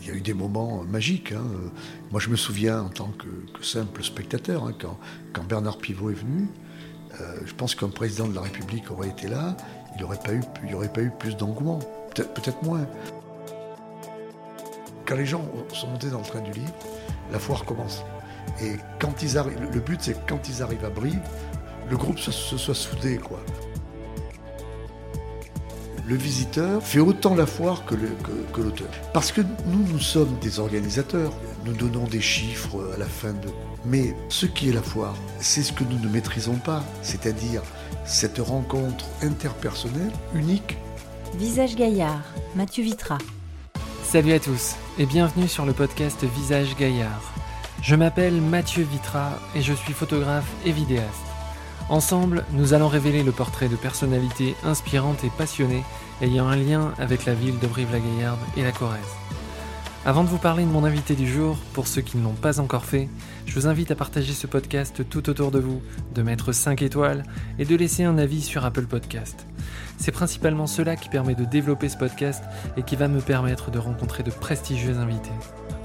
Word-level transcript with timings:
il 0.00 0.08
y 0.08 0.10
a 0.10 0.14
eu 0.14 0.20
des 0.20 0.34
moments 0.34 0.82
magiques. 0.84 1.32
hein. 1.32 1.42
Moi, 2.10 2.20
je 2.20 2.28
me 2.30 2.36
souviens 2.36 2.82
en 2.82 2.88
tant 2.88 3.08
que, 3.18 3.26
simple 3.64 4.02
spectateur, 4.02 4.64
hein, 4.64 4.72
quand, 4.80 5.44
Bernard 5.44 5.78
Pivot 5.78 6.10
est 6.10 6.14
venu, 6.14 6.48
euh, 7.20 7.40
je 7.44 7.54
pense 7.54 7.74
qu'un 7.74 7.88
président 7.88 8.26
de 8.28 8.34
la 8.34 8.42
République 8.42 8.90
aurait 8.90 9.08
été 9.08 9.28
là, 9.28 9.56
il 9.94 9.98
n'y 9.98 10.04
aurait, 10.04 10.18
pas 10.92 11.02
eu- 11.02 11.10
plus 11.10 11.36
d'engouement, 11.36 11.78
peut-être 12.14 12.62
moins. 12.62 12.86
Quand 15.06 15.16
les 15.16 15.26
gens 15.26 15.44
sont 15.72 15.88
montés 15.88 16.10
dans 16.10 16.18
le 16.18 16.24
train 16.24 16.40
du 16.42 16.52
livre, 16.52 16.72
la 17.32 17.38
foire 17.38 17.64
commence. 17.64 18.02
Et 18.62 18.72
quand 19.00 19.22
ils 19.22 19.38
arrivent, 19.38 19.58
le 19.72 19.80
but 19.80 20.00
c'est 20.02 20.14
que 20.14 20.28
quand 20.28 20.48
ils 20.48 20.62
arrivent 20.62 20.84
à 20.84 20.90
Brive, 20.90 21.20
le 21.90 21.96
groupe 21.96 22.18
se, 22.18 22.30
soit 22.30 22.74
soudé. 22.74 23.18
Le 26.08 26.14
visiteur 26.16 26.82
fait 26.82 27.00
autant 27.00 27.34
la 27.34 27.44
foire 27.44 27.84
que 27.84 27.94
le- 27.94 28.08
que- 28.24 28.52
que 28.54 28.60
l'auteur. 28.62 28.88
Parce 29.12 29.30
que 29.30 29.42
nous, 29.66 29.84
nous 29.92 29.98
sommes 29.98 30.34
des 30.40 30.58
organisateurs. 30.58 31.34
Nous 31.66 31.74
donnons 31.74 32.04
des 32.04 32.22
chiffres 32.22 32.92
à 32.94 32.98
la 32.98 33.04
fin 33.04 33.32
de... 33.34 33.48
Mais 33.84 34.16
ce 34.30 34.46
qui 34.46 34.70
est 34.70 34.72
la 34.72 34.80
foire, 34.80 35.14
c'est 35.38 35.62
ce 35.62 35.70
que 35.70 35.84
nous 35.84 35.98
ne 35.98 36.08
maîtrisons 36.08 36.54
pas. 36.54 36.82
C'est-à-dire 37.02 37.60
cette 38.06 38.38
rencontre 38.38 39.04
interpersonnelle 39.20 40.12
unique 40.34 40.78
Visage 41.36 41.76
Gaillard, 41.76 42.22
Mathieu 42.56 42.84
Vitra. 42.84 43.18
Salut 44.02 44.32
à 44.32 44.40
tous 44.40 44.76
et 44.98 45.04
bienvenue 45.04 45.46
sur 45.46 45.66
le 45.66 45.74
podcast 45.74 46.24
Visage 46.24 46.74
Gaillard. 46.78 47.20
Je 47.82 47.94
m'appelle 47.94 48.40
Mathieu 48.40 48.82
Vitra 48.90 49.38
et 49.54 49.60
je 49.60 49.74
suis 49.74 49.92
photographe 49.92 50.48
et 50.64 50.72
vidéaste. 50.72 51.27
Ensemble, 51.88 52.44
nous 52.52 52.74
allons 52.74 52.88
révéler 52.88 53.22
le 53.22 53.32
portrait 53.32 53.68
de 53.68 53.76
personnalités 53.76 54.54
inspirantes 54.62 55.24
et 55.24 55.30
passionnées 55.38 55.84
ayant 56.20 56.46
un 56.46 56.56
lien 56.56 56.92
avec 56.98 57.24
la 57.24 57.32
ville 57.32 57.58
de 57.58 57.66
Brive-la-Gaillarde 57.66 58.40
et 58.58 58.62
la 58.62 58.72
Corrèze. 58.72 59.00
Avant 60.04 60.22
de 60.22 60.28
vous 60.28 60.38
parler 60.38 60.64
de 60.64 60.68
mon 60.68 60.84
invité 60.84 61.14
du 61.14 61.26
jour, 61.26 61.56
pour 61.72 61.86
ceux 61.86 62.02
qui 62.02 62.18
ne 62.18 62.24
l'ont 62.24 62.34
pas 62.34 62.60
encore 62.60 62.84
fait, 62.84 63.08
je 63.46 63.54
vous 63.54 63.66
invite 63.66 63.90
à 63.90 63.94
partager 63.94 64.32
ce 64.32 64.46
podcast 64.46 65.08
tout 65.08 65.30
autour 65.30 65.50
de 65.50 65.58
vous, 65.58 65.80
de 66.14 66.22
mettre 66.22 66.52
5 66.52 66.82
étoiles 66.82 67.24
et 67.58 67.64
de 67.64 67.74
laisser 67.74 68.04
un 68.04 68.18
avis 68.18 68.42
sur 68.42 68.66
Apple 68.66 68.86
Podcast. 68.86 69.46
C'est 69.96 70.12
principalement 70.12 70.66
cela 70.66 70.94
qui 70.94 71.08
permet 71.08 71.34
de 71.34 71.44
développer 71.44 71.88
ce 71.88 71.96
podcast 71.96 72.44
et 72.76 72.82
qui 72.82 72.96
va 72.96 73.08
me 73.08 73.20
permettre 73.20 73.70
de 73.70 73.78
rencontrer 73.78 74.22
de 74.22 74.30
prestigieux 74.30 74.98
invités. 74.98 75.30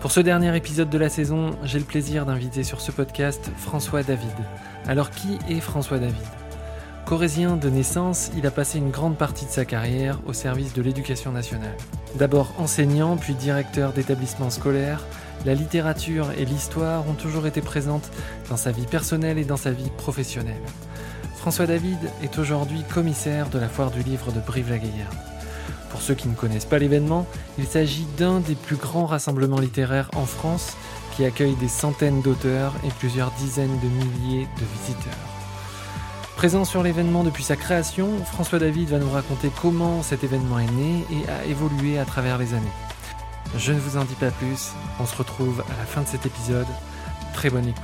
Pour 0.04 0.12
ce 0.12 0.20
dernier 0.20 0.54
épisode 0.54 0.90
de 0.90 0.98
la 0.98 1.08
saison, 1.08 1.52
j'ai 1.64 1.80
le 1.80 1.86
plaisir 1.86 2.26
d'inviter 2.26 2.66
sur 2.66 2.82
ce 2.82 2.92
podcast 2.92 3.50
François 3.56 4.04
David. 4.04 4.36
Alors 4.86 5.12
qui 5.12 5.40
est 5.48 5.62
François 5.62 5.98
David? 5.98 6.28
Corésien 7.06 7.56
de 7.56 7.70
naissance, 7.70 8.30
il 8.36 8.46
a 8.46 8.52
passé 8.52 8.80
une 8.80 8.92
grande 8.92 9.18
partie 9.18 9.46
de 9.46 9.50
sa 9.50 9.64
carrière 9.64 10.20
au 10.26 10.34
service 10.34 10.74
de 10.74 10.82
l'éducation 10.82 11.32
nationale. 11.32 11.78
D'abord 12.16 12.54
enseignant, 12.58 13.16
puis 13.16 13.34
directeur 13.34 13.94
d'établissement 13.94 14.50
scolaire, 14.50 15.06
la 15.46 15.54
littérature 15.54 16.32
et 16.38 16.44
l'histoire 16.44 17.08
ont 17.08 17.14
toujours 17.14 17.48
été 17.48 17.62
présentes 17.62 18.12
dans 18.50 18.58
sa 18.58 18.72
vie 18.72 18.88
personnelle 18.88 19.38
et 19.38 19.46
dans 19.46 19.56
sa 19.56 19.72
vie 19.72 19.90
professionnelle. 19.96 20.62
François 21.38 21.66
David 21.66 22.00
est 22.22 22.38
aujourd'hui 22.40 22.84
commissaire 22.94 23.48
de 23.48 23.58
la 23.58 23.70
foire 23.70 23.90
du 23.90 24.04
livre 24.04 24.34
de 24.34 24.42
Brive-la-Gaillarde. 24.42 25.33
Pour 25.94 26.02
ceux 26.02 26.16
qui 26.16 26.28
ne 26.28 26.34
connaissent 26.34 26.66
pas 26.66 26.80
l'événement, 26.80 27.28
il 27.60 27.68
s'agit 27.68 28.08
d'un 28.18 28.40
des 28.40 28.56
plus 28.56 28.78
grands 28.78 29.06
rassemblements 29.06 29.60
littéraires 29.60 30.10
en 30.16 30.26
France 30.26 30.76
qui 31.16 31.24
accueille 31.24 31.54
des 31.58 31.68
centaines 31.68 32.24
d'auteurs 32.24 32.74
et 32.84 32.90
plusieurs 32.98 33.30
dizaines 33.34 33.80
de 33.80 33.88
milliers 33.88 34.48
de 34.58 34.66
visiteurs. 34.80 35.14
Présent 36.36 36.66
sur 36.66 36.82
l'événement 36.82 37.24
depuis 37.24 37.44
sa 37.44 37.56
création, 37.56 38.10
François 38.26 38.58
David 38.58 38.90
va 38.90 38.98
nous 38.98 39.10
raconter 39.12 39.52
comment 39.62 40.02
cet 40.02 40.24
événement 40.24 40.58
est 40.58 40.72
né 40.72 41.06
et 41.12 41.30
a 41.30 41.46
évolué 41.46 42.00
à 42.00 42.06
travers 42.06 42.40
les 42.40 42.56
années. 42.56 42.66
Je 43.56 43.72
ne 43.72 43.80
vous 43.80 43.96
en 43.96 44.04
dis 44.04 44.16
pas 44.16 44.32
plus, 44.32 44.72
on 45.00 45.06
se 45.06 45.16
retrouve 45.16 45.62
à 45.62 45.78
la 45.78 45.86
fin 45.86 46.02
de 46.02 46.08
cet 46.08 46.26
épisode. 46.26 46.66
Très 47.36 47.52
bonne 47.52 47.68
écoute. 47.68 47.84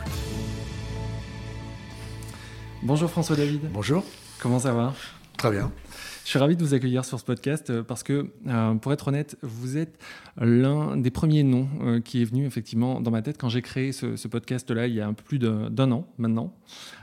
Bonjour 2.82 3.08
François 3.12 3.36
David, 3.36 3.70
Bonjour, 3.72 4.04
comment 4.40 4.58
ça 4.58 4.74
va? 4.74 4.96
Très 5.38 5.52
bien. 5.52 5.72
Je 6.24 6.30
suis 6.30 6.40
ravi 6.40 6.56
de 6.56 6.64
vous 6.64 6.74
accueillir 6.74 7.06
sur 7.06 7.20
ce 7.20 7.26
podcast 7.26 7.70
euh, 7.70 7.84
parce 7.84 8.04
que, 8.04 8.30
euh, 8.48 8.74
pour 8.76 8.94
être 8.94 9.08
honnête, 9.08 9.38
vous 9.42 9.78
êtes 9.78 9.98
l'un 10.38 10.98
des 10.98 11.12
premiers 11.12 11.44
noms 11.44 11.68
euh, 11.82 12.00
qui 12.02 12.22
est 12.22 12.26
venu 12.26 12.46
effectivement 12.46 13.02
dans 13.02 13.12
ma 13.12 13.22
tête 13.22 13.38
quand 13.38 13.50
j'ai 13.50 13.62
créé 13.62 13.92
ce, 13.92 14.28
podcast-là 14.28 14.88
il 14.88 14.94
y 14.94 15.02
a 15.02 15.08
un 15.08 15.14
peu 15.14 15.24
plus 15.24 15.40
d'un 15.40 15.92
an 15.92 16.08
maintenant. 16.18 16.54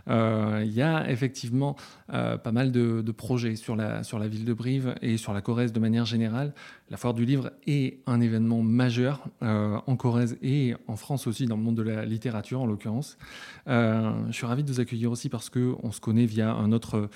Euh, 0.09 0.63
il 0.65 0.73
y 0.73 0.83
a 0.83 1.11
effectivement 1.11 1.77
euh, 2.13 2.37
pas 2.39 2.53
mal 2.53 2.71
de, 2.71 3.03
projets 3.13 3.57
sur 3.57 3.77
la, 3.77 4.03
ville 4.29 4.45
de 4.45 4.53
Brive 4.53 4.95
et 5.03 5.17
sur 5.17 5.33
la 5.33 5.41
Corrèze 5.41 5.73
de 5.73 5.81
manière 5.81 6.05
générale. 6.05 6.55
La 6.91 6.97
foire 6.97 7.15
du 7.15 7.25
livre 7.25 7.51
est 7.67 7.99
un 8.07 8.21
événement 8.21 8.63
majeur 8.63 9.27
euh, 9.43 9.79
en 9.87 9.97
Corrèze 9.97 10.39
et 10.43 10.75
en 10.87 10.97
France 10.97 11.27
aussi, 11.27 11.47
dans 11.47 11.57
le 11.57 11.63
monde 11.63 11.77
de 11.77 11.83
la 11.83 12.05
littérature 12.05 12.61
en 12.61 12.67
l'occurrence. 12.67 13.19
Je 13.67 14.33
suis 14.33 14.47
ravi 14.47 14.63
de 14.63 14.71
vous 14.71 14.81
accueillir 14.81 15.11
aussi 15.11 15.29
parce 15.29 15.51
qu'on 15.51 15.91
se 15.91 16.01
connaît 16.01 16.27
via 16.27 16.53
un 16.53 16.73
autre, 16.73 17.09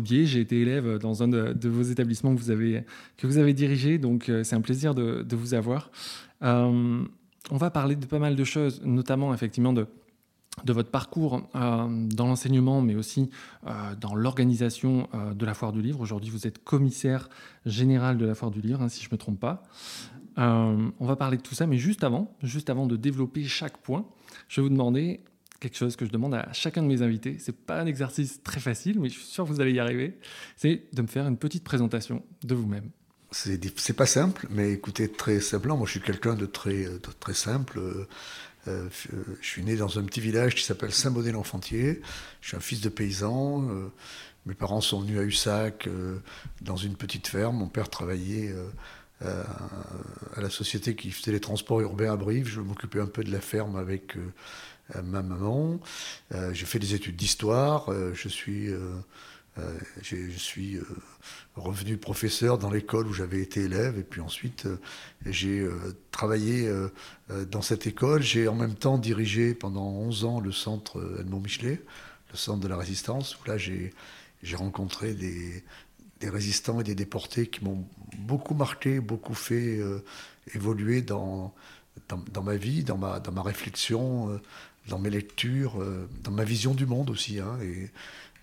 biais. 0.00 0.26
J'ai 0.26 0.40
été 0.40 0.60
élève 0.60 0.98
dans 0.98 1.22
un 1.22 1.28
de, 1.28 1.68
vos 1.68 1.82
établissements 1.82 2.34
que 2.34 2.40
vous 2.40 2.50
avez, 2.50 3.54
dirigé, 3.54 3.98
donc 3.98 4.30
c'est 4.42 4.56
un 4.56 4.60
plaisir 4.60 4.94
de, 4.94 5.36
vous 5.36 5.54
avoir. 5.54 5.90
On 6.42 7.58
va 7.58 7.70
parler 7.70 7.94
de 7.94 8.06
pas 8.06 8.18
mal 8.18 8.36
de 8.36 8.44
choses, 8.44 8.80
notamment 8.84 9.34
effectivement 9.34 9.72
de, 9.72 9.86
de 10.62 10.72
votre 10.72 10.90
parcours 10.90 11.48
euh, 11.54 11.86
dans 11.88 12.26
l'enseignement, 12.26 12.80
mais 12.80 12.94
aussi 12.94 13.30
euh, 13.66 13.94
dans 14.00 14.14
l'organisation 14.14 15.08
euh, 15.14 15.34
de 15.34 15.44
la 15.44 15.54
Foire 15.54 15.72
du 15.72 15.82
Livre. 15.82 16.00
Aujourd'hui, 16.00 16.30
vous 16.30 16.46
êtes 16.46 16.62
commissaire 16.62 17.28
général 17.66 18.18
de 18.18 18.26
la 18.26 18.34
Foire 18.34 18.50
du 18.50 18.60
Livre, 18.60 18.82
hein, 18.82 18.88
si 18.88 19.02
je 19.02 19.08
ne 19.08 19.14
me 19.14 19.18
trompe 19.18 19.40
pas. 19.40 19.64
On 20.36 21.06
va 21.06 21.14
parler 21.14 21.36
de 21.36 21.42
tout 21.42 21.54
ça, 21.54 21.66
mais 21.66 21.78
juste 21.78 22.02
avant, 22.02 22.34
juste 22.42 22.68
avant 22.68 22.86
de 22.86 22.96
développer 22.96 23.44
chaque 23.44 23.78
point, 23.78 24.04
je 24.48 24.60
vais 24.60 24.66
vous 24.66 24.72
demander 24.72 25.20
quelque 25.60 25.76
chose 25.76 25.94
que 25.94 26.04
je 26.04 26.10
demande 26.10 26.34
à 26.34 26.52
chacun 26.52 26.82
de 26.82 26.88
mes 26.88 27.02
invités. 27.02 27.36
C'est 27.38 27.56
pas 27.56 27.80
un 27.80 27.86
exercice 27.86 28.42
très 28.42 28.58
facile, 28.58 28.98
mais 28.98 29.08
je 29.08 29.14
suis 29.14 29.24
sûr 29.26 29.44
que 29.44 29.50
vous 29.50 29.60
allez 29.60 29.72
y 29.72 29.78
arriver. 29.78 30.18
C'est 30.56 30.82
de 30.92 31.02
me 31.02 31.06
faire 31.06 31.26
une 31.28 31.36
petite 31.36 31.62
présentation 31.62 32.24
de 32.42 32.54
vous-même. 32.54 32.90
C'est 33.30 33.96
pas 33.96 34.06
simple, 34.06 34.46
mais 34.50 34.72
écoutez, 34.72 35.08
très 35.08 35.40
simplement, 35.40 35.76
moi 35.76 35.86
je 35.86 35.92
suis 35.92 36.00
quelqu'un 36.00 36.34
de 36.34 36.46
très, 36.46 36.84
de 36.84 37.00
très 37.18 37.34
simple. 37.34 37.80
Euh, 38.68 38.88
je 39.40 39.46
suis 39.46 39.62
né 39.62 39.76
dans 39.76 39.98
un 39.98 40.04
petit 40.04 40.20
village 40.20 40.54
qui 40.54 40.62
s'appelle 40.62 40.92
Saint-Bonnet-l'Enfantier. 40.92 42.00
Je 42.40 42.48
suis 42.48 42.56
un 42.56 42.60
fils 42.60 42.80
de 42.80 42.88
paysan. 42.88 43.68
euh, 43.68 43.88
mes 44.46 44.54
parents 44.54 44.80
sont 44.80 45.00
venus 45.00 45.18
à 45.18 45.22
Ussac 45.22 45.86
euh, 45.86 46.18
dans 46.60 46.76
une 46.76 46.96
petite 46.96 47.26
ferme. 47.26 47.56
Mon 47.56 47.68
père 47.68 47.88
travaillait 47.88 48.54
euh, 49.22 49.42
à 50.36 50.40
la 50.40 50.50
société 50.50 50.94
qui 50.96 51.10
faisait 51.10 51.32
les 51.32 51.40
transports 51.40 51.80
urbains 51.80 52.12
à 52.12 52.16
Brive. 52.16 52.46
Je 52.48 52.60
m'occupais 52.60 53.00
un 53.00 53.06
peu 53.06 53.24
de 53.24 53.32
la 53.32 53.40
ferme 53.40 53.76
avec 53.76 54.16
ma 55.02 55.22
maman. 55.22 55.80
J'ai 56.52 56.66
fait 56.66 56.78
des 56.78 56.92
études 56.92 57.16
d'histoire. 57.16 57.90
je 58.12 58.28
suis, 58.28 58.70
euh, 59.58 59.78
je 60.02 60.36
suis 60.36 60.76
euh, 60.76 60.84
revenu 61.54 61.96
professeur 61.96 62.58
dans 62.58 62.70
l'école 62.70 63.06
où 63.06 63.12
j'avais 63.12 63.40
été 63.40 63.60
élève. 63.60 63.98
Et 63.98 64.02
puis 64.02 64.20
ensuite, 64.20 64.66
euh, 64.66 64.80
j'ai 65.26 65.66
travaillé 66.10 66.70
dans 67.50 67.62
cette 67.62 67.86
école. 67.86 68.22
J'ai 68.22 68.48
en 68.48 68.54
même 68.54 68.74
temps 68.74 68.98
dirigé 68.98 69.54
pendant 69.54 69.86
11 69.86 70.24
ans 70.24 70.40
le 70.40 70.52
centre 70.52 71.18
Edmond 71.20 71.40
Michelet, 71.40 71.80
le 72.30 72.36
centre 72.36 72.60
de 72.60 72.68
la 72.68 72.76
résistance, 72.76 73.38
où 73.40 73.48
là 73.48 73.56
j'ai 73.56 73.92
rencontré 74.54 75.14
des, 75.14 75.62
résistants 76.22 76.80
et 76.80 76.84
des 76.84 76.94
déportés 76.94 77.46
qui 77.48 77.62
m'ont 77.62 77.86
beaucoup 78.18 78.54
marqué, 78.54 78.98
beaucoup 78.98 79.34
fait 79.34 79.78
évoluer 80.54 81.02
dans, 81.02 81.54
ma 82.42 82.56
vie, 82.56 82.82
dans 82.82 82.96
ma, 82.96 83.42
réflexion, 83.42 84.40
dans 84.88 84.98
mes 84.98 85.10
lectures, 85.10 85.84
dans 86.22 86.30
ma 86.30 86.44
vision 86.44 86.74
du 86.74 86.86
monde 86.86 87.10
aussi. 87.10 87.40
hein, 87.40 87.58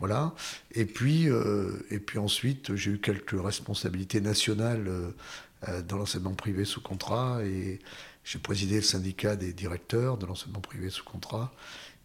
voilà. 0.02 0.34
Et 0.74 0.86
puis, 0.86 1.30
euh, 1.30 1.72
et 1.92 2.00
puis 2.00 2.20
ensuite, 2.20 2.76
j'ai 2.76 2.92
eu 2.92 3.00
quelques 3.00 3.42
responsabilités 3.42 4.22
nationales 4.22 4.88
euh, 4.90 5.12
euh, 5.70 5.82
dans 5.84 5.98
l'enseignement 5.98 6.34
privé 6.36 6.66
sous 6.66 6.82
contrat 6.82 7.40
et 7.46 7.80
j'ai 8.26 8.40
présidé 8.40 8.76
le 8.78 8.82
syndicat 8.82 9.36
des 9.38 9.54
directeurs 9.54 10.18
de 10.18 10.26
l'enseignement 10.26 10.62
privé 10.62 10.90
sous 10.90 11.06
contrat. 11.06 11.54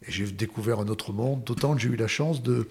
Et 0.07 0.13
j'ai 0.13 0.27
découvert 0.31 0.79
un 0.81 0.89
autre 0.89 1.13
monde, 1.13 1.43
d'autant 1.45 1.75
que 1.75 1.81
j'ai 1.81 1.89
eu 1.89 1.97
la 1.97 2.07
chance 2.09 2.43
de, 2.43 2.69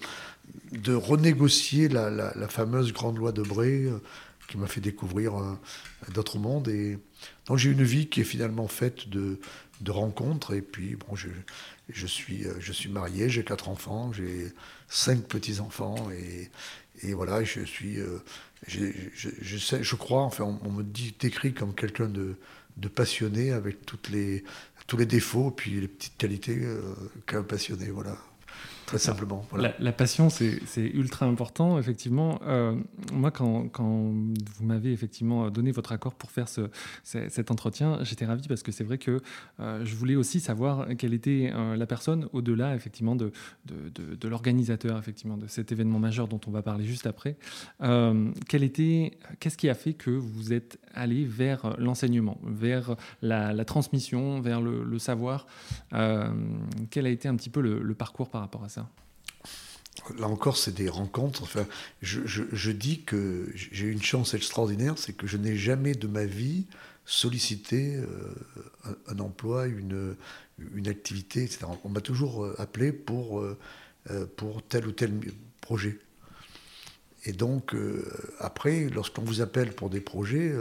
de 0.72 0.94
renégocier 0.94 1.88
la, 1.88 2.10
la- 2.10 2.32
la 2.36 2.48
fameuse 2.48 2.92
grande 2.92 3.18
loi 3.18 3.32
de 3.32 3.42
euh, 3.58 3.98
qui 4.48 4.58
m'a 4.58 4.68
fait 4.68 4.80
découvrir 4.80 5.32
d'autres 6.14 6.38
mondes. 6.38 6.68
Et 6.68 6.98
donc 7.46 7.58
j'ai 7.58 7.70
une 7.70 7.82
vie 7.82 8.06
qui 8.08 8.20
est 8.20 8.24
finalement 8.24 8.68
faite 8.68 9.08
de, 9.08 9.40
de 9.80 9.90
rencontres. 9.90 10.54
Et 10.54 10.62
puis, 10.62 10.96
bon, 10.96 11.16
je, 11.16 11.28
je, 11.88 12.06
suis, 12.06 12.44
je 12.60 12.72
suis 12.72 12.88
marié, 12.88 13.28
j'ai 13.28 13.44
quatre 13.44 13.68
enfants, 13.68 14.12
j'ai 14.12 14.52
cinq 14.88 15.22
petits-enfants. 15.28 16.10
Et, 16.10 16.50
et 17.06 17.14
voilà, 17.14 17.44
je 17.44 17.60
suis. 17.62 17.98
euh, 17.98 18.18
je, 18.66 18.80
je 19.14 19.58
sais, 19.58 19.82
je 19.82 19.96
crois, 19.96 20.22
enfin, 20.22 20.44
on, 20.44 20.58
on 20.64 20.72
me 20.72 20.82
dit, 20.82 21.14
décrit 21.18 21.52
comme 21.52 21.74
quelqu'un 21.74 22.08
de, 22.08 22.36
de 22.78 22.88
passionné 22.88 23.52
avec 23.52 23.84
toutes 23.84 24.08
les, 24.08 24.44
tous 24.86 24.96
les 24.96 25.06
défauts, 25.06 25.50
puis 25.50 25.80
les 25.80 25.88
petites 25.88 26.16
qualités 26.16 26.58
euh, 26.62 26.94
qu'un 27.26 27.42
passionné. 27.42 27.90
Voilà. 27.90 28.16
Très 28.86 28.98
simplement. 28.98 29.44
La, 29.56 29.92
passion, 29.92 30.30
c'est 30.30 30.60
ultra 30.76 31.26
important, 31.26 31.78
effectivement. 31.78 32.40
Euh, 32.46 32.76
moi, 33.12 33.30
quand, 33.30 33.68
quand, 33.68 33.84
vous 33.84 34.64
m'avez 34.64 34.92
effectivement 34.92 35.50
donné 35.50 35.72
votre 35.72 35.92
accord 35.92 36.14
pour 36.14 36.30
faire 36.30 36.48
ce, 36.48 36.70
cet 37.02 37.50
entretien, 37.50 37.98
j'étais 38.02 38.24
ravi 38.24 38.46
parce 38.48 38.62
que 38.62 38.70
c'est 38.72 38.84
vrai 38.84 38.98
que 38.98 39.20
euh, 39.60 39.84
je 39.84 39.94
voulais 39.96 40.14
aussi 40.14 40.38
savoir 40.38 40.86
quelle 40.96 41.14
était 41.14 41.50
euh, 41.52 41.76
la 41.76 41.86
personne 41.86 42.28
au-delà, 42.32 42.76
effectivement, 42.76 43.16
de, 43.16 43.32
de, 43.64 44.14
de, 44.14 44.28
l'organisateur, 44.28 44.98
effectivement, 44.98 45.36
de 45.36 45.48
cet 45.48 45.72
événement 45.72 45.98
majeur 45.98 46.28
dont 46.28 46.40
on 46.46 46.50
va 46.50 46.62
parler 46.62 46.84
juste 46.84 47.06
après. 47.06 47.36
quel 47.80 48.62
était, 48.62 49.18
qu'est-ce 49.40 49.56
qui 49.56 49.68
a 49.68 49.74
fait 49.74 49.94
que 49.94 50.10
vous 50.10 50.52
êtes 50.52 50.78
allé 50.94 51.24
vers 51.24 51.74
l'enseignement, 51.78 52.38
vers 52.44 52.94
la, 53.20 53.52
la, 53.52 53.64
transmission, 53.64 54.40
vers 54.40 54.60
le, 54.60 54.84
le 54.84 54.98
savoir? 54.98 55.46
Quel 55.90 57.06
a 57.06 57.08
été 57.08 57.28
un 57.28 57.34
petit 57.34 57.50
peu 57.50 57.60
le, 57.60 57.82
le 57.82 57.94
parcours 57.94 58.30
par 58.30 58.40
rapport 58.40 58.62
à 58.62 58.68
ça? 58.68 58.75
Là 60.18 60.28
encore, 60.28 60.56
c'est 60.56 60.74
des 60.74 60.88
rencontres. 60.88 61.42
Enfin, 61.42 61.66
je, 62.02 62.70
dis 62.70 63.02
que 63.02 63.50
j'ai 63.54 63.86
une 63.86 64.02
chance 64.02 64.34
extraordinaire, 64.34 64.98
c'est 64.98 65.12
que 65.12 65.26
je 65.26 65.36
n'ai 65.36 65.56
jamais 65.56 65.94
de 65.94 66.06
ma 66.06 66.24
vie 66.24 66.66
sollicité 67.04 67.96
euh, 67.96 68.94
un, 69.06 69.18
emploi, 69.20 69.66
une, 69.66 70.16
activité, 70.86 71.44
etc. 71.44 71.66
On 71.84 71.88
m'a 71.88 72.00
toujours 72.00 72.44
euh, 72.44 72.54
appelé 72.58 72.92
pour, 72.92 73.40
euh, 73.40 73.56
pour 74.36 74.62
tel 74.62 74.86
ou 74.86 74.92
tel 74.92 75.12
projet. 75.60 75.98
Et 77.24 77.32
donc, 77.32 77.74
après, 78.38 78.88
lorsqu'on 78.88 79.22
vous 79.22 79.40
appelle 79.40 79.72
pour 79.72 79.90
des 79.90 80.00
projets, 80.00 80.54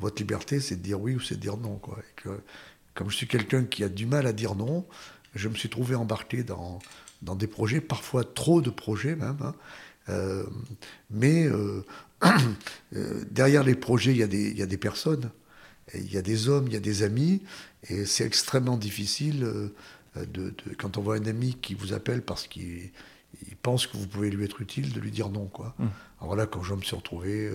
votre 0.00 0.22
liberté, 0.22 0.58
c'est 0.58 0.76
de 0.76 0.82
dire 0.82 0.98
oui 0.98 1.14
ou 1.14 1.20
c'est 1.20 1.34
de 1.34 1.40
dire 1.40 1.58
non. 1.58 1.78
Comme 2.94 3.10
je 3.10 3.16
suis 3.16 3.28
quelqu'un 3.28 3.64
qui 3.64 3.84
a 3.84 3.90
du 3.90 4.06
mal 4.06 4.26
à 4.26 4.32
dire 4.32 4.54
non, 4.54 4.86
je 5.34 5.50
me 5.50 5.54
suis 5.54 5.68
trouvé 5.68 5.96
embarqué 5.96 6.44
dans, 6.44 6.78
dans 7.22 7.34
des 7.34 7.46
projets, 7.46 7.80
parfois 7.80 8.24
trop 8.24 8.60
de 8.60 8.70
projets 8.70 9.16
même. 9.16 9.36
Hein. 9.40 9.54
Euh, 10.08 10.44
mais 11.10 11.46
euh, 11.46 11.84
euh, 12.96 13.24
derrière 13.30 13.62
les 13.62 13.74
projets, 13.74 14.12
il 14.12 14.18
y, 14.18 14.22
a 14.22 14.26
des, 14.26 14.50
il 14.50 14.58
y, 14.58 14.62
a 14.62 14.66
des 14.66 14.78
personnes, 14.78 15.30
il 15.94 16.12
y 16.12 16.16
a 16.16 16.22
des 16.22 16.48
hommes, 16.48 16.66
il 16.66 16.72
y 16.72 16.76
a 16.76 16.80
des 16.80 17.02
amis, 17.02 17.42
et 17.88 18.04
c'est 18.04 18.24
extrêmement 18.24 18.76
difficile 18.76 19.46
de, 20.16 20.54
quand 20.78 20.96
on 20.98 21.02
voit 21.02 21.16
un 21.16 21.26
ami 21.26 21.56
qui 21.60 21.74
vous 21.74 21.92
appelle 21.92 22.22
parce 22.22 22.46
qu'il 22.46 22.90
pense 23.62 23.86
que 23.86 23.96
vous 23.96 24.06
pouvez 24.06 24.30
lui 24.30 24.44
être 24.44 24.60
utile, 24.60 24.92
de 24.92 25.00
lui 25.00 25.10
dire 25.10 25.28
non. 25.28 25.46
Quoi. 25.46 25.74
Mmh. 25.78 25.84
Alors 26.18 26.28
voilà, 26.28 26.46
quand 26.46 26.62
je 26.62 26.74
me 26.74 26.82
suis 26.82 26.96
retrouvé 26.96 27.50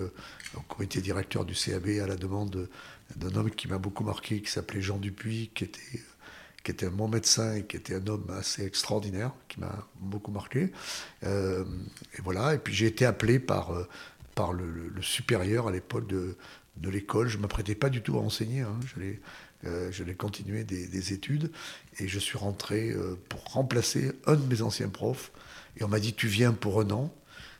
au 0.56 0.60
comité 0.60 1.00
directeur 1.00 1.44
du 1.44 1.54
CAB 1.54 1.88
à 2.02 2.06
la 2.06 2.16
demande 2.16 2.68
d'un 3.16 3.34
homme 3.34 3.50
qui 3.50 3.68
m'a 3.68 3.78
beaucoup 3.78 4.04
marqué, 4.04 4.40
qui 4.40 4.50
s'appelait 4.50 4.80
Jean 4.80 4.98
Dupuis, 4.98 5.50
qui 5.54 5.64
était 5.64 6.00
qui 6.64 6.70
était 6.70 6.88
mon 6.88 7.08
médecin 7.08 7.54
et 7.54 7.64
qui 7.64 7.76
était 7.76 7.94
un 7.94 8.06
homme 8.06 8.26
assez 8.30 8.64
extraordinaire, 8.64 9.32
qui 9.48 9.60
m'a 9.60 9.86
beaucoup 10.00 10.32
marqué. 10.32 10.72
Euh, 11.22 11.64
et 12.18 12.22
voilà, 12.22 12.54
et 12.54 12.58
puis 12.58 12.74
j'ai 12.74 12.86
été 12.86 13.04
appelé 13.04 13.38
par, 13.38 13.72
euh, 13.72 13.86
par 14.34 14.54
le, 14.54 14.90
supérieur 15.02 15.68
à 15.68 15.72
l'époque 15.72 16.06
de, 16.06 16.36
de 16.78 16.88
l'école. 16.88 17.28
Je 17.28 17.36
ne 17.36 17.42
m'apprêtais 17.42 17.74
pas 17.74 17.90
du 17.90 18.00
tout 18.00 18.16
à 18.16 18.20
enseigner, 18.20 18.62
hein. 18.62 18.80
euh, 19.66 19.92
j'allais 19.92 20.14
continuer 20.14 20.64
des, 20.64 20.88
des, 20.88 21.12
études, 21.12 21.52
et 21.98 22.08
je 22.08 22.18
suis 22.18 22.38
rentré 22.38 22.94
pour 23.28 23.44
remplacer 23.44 24.12
un 24.26 24.36
de 24.36 24.46
mes 24.46 24.62
anciens 24.62 24.88
profs, 24.88 25.32
et 25.76 25.84
on 25.84 25.88
m'a 25.88 26.00
dit, 26.00 26.14
tu 26.14 26.28
viens 26.28 26.52
pour 26.52 26.80
un 26.80 26.90
an. 26.90 27.14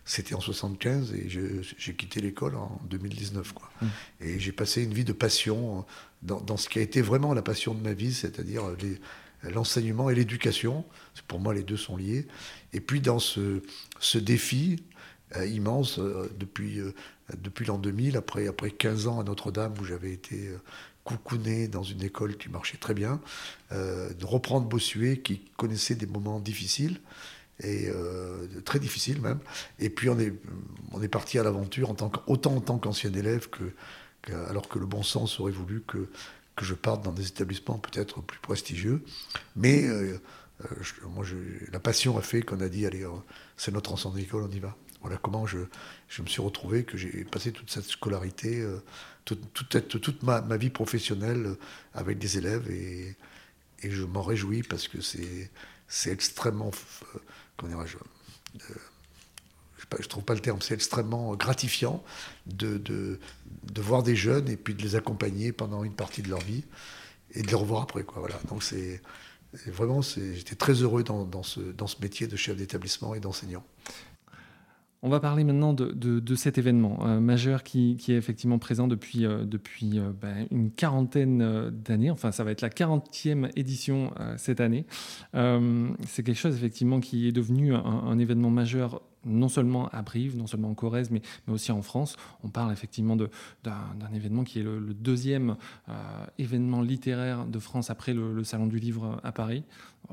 C'était 0.04 0.34
en 0.34 0.40
75 0.40 1.14
et 1.14 1.28
j'ai 1.28 1.94
quitté 1.94 2.20
l'école 2.20 2.56
en 2.56 2.78
2019. 2.90 3.52
Quoi. 3.52 3.70
Mmh. 3.80 3.86
Et 4.20 4.38
j'ai 4.38 4.52
passé 4.52 4.82
une 4.82 4.92
vie 4.92 5.04
de 5.04 5.14
passion 5.14 5.86
dans, 6.22 6.56
ce 6.56 6.68
qui 6.68 6.78
a 6.78 6.82
été 6.82 7.00
vraiment 7.00 7.32
la 7.32 7.42
passion 7.42 7.74
de 7.74 7.80
ma 7.80 7.94
vie, 7.94 8.12
c'est-à-dire 8.12 8.64
l'enseignement 9.42 10.10
et 10.10 10.14
l'éducation. 10.14 10.84
Pour 11.26 11.40
moi, 11.40 11.54
les 11.54 11.62
deux 11.62 11.76
sont 11.76 11.96
liés. 11.96 12.26
Et 12.72 12.80
puis 12.80 13.00
dans 13.00 13.18
ce, 13.18 13.62
ce 13.98 14.18
défi 14.18 14.82
euh, 15.36 15.46
immense, 15.46 15.98
euh, 15.98 16.30
depuis, 16.38 16.80
euh, 16.80 16.94
depuis 17.38 17.64
l'an 17.64 17.78
2000, 17.78 18.16
après, 18.16 18.46
après 18.46 18.70
15 18.70 19.06
ans 19.06 19.20
à 19.20 19.24
Notre-Dame, 19.24 19.74
où 19.80 19.84
j'avais 19.84 20.12
été 20.12 20.50
coucouné 21.02 21.68
dans 21.68 21.82
une 21.82 22.02
école 22.02 22.36
qui 22.36 22.48
marchait 22.48 22.78
très 22.78 22.94
bien, 22.94 23.20
de 23.70 24.24
reprendre 24.24 24.66
Bossuet, 24.66 25.18
qui 25.18 25.42
connaissait 25.56 25.96
des 25.96 26.06
moments 26.06 26.40
difficiles, 26.40 27.00
et 27.62 27.88
très 28.64 28.80
difficiles 28.80 29.20
même. 29.20 29.38
Et 29.78 29.88
puis 29.90 30.08
on 30.08 30.18
est, 30.18 30.32
on 30.92 31.00
est 31.02 31.08
parti 31.08 31.38
à 31.38 31.42
l'aventure 31.42 31.90
en 31.90 31.94
tant 31.94 32.10
autant 32.26 32.56
en 32.56 32.60
tant 32.60 32.78
qu'ancien 32.78 33.12
élève 33.12 33.48
que 33.48 33.72
alors 34.48 34.68
que 34.68 34.78
le 34.78 34.86
bon 34.86 35.02
sens 35.02 35.38
aurait 35.40 35.52
voulu 35.52 35.82
que, 35.86 36.08
que 36.56 36.64
je 36.64 36.74
parte 36.74 37.04
dans 37.04 37.12
des 37.12 37.28
établissements 37.28 37.78
peut-être 37.78 38.20
plus 38.22 38.38
prestigieux. 38.38 39.02
Mais 39.56 39.84
euh, 39.84 40.20
euh, 40.64 40.66
moi, 41.08 41.24
la 41.72 41.80
passion 41.80 42.16
a 42.18 42.22
fait 42.22 42.42
qu'on 42.42 42.60
a 42.60 42.68
dit, 42.68 42.86
allez, 42.86 43.04
euh, 43.04 43.10
c'est 43.56 43.72
notre 43.72 43.92
ensemble 43.92 44.18
d'école, 44.18 44.44
on 44.44 44.50
y 44.50 44.60
va. 44.60 44.76
Voilà 45.00 45.18
comment 45.18 45.46
je, 45.46 45.58
je 46.08 46.22
me 46.22 46.26
suis 46.26 46.40
retrouvé, 46.40 46.84
que 46.84 46.96
j'ai 46.96 47.24
passé 47.24 47.52
toute 47.52 47.70
cette 47.70 47.84
scolarité, 47.84 48.66
toute, 49.26 49.52
toute, 49.52 50.00
toute 50.00 50.22
ma, 50.22 50.40
ma, 50.40 50.56
vie 50.56 50.70
professionnelle 50.70 51.56
avec 51.92 52.16
des 52.16 52.38
élèves 52.38 52.70
et, 52.70 53.14
et 53.82 53.90
je 53.90 54.02
m'en 54.04 54.22
réjouis 54.22 54.62
parce 54.62 54.88
que 54.88 55.02
c'est 55.02 56.10
extrêmement, 56.10 56.70
dirais-je, 57.62 57.96
je 60.00 60.08
trouve 60.08 60.24
pas 60.24 60.34
le 60.34 60.40
terme, 60.40 60.60
c'est 60.60 60.74
extrêmement 60.74 61.34
gratifiant 61.36 62.02
de, 62.46 63.18
voir 63.76 64.02
des 64.02 64.16
jeunes 64.16 64.48
et 64.48 64.56
puis 64.56 64.74
de 64.74 64.82
les 64.82 64.96
accompagner 64.96 65.52
pendant 65.52 65.84
une 65.84 65.94
partie 65.94 66.22
de 66.22 66.28
leur 66.28 66.40
vie 66.40 66.64
et 67.32 67.42
de 67.42 67.48
les 67.48 67.54
revoir 67.54 67.82
après. 67.82 68.02
Quoi, 68.02 68.20
voilà. 68.20 68.38
Donc 68.48 68.62
c'est 68.62 69.00
vraiment, 69.66 70.02
j'étais 70.02 70.56
très 70.56 70.74
heureux 70.74 71.02
dans 71.04 71.42
ce 71.42 72.00
métier 72.00 72.26
de 72.26 72.36
chef 72.36 72.56
d'établissement 72.56 73.14
et 73.14 73.20
d'enseignant. 73.20 73.64
On 75.06 75.10
va 75.10 75.20
parler 75.20 75.44
maintenant 75.44 75.74
de, 75.74 76.34
cet 76.34 76.56
événement 76.56 77.06
euh, 77.06 77.20
majeur 77.20 77.62
qui, 77.62 77.98
est 78.08 78.14
effectivement 78.14 78.58
présent 78.58 78.88
depuis, 78.88 79.26
euh, 79.26 79.44
euh, 79.44 80.12
ben, 80.18 80.46
une 80.50 80.70
quarantaine 80.70 81.68
d'années. 81.68 82.10
Enfin, 82.10 82.32
ça 82.32 82.42
va 82.42 82.52
être 82.52 82.62
la 82.62 82.70
40e 82.70 83.50
édition 83.54 84.12
cette 84.38 84.60
année. 84.60 84.86
c'est 85.34 86.22
quelque 86.22 86.38
chose 86.38 86.56
effectivement 86.56 87.00
qui 87.00 87.28
est 87.28 87.32
devenu 87.32 87.74
un 87.74 88.18
événement 88.18 88.48
majeur 88.48 89.02
non 89.24 89.48
seulement 89.48 89.88
à 89.88 90.02
Brive, 90.02 90.36
non 90.36 90.46
seulement 90.46 90.70
en 90.70 90.74
Corrèze, 90.74 91.10
mais, 91.10 91.22
mais 91.46 91.54
aussi 91.54 91.72
en 91.72 91.82
France. 91.82 92.16
On 92.42 92.48
parle 92.48 92.72
effectivement 92.72 93.16
d'un 93.16 94.12
événement 94.14 94.44
qui 94.44 94.60
est 94.60 94.62
le, 94.62 94.94
deuxième 94.94 95.56
euh, 95.88 95.92
événement 96.38 96.80
littéraire 96.80 97.46
de 97.46 97.58
France 97.58 97.90
après 97.90 98.14
le, 98.14 98.44
Salon 98.44 98.66
du 98.66 98.78
Livre 98.78 99.20
à 99.22 99.32
Paris. 99.32 99.64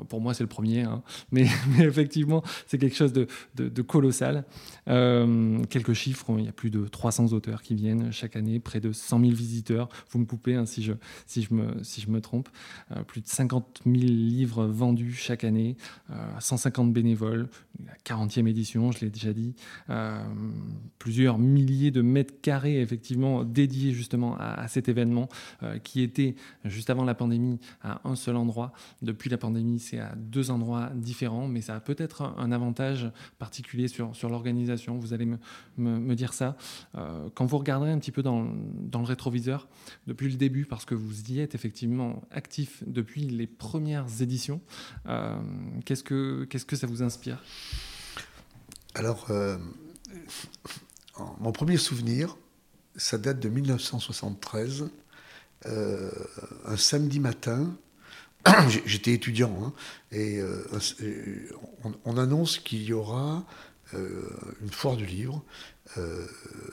Pour 0.07 0.21
moi, 0.21 0.33
c'est 0.33 0.43
le 0.43 0.47
premier, 0.47 0.83
hein. 0.83 1.03
mais, 1.31 1.47
effectivement, 1.79 2.43
c'est 2.65 2.77
quelque 2.77 2.95
chose 2.95 3.11
de, 3.11 3.27
de, 3.55 3.81
colossal. 3.81 4.45
Euh, 4.87 5.61
quelques 5.65 5.93
chiffres, 5.93 6.33
il 6.37 6.45
y 6.45 6.47
a 6.47 6.53
plus 6.53 6.71
de 6.71 6.87
300 6.87 7.33
auteurs 7.33 7.61
qui 7.61 7.75
viennent 7.75 8.09
chaque 8.11 8.37
année, 8.37 8.59
près 8.59 8.79
de 8.79 8.93
100 8.93 9.19
000 9.19 9.31
visiteurs. 9.33 9.89
Vous 10.11 10.19
me 10.19 10.25
coupez 10.25 10.55
hein, 10.55 10.65
si, 10.65 10.81
je, 10.81 10.93
si, 11.25 11.43
je 11.43 11.53
me, 11.53 11.83
si 11.83 11.99
je 11.99 12.09
me 12.09 12.21
trompe. 12.21 12.47
Euh, 12.95 13.03
plus 13.03 13.19
de 13.19 13.27
50 13.27 13.81
000 13.85 13.97
livres 13.97 14.65
vendus 14.65 15.13
chaque 15.13 15.43
année, 15.43 15.75
150 16.39 16.93
bénévoles, 16.93 17.49
la 17.85 17.93
40e 18.05 18.47
édition, 18.47 18.91
l'ai 19.05 19.11
déjà 19.11 19.33
dit, 19.33 19.55
euh, 19.89 20.23
plusieurs 20.99 21.37
milliers 21.37 21.91
de 21.91 22.01
mètres 22.01 22.33
carrés 22.41 22.81
effectivement 22.81 23.43
dédiés 23.43 23.91
justement 23.91 24.37
à, 24.37 24.67
cet 24.67 24.89
événement 24.89 25.29
euh, 25.63 25.79
qui 25.79 26.01
était 26.01 26.35
juste 26.65 26.89
avant 26.89 27.03
la 27.03 27.15
pandémie 27.15 27.59
à 27.81 28.07
un 28.07 28.15
seul 28.15 28.35
endroit. 28.35 28.73
Depuis 29.01 29.29
la 29.29 29.37
pandémie, 29.37 29.79
c'est 29.79 29.99
à 29.99 30.13
deux 30.15 30.51
endroits 30.51 30.91
différents, 30.95 31.47
mais 31.47 31.61
ça 31.61 31.75
a 31.75 31.79
peut-être 31.79 32.21
un, 32.21 32.51
avantage 32.51 33.09
particulier 33.39 33.87
sur, 33.87 34.13
sur 34.13 34.29
l'organisation. 34.29 34.97
Vous 34.97 35.13
allez 35.13 35.25
me, 35.25 35.37
me, 35.77 36.15
dire 36.15 36.33
ça. 36.33 36.57
Euh, 36.95 37.29
quand 37.33 37.45
vous 37.45 37.57
regarderez 37.57 37.91
un 37.91 37.97
petit 37.97 38.11
peu 38.11 38.23
dans, 38.23 38.47
dans 38.75 38.99
le 38.99 39.05
rétroviseur, 39.05 39.69
depuis 40.05 40.29
le 40.29 40.35
début, 40.35 40.65
parce 40.65 40.83
que 40.83 40.95
vous 40.95 41.31
y 41.31 41.39
êtes 41.39 41.55
effectivement 41.55 42.21
actif 42.31 42.83
depuis 42.85 43.21
les 43.21 43.47
premières 43.47 44.05
éditions, 44.21 44.59
qu'est-ce 45.85 46.03
que 46.03 46.45
qu'est-ce 46.49 46.65
que 46.65 46.75
ça 46.75 46.87
vous 46.87 47.03
inspire? 47.03 47.41
Alors, 48.93 49.27
euh, 49.29 49.57
mon 51.39 51.51
premier 51.51 51.77
souvenir, 51.77 52.35
ça 52.95 53.17
date 53.17 53.39
de 53.39 53.49
1973. 53.49 54.89
Euh, 55.67 56.11
un 56.65 56.77
samedi 56.77 57.19
matin, 57.19 57.73
j'étais 58.85 59.13
étudiant, 59.13 59.55
hein, 59.63 59.73
et 60.11 60.39
euh, 60.39 60.63
on, 62.03 62.17
annonce 62.17 62.57
qu'il 62.57 62.83
y 62.83 62.93
aura 62.93 63.45
une 63.93 64.71
foire 64.71 64.95
du 64.95 65.05
livre 65.05 65.43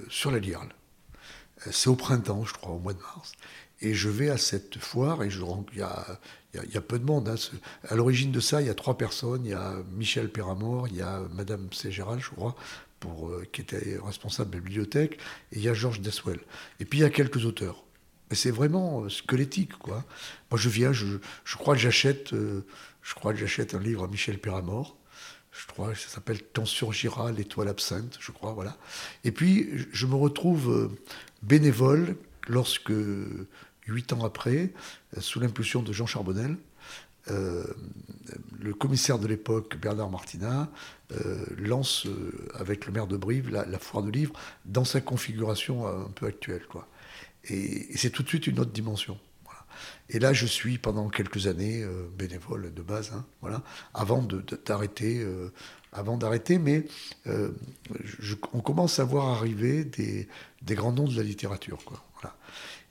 sur 0.08 0.30
la 0.30 0.38
Lierle. 0.38 0.68
C'est 1.70 1.90
au 1.90 1.96
printemps, 1.96 2.44
je 2.44 2.52
crois, 2.54 2.72
au 2.72 2.78
mois 2.78 2.94
de 2.94 3.00
mars. 3.00 3.32
Et 3.80 3.94
je 3.94 4.08
vais 4.08 4.30
à 4.30 4.38
cette 4.38 4.78
foire 4.78 5.23
et 5.23 5.30
je, 5.30 5.40
il, 5.73 5.78
y 5.78 5.82
a, 5.82 6.18
il, 6.54 6.75
y 6.75 6.76
a, 6.76 6.80
peu 6.80 6.99
de 6.99 7.04
monde. 7.04 7.28
Hein. 7.28 7.37
À 7.88 7.94
l'origine 7.94 8.32
de 8.32 8.40
ça, 8.40 8.61
il 8.61 8.66
y 8.66 8.70
a 8.70 8.75
trois 8.75 8.99
personnes. 8.99 9.44
Il 9.44 9.50
y 9.50 9.54
a 9.54 9.76
Michel 9.92 10.30
Péramor, 10.30 10.88
il 10.88 10.97
y 10.97 11.02
a 11.02 11.23
Madame 11.35 11.68
Ségéral, 11.73 12.18
je 12.20 12.30
crois, 12.30 12.56
pour, 12.99 13.28
euh, 13.28 13.47
qui 13.52 13.61
était 13.61 13.99
responsable 14.04 14.50
de 14.50 14.56
la 14.56 14.62
bibliothèque, 14.62 15.18
et 15.52 15.56
il 15.56 15.62
y 15.62 15.68
a 15.68 15.75
Georges 15.75 16.00
Deswell. 16.00 16.40
Et 16.80 16.85
puis 16.85 17.00
il 17.00 17.02
y 17.02 17.04
a 17.04 17.11
quelques 17.11 17.44
auteurs. 17.44 17.85
Mais 18.30 18.37
c'est 18.37 18.50
vraiment 18.50 19.04
euh, 19.04 19.08
squelettique, 19.08 19.75
quoi. 19.78 20.04
Moi, 20.50 20.58
je 20.58 20.68
viens, 20.68 20.92
je, 20.92 21.16
crois 21.56 21.75
que 21.75 21.80
j'achète, 21.80 22.32
euh, 22.32 22.66
je 23.02 23.14
crois 23.14 23.32
que 23.32 23.38
j'achète 23.38 23.75
un 23.75 23.80
livre 23.80 24.04
à 24.04 24.08
Michel 24.08 24.38
Péramor. 24.38 24.97
je 25.52 25.66
crois, 25.68 25.94
ça 25.94 26.08
s'appelle 26.08 26.40
Quand 26.52 26.66
surgira 26.66 27.30
l'étoile 27.30 27.68
absinthe, 27.68 28.18
je 28.20 28.32
crois, 28.32 28.52
voilà. 28.52 28.76
Et 29.25 29.30
puis, 29.32 29.87
je 29.92 30.06
me 30.06 30.14
retrouve 30.16 30.90
bénévole 31.42 32.16
lorsque, 32.49 32.92
huit 33.88 34.12
ans 34.12 34.25
après, 34.25 34.73
euh, 35.16 35.21
sous 35.21 35.40
l'impulsion 35.40 35.83
de 35.83 35.92
Jean 35.92 36.07
Charbonnel, 36.07 36.57
euh, 37.30 37.64
le 38.59 38.73
commissaire 38.73 39.18
de 39.18 39.26
l'époque, 39.26 39.76
Bernard 39.76 40.11
Martina, 40.11 40.71
lance 41.59 42.07
avec 42.54 42.87
le 42.87 42.92
maire 42.92 43.07
de 43.07 43.16
Brive 43.16 43.50
la, 43.50 43.78
foire 43.78 44.02
de 44.02 44.11
livres 44.11 44.33
dans 44.64 44.85
sa 44.85 45.00
configuration 45.00 45.87
un 45.87 46.11
peu 46.14 46.26
actuelle. 46.26 46.66
Quoi. 46.68 46.87
Et, 47.45 47.88
c'est 47.97 48.11
tout 48.11 48.23
de 48.23 48.28
suite 48.28 48.47
une 48.47 48.61
autre 48.61 48.73
dimension. 48.73 49.18
Et 50.11 50.18
là, 50.18 50.33
je 50.33 50.47
suis 50.47 50.78
pendant 50.78 51.09
quelques 51.09 51.47
années 51.47 51.83
euh, 51.83 52.09
bénévole 52.16 52.73
de 52.73 52.83
base, 52.83 53.12
hein, 53.14 53.25
voilà, 53.40 53.62
avant 53.95 54.26
d'arrêter, 54.66 55.21
euh, 55.21 55.52
avant 55.92 56.16
d'arrêter, 56.16 56.59
mais 56.59 56.85
euh, 57.26 57.50
on 58.52 58.61
commence 58.61 58.99
à 58.99 59.04
voir 59.04 59.28
arriver 59.28 59.85
des, 59.85 60.26
grands 60.62 60.92
noms 60.92 61.09
de 61.09 61.16
la 61.16 61.23
littérature, 61.23 61.78
quoi. 61.85 62.02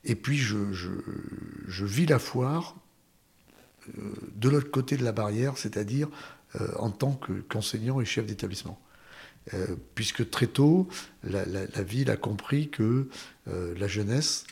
Et 0.08 0.16
puis 0.16 0.38
je, 0.38 1.86
vis 1.86 2.08
la 2.08 2.18
foire 2.18 2.76
de 4.36 4.50
l'autre 4.50 4.72
côté 4.72 4.98
de 4.98 5.04
la 5.04 5.12
barrière, 5.12 5.58
c'est-à-dire 5.58 6.10
en 6.78 6.90
tant 6.90 7.20
qu'enseignant 7.50 8.02
et 8.02 8.06
chef 8.06 8.26
d'établissement. 8.26 8.82
puisque 9.96 10.30
très 10.30 10.48
tôt, 10.48 10.88
la, 11.24 11.84
ville 11.84 12.10
a 12.10 12.18
compris 12.18 12.70
que 12.70 13.08
la 13.46 13.88
jeunesse 13.88 14.46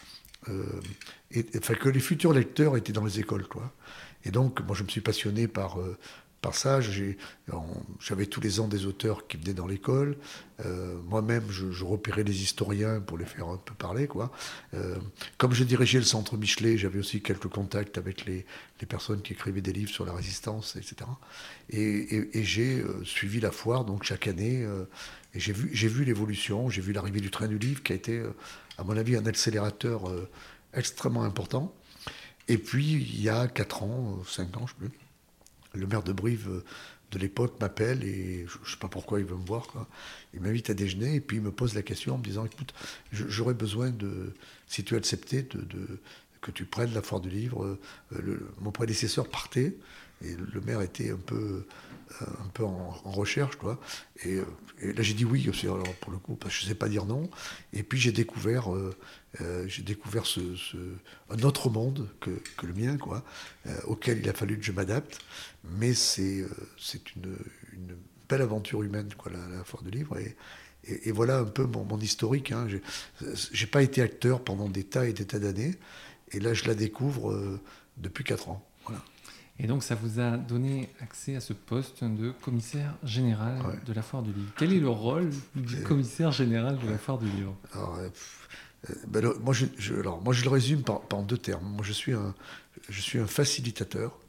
enfin, 1.58 1.74
que 1.76 1.90
les 1.90 2.00
futurs 2.00 2.34
lecteurs 2.34 2.78
étaient 2.78 2.94
dans 2.94 3.06
les 3.06 3.20
écoles. 3.20 3.48
Quoi. 3.48 3.74
Et 4.24 4.32
donc, 4.32 4.62
moi, 4.62 4.76
je 4.76 4.84
me 4.84 4.90
suis 4.90 5.02
passionné 5.02 5.48
par, 5.48 5.80
euh, 5.80 5.98
par 6.46 6.54
ça. 6.54 6.80
J'avais 6.80 8.25
tous 8.28 8.40
les 8.40 8.60
ans 8.60 8.68
des 8.68 8.86
auteurs 8.86 9.25
qui 9.28 9.36
venaient 9.38 9.56
dans 9.56 9.66
l'école. 9.66 10.16
Euh, 10.64 10.96
moi-même, 11.08 11.44
je, 11.50 11.84
repérais 11.84 12.24
les 12.24 12.44
historiens 12.44 13.02
pour 13.02 13.18
les 13.18 13.25
faire 13.25 13.48
un 13.48 13.58
peu 13.58 13.74
parler. 13.74 14.06
Quoi. 14.06 14.32
Euh, 14.75 14.96
comme 15.40 15.54
je 15.54 15.64
dirigeais 15.64 15.98
le 15.98 16.06
centre 16.06 16.38
Michelet, 16.38 16.78
j'avais 16.78 17.00
aussi 17.00 17.24
quelques 17.24 17.48
contacts 17.48 17.98
avec 17.98 18.25
les, 18.25 18.46
personnes 18.88 19.24
qui 19.24 19.34
écrivaient 19.34 19.62
des 19.62 19.74
livres 19.74 19.90
sur 19.90 20.06
la 20.06 20.14
résistance, 20.14 20.75
etc. 20.75 21.10
Et, 21.72 22.44
j'ai 22.44 22.84
suivi 23.04 23.40
la 23.40 23.50
foire, 23.50 23.84
donc 23.84 24.04
chaque 24.04 24.28
année. 24.28 24.68
et 25.34 25.40
j'ai 25.40 25.52
vu, 25.52 25.70
vu 25.70 26.06
l'évolution, 26.06 26.70
j'ai 26.70 26.82
vu 26.82 26.94
l'arrivée 26.94 27.22
du 27.22 27.32
train 27.32 27.48
du 27.48 27.58
livre 27.58 27.82
qui 27.82 27.94
a 27.94 27.96
été, 27.96 28.24
à 28.78 28.84
mon 28.84 28.96
avis, 28.96 29.16
un 29.16 29.25
accélérateur 29.25 30.04
extrêmement 30.75 31.24
important. 31.24 31.74
Et 32.48 32.60
puis, 32.60 32.86
il 32.94 33.24
y 33.24 33.30
a 33.30 33.48
4 33.48 33.82
ans, 33.82 34.20
5 34.28 34.58
ans, 34.58 34.68
je 34.68 34.86
ne 34.86 34.90
sais 34.90 34.92
plus, 34.92 35.05
le 35.75 35.88
maire 35.88 36.03
de 36.03 36.13
Brive 36.13 36.50
euh, 36.50 36.63
de 37.12 37.20
l'époque 37.20 37.60
m'appelle 37.62 38.03
et 38.03 38.46
je 38.48 38.60
ne 38.60 38.65
sais 38.65 38.77
pas 38.79 38.88
pourquoi 38.88 39.20
il 39.20 39.25
veut 39.25 39.38
me 39.38 39.46
voir. 39.46 39.67
Il 40.34 40.41
m'invite 40.41 40.70
à 40.70 40.74
déjeuner 40.74 41.15
et 41.15 41.22
puis 41.22 41.38
il 41.38 41.44
me 41.44 41.51
pose 41.51 41.75
la 41.75 41.84
question 41.84 42.15
en 42.15 42.17
me 42.17 42.24
disant 42.24 42.46
écoute, 42.46 42.74
j'aurais 43.12 43.53
besoin 43.53 43.91
de, 43.91 44.34
si 44.67 44.84
tu 44.84 44.96
acceptais, 44.96 45.44
de, 45.44 46.00
que 46.41 46.51
tu 46.51 46.65
prennes 46.65 46.94
la 46.94 47.01
foire 47.01 47.22
du 47.22 47.29
livre. 47.29 47.77
Euh, 48.12 48.51
mon 48.60 48.72
prédécesseur 48.72 49.29
partait 49.29 49.75
et 50.24 50.36
le 50.36 50.62
maire 50.62 50.81
était 50.81 51.12
un 51.12 51.17
peu 51.17 51.65
euh, 52.22 52.25
un 52.45 52.50
peu 52.50 52.63
en, 52.63 52.91
recherche, 53.03 53.55
quoi. 53.55 53.79
Et, 54.24 54.38
et 54.79 54.93
là, 54.93 55.01
j'ai 55.01 55.15
dit 55.15 55.25
oui 55.25 55.50
aussi, 55.50 55.65
alors, 55.65 55.91
pour 55.95 56.12
le 56.12 56.19
coup, 56.19 56.36
parce 56.36 56.53
que 56.53 56.60
je 56.62 56.65
ne 56.65 56.69
sais 56.69 56.75
pas 56.75 56.88
dire 56.88 57.05
non. 57.05 57.29
Et 57.74 57.81
puis, 57.81 58.00
j'ai 58.00 58.12
découvert, 58.12 58.74
euh, 58.74 58.95
euh, 59.41 59.65
j'ai 59.67 59.81
découvert 59.81 60.25
ce, 60.25 60.39
un 61.29 61.39
autre 61.39 61.69
monde 61.69 62.07
que, 62.22 62.29
que 62.57 62.67
le 62.67 62.74
mien, 62.74 62.98
quoi, 62.98 63.24
auquel 63.86 64.19
il 64.19 64.29
a 64.29 64.34
fallu 64.34 64.57
que 64.57 64.63
je 64.63 64.72
m'adapte. 64.72 65.19
Mais 65.63 65.93
c'est 65.93 66.45
c'est 66.79 67.15
une, 67.15 67.36
une, 67.74 67.95
belle 68.29 68.41
aventure 68.41 68.84
humaine, 68.84 69.10
quoi, 69.17 69.31
la, 69.31 69.57
la 69.57 69.63
foire 69.63 69.84
de 69.84 69.89
livre. 69.89 70.17
Et, 70.17 71.12
voilà 71.12 71.39
un 71.39 71.45
peu 71.45 71.65
mon, 71.65 71.86
mon 71.86 72.00
historique. 72.00 72.51
Hein. 72.51 72.67
J'ai 73.51 73.67
pas 73.67 73.81
été 73.81 74.01
acteur 74.03 74.43
pendant 74.43 74.69
des 74.69 74.84
tas 74.84 75.07
et 75.07 75.13
des 75.13 75.25
tas 75.25 75.39
d'années. 75.39 75.74
Et 76.31 76.39
là, 76.39 76.53
je 76.53 76.65
la 76.65 76.75
découvre 76.75 77.60
depuis 77.98 78.24
4 78.24 78.50
ans. 78.50 78.65
Voilà. 79.58 79.66
Et 79.66 79.68
donc, 79.68 79.84
ça 79.84 79.96
vous 79.96 80.20
a 80.20 80.38
donné 80.38 80.90
accès 81.02 81.36
à 81.36 81.40
ce 81.40 81.54
poste 81.54 82.04
de 82.04 82.32
commissaire 82.42 82.96
général 83.04 83.80
de 83.86 83.94
la 83.94 84.02
Foire 84.02 84.24
du 84.24 84.32
Livre. 84.34 84.52
Quel 84.58 84.74
est 84.74 84.80
le 84.80 84.90
rôle 84.90 85.30
du 85.56 85.82
commissaire 85.84 86.32
général 86.32 86.78
de 86.80 86.90
la 86.90 86.98
Foire 86.98 87.18
du 87.18 87.30
Livre? 87.30 87.56
Alors, 87.74 87.98
euh, 87.98 88.10
ben, 89.08 89.34
moi, 89.42 89.54
je, 89.54 89.94
alors, 89.94 90.22
moi, 90.22 90.34
je 90.34 90.44
le 90.44 90.50
résume 90.50 90.84
par, 90.84 91.02
en 91.12 91.24
deux 91.24 91.38
termes. 91.38 91.66
Moi, 91.66 91.84
je 91.84 91.94
suis 91.94 92.14
un, 92.14 92.36
je 92.90 93.02
suis 93.02 93.20
un 93.20 93.28
facilitateur 93.28 94.20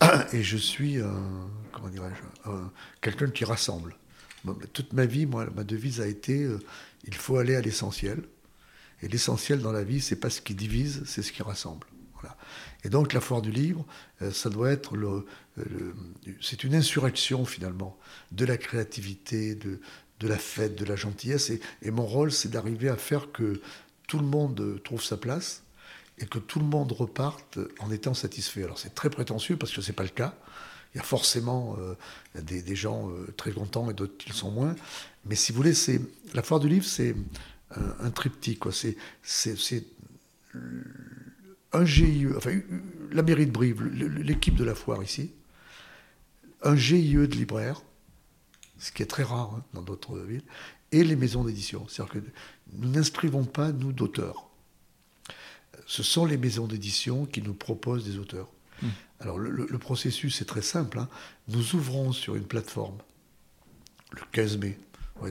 et 0.32 0.42
je 0.42 0.56
suis 0.56 0.98
un, 0.98 1.48
comment 1.72 1.88
dirais-je, 1.88 2.50
quelqu'un 3.00 3.28
qui 3.30 3.44
rassemble. 3.44 3.96
Toute 4.72 4.92
ma 4.92 5.06
vie, 5.06 5.26
moi, 5.26 5.48
ma 5.54 5.64
devise 5.64 6.00
a 6.00 6.06
été 6.06 6.44
euh, 6.44 6.60
il 7.04 7.14
faut 7.14 7.36
aller 7.36 7.56
à 7.56 7.60
l'essentiel. 7.60 8.22
Et 9.02 9.08
l'essentiel 9.08 9.60
dans 9.60 9.72
la 9.72 9.84
vie, 9.84 10.00
c'est 10.00 10.16
pas 10.16 10.30
ce 10.30 10.40
qui 10.40 10.54
divise, 10.54 11.02
c'est 11.06 11.22
ce 11.22 11.32
qui 11.32 11.42
rassemble. 11.42 11.86
Et 12.86 12.88
donc 12.88 13.12
la 13.14 13.20
foire 13.20 13.42
du 13.42 13.50
livre, 13.50 13.84
euh, 14.22 14.30
ça 14.30 14.48
doit 14.48 14.70
être 14.70 14.96
le, 14.96 15.26
c'est 16.40 16.62
une 16.62 16.72
insurrection 16.72 17.44
finalement 17.44 17.98
de 18.30 18.44
la 18.44 18.56
créativité, 18.56 19.56
de, 19.56 19.80
de 20.20 20.28
la 20.28 20.38
fête, 20.38 20.76
de 20.76 20.84
la 20.84 20.94
gentillesse. 20.94 21.50
Et, 21.82 21.90
mon 21.90 22.06
rôle, 22.06 22.30
c'est 22.30 22.48
d'arriver 22.48 22.88
à 22.88 22.96
faire 22.96 23.32
que 23.32 23.60
tout 24.06 24.20
le 24.20 24.24
monde 24.24 24.80
trouve 24.84 25.02
sa 25.02 25.16
place 25.16 25.64
et 26.18 26.26
que 26.26 26.38
tout 26.38 26.60
le 26.60 26.64
monde 26.64 26.92
reparte 26.92 27.58
en 27.80 27.90
étant 27.90 28.14
satisfait. 28.14 28.62
Alors 28.62 28.78
c'est 28.78 28.94
très 28.94 29.10
prétentieux 29.10 29.56
parce 29.56 29.72
que 29.72 29.80
ce 29.80 29.88
n'est 29.88 29.96
pas 29.96 30.04
le 30.04 30.08
cas. 30.10 30.36
Il 30.94 30.98
y 30.98 31.00
a 31.00 31.04
forcément 31.04 31.76
euh, 31.80 32.40
des, 32.40 32.76
gens 32.76 33.10
euh, 33.10 33.34
très 33.36 33.50
contents 33.50 33.90
et 33.90 33.94
d'autres 33.94 34.16
qui 34.16 34.28
le 34.28 34.34
sont 34.34 34.52
moins. 34.52 34.76
Mais 35.24 35.34
si 35.34 35.50
vous 35.50 35.56
voulez, 35.56 35.74
c'est 35.74 36.00
la 36.34 36.42
foire 36.42 36.60
du 36.60 36.68
livre, 36.68 36.86
c'est 36.86 37.16
un, 37.74 38.06
un 38.06 38.10
triptyque. 38.12 38.62
C'est 38.70 38.96
un 41.76 41.84
GIE, 41.84 42.26
enfin 42.36 42.58
la 43.12 43.22
mairie 43.22 43.46
de 43.46 43.52
Brive, 43.52 43.84
l'équipe 43.84 44.54
de 44.54 44.64
la 44.64 44.74
foire 44.74 45.02
ici, 45.02 45.30
un 46.62 46.76
GIE 46.76 47.14
de 47.14 47.36
libraires, 47.36 47.82
ce 48.78 48.92
qui 48.92 49.02
est 49.02 49.06
très 49.06 49.22
rare 49.22 49.54
hein, 49.56 49.64
dans 49.74 49.82
d'autres 49.82 50.18
villes, 50.18 50.42
et 50.92 51.04
les 51.04 51.16
maisons 51.16 51.44
d'édition. 51.44 51.86
C'est-à-dire 51.88 52.14
que 52.14 52.18
nous 52.72 52.88
n'inscrivons 52.88 53.44
pas, 53.44 53.72
nous, 53.72 53.92
d'auteurs. 53.92 54.48
Ce 55.86 56.02
sont 56.02 56.24
les 56.24 56.36
maisons 56.36 56.66
d'édition 56.66 57.26
qui 57.26 57.42
nous 57.42 57.54
proposent 57.54 58.04
des 58.04 58.18
auteurs. 58.18 58.48
Hmm. 58.82 58.88
Alors 59.20 59.38
le, 59.38 59.78
processus 59.78 60.40
est 60.40 60.46
très 60.46 60.62
simple. 60.62 60.98
Hein. 60.98 61.08
Nous 61.48 61.74
ouvrons 61.74 62.12
sur 62.12 62.36
une 62.36 62.44
plateforme 62.44 62.98
le 64.12 64.22
15 64.32 64.58
mai. 64.58 64.78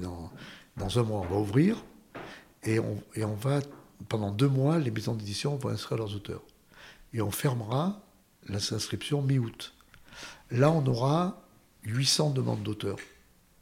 dans, 0.01 0.31
dans 0.77 0.99
un 0.99 1.03
mois, 1.03 1.21
on 1.21 1.33
va 1.33 1.39
ouvrir 1.39 1.83
et 2.63 2.79
on, 2.79 3.01
et 3.15 3.23
on 3.23 3.35
va 3.35 3.59
pendant 4.09 4.31
deux 4.31 4.47
mois, 4.47 4.77
les 4.77 4.91
maisons 4.91 5.15
d'édition 5.15 5.55
vont 5.55 5.69
inscrire 5.69 5.97
leurs 5.97 6.15
auteurs. 6.15 6.41
Et 7.13 7.21
on 7.21 7.31
fermera 7.31 8.01
l'inscription 8.47 9.21
mi-août. 9.21 9.73
Là, 10.51 10.71
on 10.71 10.85
aura 10.85 11.41
800 11.83 12.31
demandes 12.31 12.63
d'auteurs. 12.63 12.97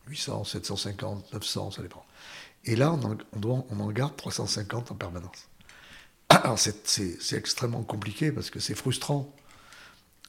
800, 0.08 0.44
750, 0.44 1.34
900, 1.34 1.72
ça 1.72 1.82
dépend. 1.82 2.06
Et 2.66 2.76
là, 2.76 2.94
on 2.94 3.80
en, 3.80 3.92
garde 3.92 4.16
350 4.16 4.92
en 4.92 4.96
permanence. 4.96 5.50
Alors, 6.30 6.58
c'est 6.60 7.34
extrêmement 7.34 7.84
compliqué 7.84 8.32
parce 8.32 8.50
que 8.50 8.60
c'est 8.60 8.76
frustrant. 8.76 9.34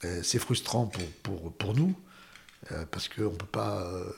Euh, 0.03 0.21
c'est 0.23 0.39
frustrant 0.39 0.91
pour, 1.23 1.73
nous, 1.73 1.95
euh, 2.71 2.85
parce 2.91 3.07
qu'on 3.07 3.23
ne 3.23 3.29
peut 3.29 3.45
pas. 3.45 3.81
Euh, 3.83 4.11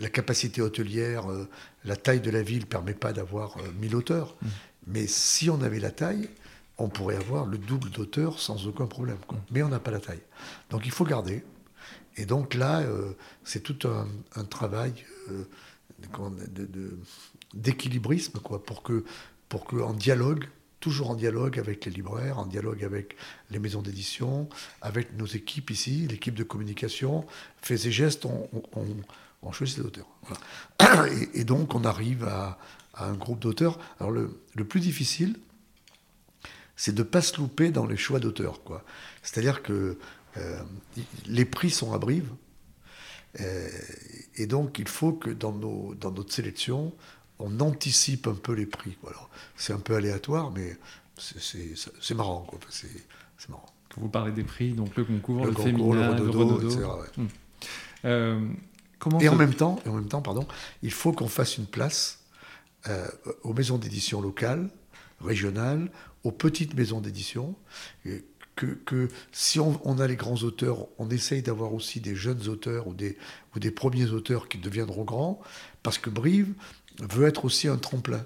la 0.00 0.08
capacité 0.08 0.60
hôtelière, 0.60 1.30
euh, 1.30 1.48
la 1.84 1.96
taille 1.96 2.20
de 2.20 2.30
la 2.30 2.42
ville 2.42 2.60
ne 2.60 2.66
permet 2.66 2.94
pas 2.94 3.12
d'avoir 3.12 3.56
1000 3.80 3.96
auteurs. 3.96 4.36
Mm. 4.40 4.48
Mais 4.86 5.06
si 5.06 5.50
on 5.50 5.62
avait 5.62 5.80
la 5.80 5.90
taille, 5.90 6.28
on 6.78 6.88
pourrait 6.88 7.16
avoir 7.16 7.46
le 7.46 7.58
double 7.58 7.90
d'auteurs 7.90 8.40
sans 8.40 8.66
aucun 8.66 8.86
problème. 8.86 9.18
Mm. 9.30 9.36
Mais 9.52 9.62
on 9.62 9.68
n'a 9.68 9.80
pas 9.80 9.90
la 9.90 10.00
taille. 10.00 10.22
Donc 10.70 10.82
il 10.84 10.92
faut 10.92 11.04
garder. 11.04 11.44
Et 12.16 12.26
donc 12.26 12.54
là, 12.54 12.84
c'est 13.42 13.60
tout 13.60 13.88
un, 13.88 14.44
travail 14.44 14.92
d'équilibrisme, 17.52 18.38
quoi, 18.38 18.62
pour 18.62 18.84
que, 18.84 19.04
pour 19.48 19.64
que 19.64 19.74
en 19.74 19.92
dialogue, 19.92 20.44
toujours 20.84 21.08
en 21.08 21.14
dialogue 21.14 21.58
avec 21.58 21.86
les 21.86 21.90
libraires, 21.90 22.38
en 22.38 22.44
dialogue 22.44 22.84
avec 22.84 23.16
les 23.50 23.58
maisons 23.58 23.80
d'édition, 23.80 24.50
avec 24.82 25.16
nos 25.16 25.24
équipes 25.24 25.70
ici, 25.70 26.06
l'équipe 26.06 26.34
de 26.34 26.44
communication, 26.44 27.24
faits 27.62 27.86
et 27.86 27.90
gestes, 27.90 28.26
on, 28.26 28.50
on, 28.76 28.84
choisit 29.52 29.78
des 29.78 29.84
auteurs. 29.84 30.08
Et, 31.34 31.44
donc 31.44 31.74
on 31.74 31.84
arrive 31.84 32.24
à, 32.24 32.58
un 32.96 33.14
groupe 33.14 33.40
d'auteurs. 33.40 33.78
Alors 34.00 34.12
le, 34.12 34.64
plus 34.68 34.80
difficile, 34.80 35.36
c'est 36.76 36.94
de 36.94 37.02
ne 37.02 37.08
pas 37.08 37.22
se 37.22 37.36
louper 37.38 37.70
dans 37.70 37.86
les 37.86 37.96
choix 37.96 38.20
d'auteurs. 38.20 38.60
C'est-à-dire 39.22 39.62
que 39.62 39.98
euh, 40.36 40.62
les 41.26 41.44
prix 41.44 41.70
sont 41.70 41.92
à 41.92 41.98
Brive, 41.98 42.28
euh, 43.40 43.68
et 44.36 44.46
donc 44.46 44.78
il 44.78 44.88
faut 44.88 45.12
que 45.12 45.30
dans, 45.30 45.52
nos, 45.52 45.94
dans 45.94 46.10
notre 46.10 46.32
sélection, 46.32 46.92
on 47.38 47.60
anticipe 47.60 48.26
un 48.26 48.34
peu 48.34 48.52
les 48.52 48.66
prix. 48.66 48.96
C'est 49.56 49.72
un 49.72 49.78
peu 49.78 49.96
aléatoire, 49.96 50.50
mais 50.50 50.76
c'est 51.16 52.14
marrant. 52.14 52.46
C'est 52.70 53.48
marrant. 53.48 53.66
Vous 53.96 54.08
parlez 54.08 54.32
des 54.32 54.44
prix, 54.44 54.72
donc 54.72 54.96
le 54.96 55.04
concours, 55.04 55.46
le, 55.46 55.52
féminin, 55.52 56.16
le 56.16 56.28
Redodo, 56.28 56.60
etc. 56.60 56.86
Hmm. 57.16 57.26
Euh, 58.04 58.40
comment 59.04 59.20
et, 59.20 59.28
en 59.28 59.36
même 59.36 59.54
temps, 59.54 59.78
et 59.84 59.88
en 59.88 59.94
même 59.94 60.08
temps, 60.08 60.22
pardon, 60.22 60.46
il 60.82 60.90
faut 60.90 61.12
qu'on 61.12 61.28
fasse 61.28 61.58
une 61.58 61.66
place 61.66 62.20
euh, 62.88 63.06
aux 63.42 63.52
maisons 63.52 63.76
d'édition 63.78 64.20
locales, 64.20 64.70
régionales, 65.20 65.90
aux 66.24 66.32
petites 66.32 66.74
maisons 66.74 67.00
d'édition. 67.00 67.54
Que, 68.56 68.66
que, 68.66 69.08
si 69.32 69.58
on, 69.58 69.98
a 69.98 70.06
les 70.06 70.14
grands 70.14 70.36
auteurs, 70.36 70.86
on 70.98 71.10
essaye 71.10 71.42
d'avoir 71.42 71.74
aussi 71.74 72.00
des 72.00 72.14
jeunes 72.14 72.48
auteurs 72.48 72.86
ou 72.86 72.94
des, 72.94 73.18
ou 73.54 73.58
des 73.58 73.72
premiers 73.72 74.10
auteurs 74.10 74.48
qui 74.48 74.58
deviendront 74.58 75.02
grands, 75.02 75.40
parce 75.82 75.98
que 75.98 76.08
Brive 76.08 76.54
veut 77.00 77.26
être 77.26 77.44
aussi 77.44 77.68
un 77.68 77.76
tremplin, 77.76 78.24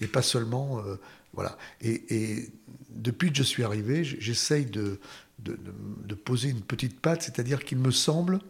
et 0.00 0.06
pas 0.06 0.22
seulement... 0.22 0.80
Euh, 0.80 0.96
voilà. 1.34 1.58
Et, 1.82 2.50
depuis 2.88 3.30
que 3.30 3.36
je 3.36 3.42
suis 3.42 3.62
arrivé, 3.62 4.02
j'essaye 4.04 4.64
de, 4.64 4.98
de, 5.38 5.58
de, 6.06 6.14
poser 6.14 6.48
une 6.48 6.62
petite 6.62 6.98
patte, 6.98 7.20
c'est-à-dire 7.20 7.62
qu'il 7.62 7.76
me 7.76 7.90
semble 7.90 8.40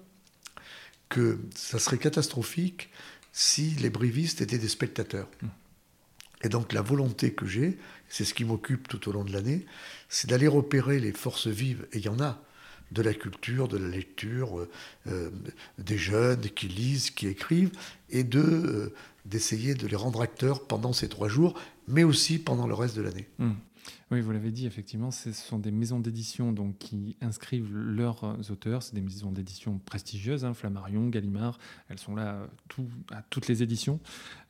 que 1.08 1.38
ça 1.54 1.78
serait 1.78 1.98
catastrophique 1.98 2.90
si 3.32 3.70
les 3.70 3.90
brivistes 3.90 4.40
étaient 4.40 4.58
des 4.58 4.68
spectateurs. 4.68 5.28
Mmh. 5.42 5.46
Et 6.42 6.48
donc 6.48 6.72
la 6.72 6.82
volonté 6.82 7.32
que 7.32 7.46
j'ai, 7.46 7.78
c'est 8.08 8.24
ce 8.24 8.34
qui 8.34 8.44
m'occupe 8.44 8.88
tout 8.88 9.08
au 9.08 9.12
long 9.12 9.24
de 9.24 9.32
l'année, 9.32 9.66
c'est 10.08 10.28
d'aller 10.28 10.48
repérer 10.48 11.00
les 11.00 11.12
forces 11.12 11.46
vives, 11.46 11.86
et 11.92 11.98
il 11.98 12.04
y 12.04 12.08
en 12.08 12.20
a, 12.20 12.42
de 12.92 13.02
la 13.02 13.14
culture, 13.14 13.68
de 13.68 13.78
la 13.78 13.88
lecture, 13.88 14.60
euh, 14.60 14.70
euh, 15.08 15.30
des 15.78 15.98
jeunes 15.98 16.42
qui 16.50 16.68
lisent, 16.68 17.10
qui 17.10 17.26
écrivent, 17.26 17.72
et 18.10 18.22
de 18.22 18.40
euh, 18.40 18.94
d'essayer 19.24 19.74
de 19.74 19.88
les 19.88 19.96
rendre 19.96 20.20
acteurs 20.22 20.66
pendant 20.66 20.92
ces 20.92 21.08
trois 21.08 21.28
jours, 21.28 21.58
mais 21.88 22.04
aussi 22.04 22.38
pendant 22.38 22.68
le 22.68 22.74
reste 22.74 22.96
de 22.96 23.02
l'année. 23.02 23.28
Mmh. 23.38 23.52
Oui, 24.12 24.20
vous 24.20 24.30
l'avez 24.30 24.52
dit, 24.52 24.66
effectivement, 24.66 25.10
ce 25.10 25.32
sont 25.32 25.58
des 25.58 25.72
maisons 25.72 25.98
d'édition 25.98 26.52
donc, 26.52 26.78
qui 26.78 27.16
inscrivent 27.20 27.74
leurs 27.74 28.22
auteurs. 28.52 28.84
C'est 28.84 28.94
des 28.94 29.00
maisons 29.00 29.32
d'édition 29.32 29.80
prestigieuses, 29.84 30.44
hein, 30.44 30.54
Flammarion, 30.54 31.08
Gallimard, 31.08 31.58
elles 31.88 31.98
sont 31.98 32.14
là 32.14 32.46
tout, 32.68 32.86
à 33.10 33.22
toutes 33.22 33.48
les 33.48 33.64
éditions. 33.64 33.98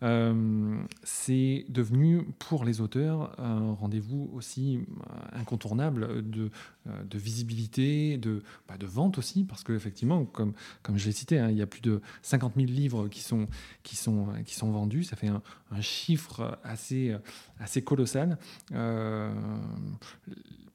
Euh, 0.03 0.79
c'est 1.05 1.65
devenu 1.71 2.25
pour 2.39 2.67
les 2.67 2.83
auteurs 2.83 3.41
un 3.41 3.73
rendez-vous 3.73 4.31
aussi 4.35 4.77
euh, 4.77 5.41
incontournable 5.41 6.29
de, 6.31 6.51
euh, 6.87 7.03
visibilité, 7.15 8.19
de, 8.19 8.43
bah, 8.69 8.75
vente 8.83 9.17
aussi, 9.17 9.45
parce 9.45 9.65
qu'effectivement, 9.65 10.27
comme, 10.27 10.53
comme 10.83 10.99
je 10.99 11.07
l'ai 11.07 11.13
cité, 11.13 11.39
hein, 11.39 11.49
il 11.51 11.57
y 11.57 11.63
a 11.63 11.67
plus 11.67 11.81
de 11.81 12.03
50 12.21 12.57
000 12.57 12.67
livres 12.67 13.09
qui 13.09 13.23
sont, 13.23 13.49
vendus. 14.65 15.05
Ça 15.05 15.17
fait 15.17 15.29
un, 15.29 15.41
chiffre 15.81 16.59
assez, 16.63 17.17
colossal. 17.85 18.39
Euh, 18.73 19.33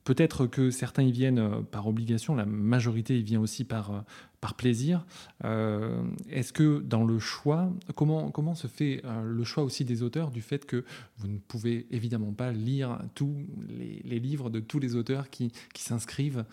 peut-être 0.03 0.47
que 0.47 0.71
certains 0.71 1.03
y 1.03 1.11
viennent 1.11 1.39
euh, 1.39 1.61
par 1.61 1.87
obligation, 1.87 2.35
la 2.35 2.45
majorité 2.45 3.19
y 3.19 3.23
vient 3.23 3.39
aussi 3.39 3.63
par, 3.63 3.91
euh, 3.91 3.99
par 4.39 4.55
plaisir. 4.55 5.05
Est-ce 5.43 6.51
que 6.51 6.79
dans 6.79 7.03
le 7.03 7.19
choix, 7.19 7.71
comment, 7.95 8.31
comment 8.31 8.55
se 8.55 8.67
fait 8.67 9.03
le 9.23 9.43
choix 9.43 9.63
aussi 9.63 9.85
des 9.85 10.01
auteurs 10.01 10.31
du 10.31 10.41
fait 10.41 10.65
que 10.65 10.83
vous 11.17 11.27
ne 11.27 11.37
pouvez 11.37 11.85
évidemment 11.91 12.31
pas 12.31 12.51
lire 12.51 12.99
tous 13.13 13.35
les, 13.69 14.19
livres 14.19 14.49
de 14.49 14.59
tous 14.59 14.79
les 14.79 14.95
auteurs 14.95 15.29
qui, 15.29 15.51
qui 15.73 15.83
s'inscrivent, 15.83 16.43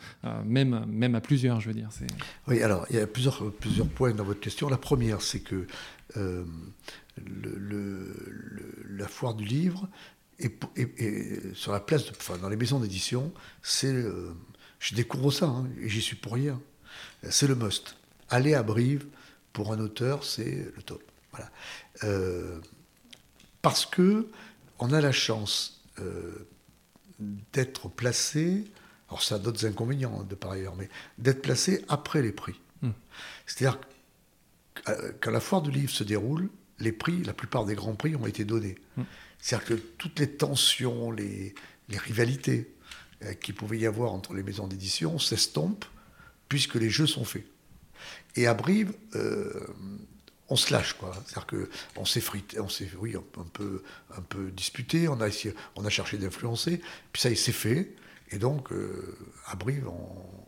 même, 0.44 0.84
même 0.86 1.14
à 1.14 1.22
plusieurs, 1.22 1.60
je 1.60 1.68
veux 1.68 1.74
dire 1.74 1.88
Oui, 2.46 2.62
alors 2.62 2.86
il 2.90 2.96
y 2.96 2.98
a 2.98 3.06
plusieurs, 3.06 3.50
plusieurs 3.52 3.88
points 3.88 4.12
dans 4.12 4.24
votre 4.24 4.40
question. 4.40 4.68
La 4.68 4.76
première, 4.76 5.22
c'est 5.22 5.40
que 5.40 5.66
la 8.90 9.08
foire 9.08 9.34
du 9.34 9.44
livre 9.44 9.88
et, 10.38 11.40
sur 11.54 11.72
la 11.72 11.80
place, 11.80 12.04
enfin, 12.10 12.38
dans 12.38 12.48
les 12.48 12.56
maisons 12.56 12.78
d'édition, 12.78 13.32
c'est, 13.62 13.92
euh, 13.92 14.32
je 14.78 14.94
découvre 14.94 15.30
ça, 15.30 15.46
hein, 15.46 15.68
et 15.80 15.88
j'y 15.88 16.00
suis 16.00 16.16
pour 16.16 16.34
rien. 16.34 16.60
C'est 17.28 17.46
le 17.46 17.54
must. 17.54 17.96
Aller 18.30 18.54
à 18.54 18.62
Brive 18.62 19.06
pour 19.52 19.72
un 19.72 19.80
auteur, 19.80 20.24
c'est 20.24 20.72
le 20.76 20.82
top. 20.82 21.02
Voilà. 21.32 21.50
Euh, 22.04 22.60
parce 23.62 23.86
que 23.86 24.28
on 24.78 24.92
a 24.92 25.00
la 25.00 25.12
chance 25.12 25.82
euh, 25.98 26.46
d'être 27.52 27.88
placé. 27.88 28.64
Alors 29.08 29.22
ça 29.22 29.36
a 29.36 29.38
d'autres 29.38 29.66
inconvénients 29.66 30.20
hein, 30.20 30.26
de 30.28 30.34
par 30.34 30.52
ailleurs, 30.52 30.76
mais 30.76 30.88
d'être 31.16 31.42
placé 31.42 31.84
après 31.88 32.22
les 32.22 32.32
prix. 32.32 32.60
Hmm. 32.82 32.90
C'est-à-dire 33.46 33.80
quand 35.20 35.32
la 35.32 35.40
foire 35.40 35.60
du 35.60 35.72
livre 35.72 35.90
se 35.90 36.04
déroule, 36.04 36.48
les 36.78 36.92
prix, 36.92 37.24
la 37.24 37.32
plupart 37.32 37.64
des 37.64 37.74
grands 37.74 37.96
prix 37.96 38.14
ont 38.14 38.26
été 38.26 38.44
donnés. 38.44 38.76
Hmm. 38.96 39.02
C'est-à-dire 39.40 39.68
que 39.68 39.74
toutes 39.74 40.18
les 40.18 40.30
tensions, 40.30 41.10
les, 41.10 41.54
rivalités 41.88 42.70
euh, 43.24 43.32
qu'il 43.34 43.54
pouvait 43.54 43.78
y 43.78 43.86
avoir 43.86 44.12
entre 44.12 44.34
les 44.34 44.42
maisons 44.42 44.66
d'édition 44.66 45.18
s'estompent 45.18 45.86
puisque 46.48 46.74
les 46.74 46.90
jeux 46.90 47.06
sont 47.06 47.24
faits. 47.24 47.46
Et 48.36 48.46
à 48.46 48.54
Brive, 48.54 48.92
euh, 49.14 49.66
on 50.48 50.56
se 50.56 50.72
lâche, 50.72 50.94
quoi. 50.94 51.12
C'est-à-dire 51.26 51.46
qu'on 51.94 52.04
s'est 52.04 52.20
frité, 52.20 52.60
on 52.60 52.68
s'est, 52.68 52.88
oui, 52.98 53.16
un, 53.16 53.42
peu, 53.52 53.82
un 54.16 54.22
peu 54.22 54.50
disputé, 54.50 55.08
on 55.08 55.20
a, 55.20 55.28
on 55.76 55.84
a 55.84 55.90
cherché 55.90 56.16
d'influencer, 56.16 56.80
puis 57.12 57.20
ça, 57.20 57.28
il 57.28 57.36
s'est 57.36 57.52
fait, 57.52 57.94
et 58.30 58.38
donc, 58.38 58.72
euh, 58.72 59.16
à 59.46 59.56
Brive, 59.56 59.88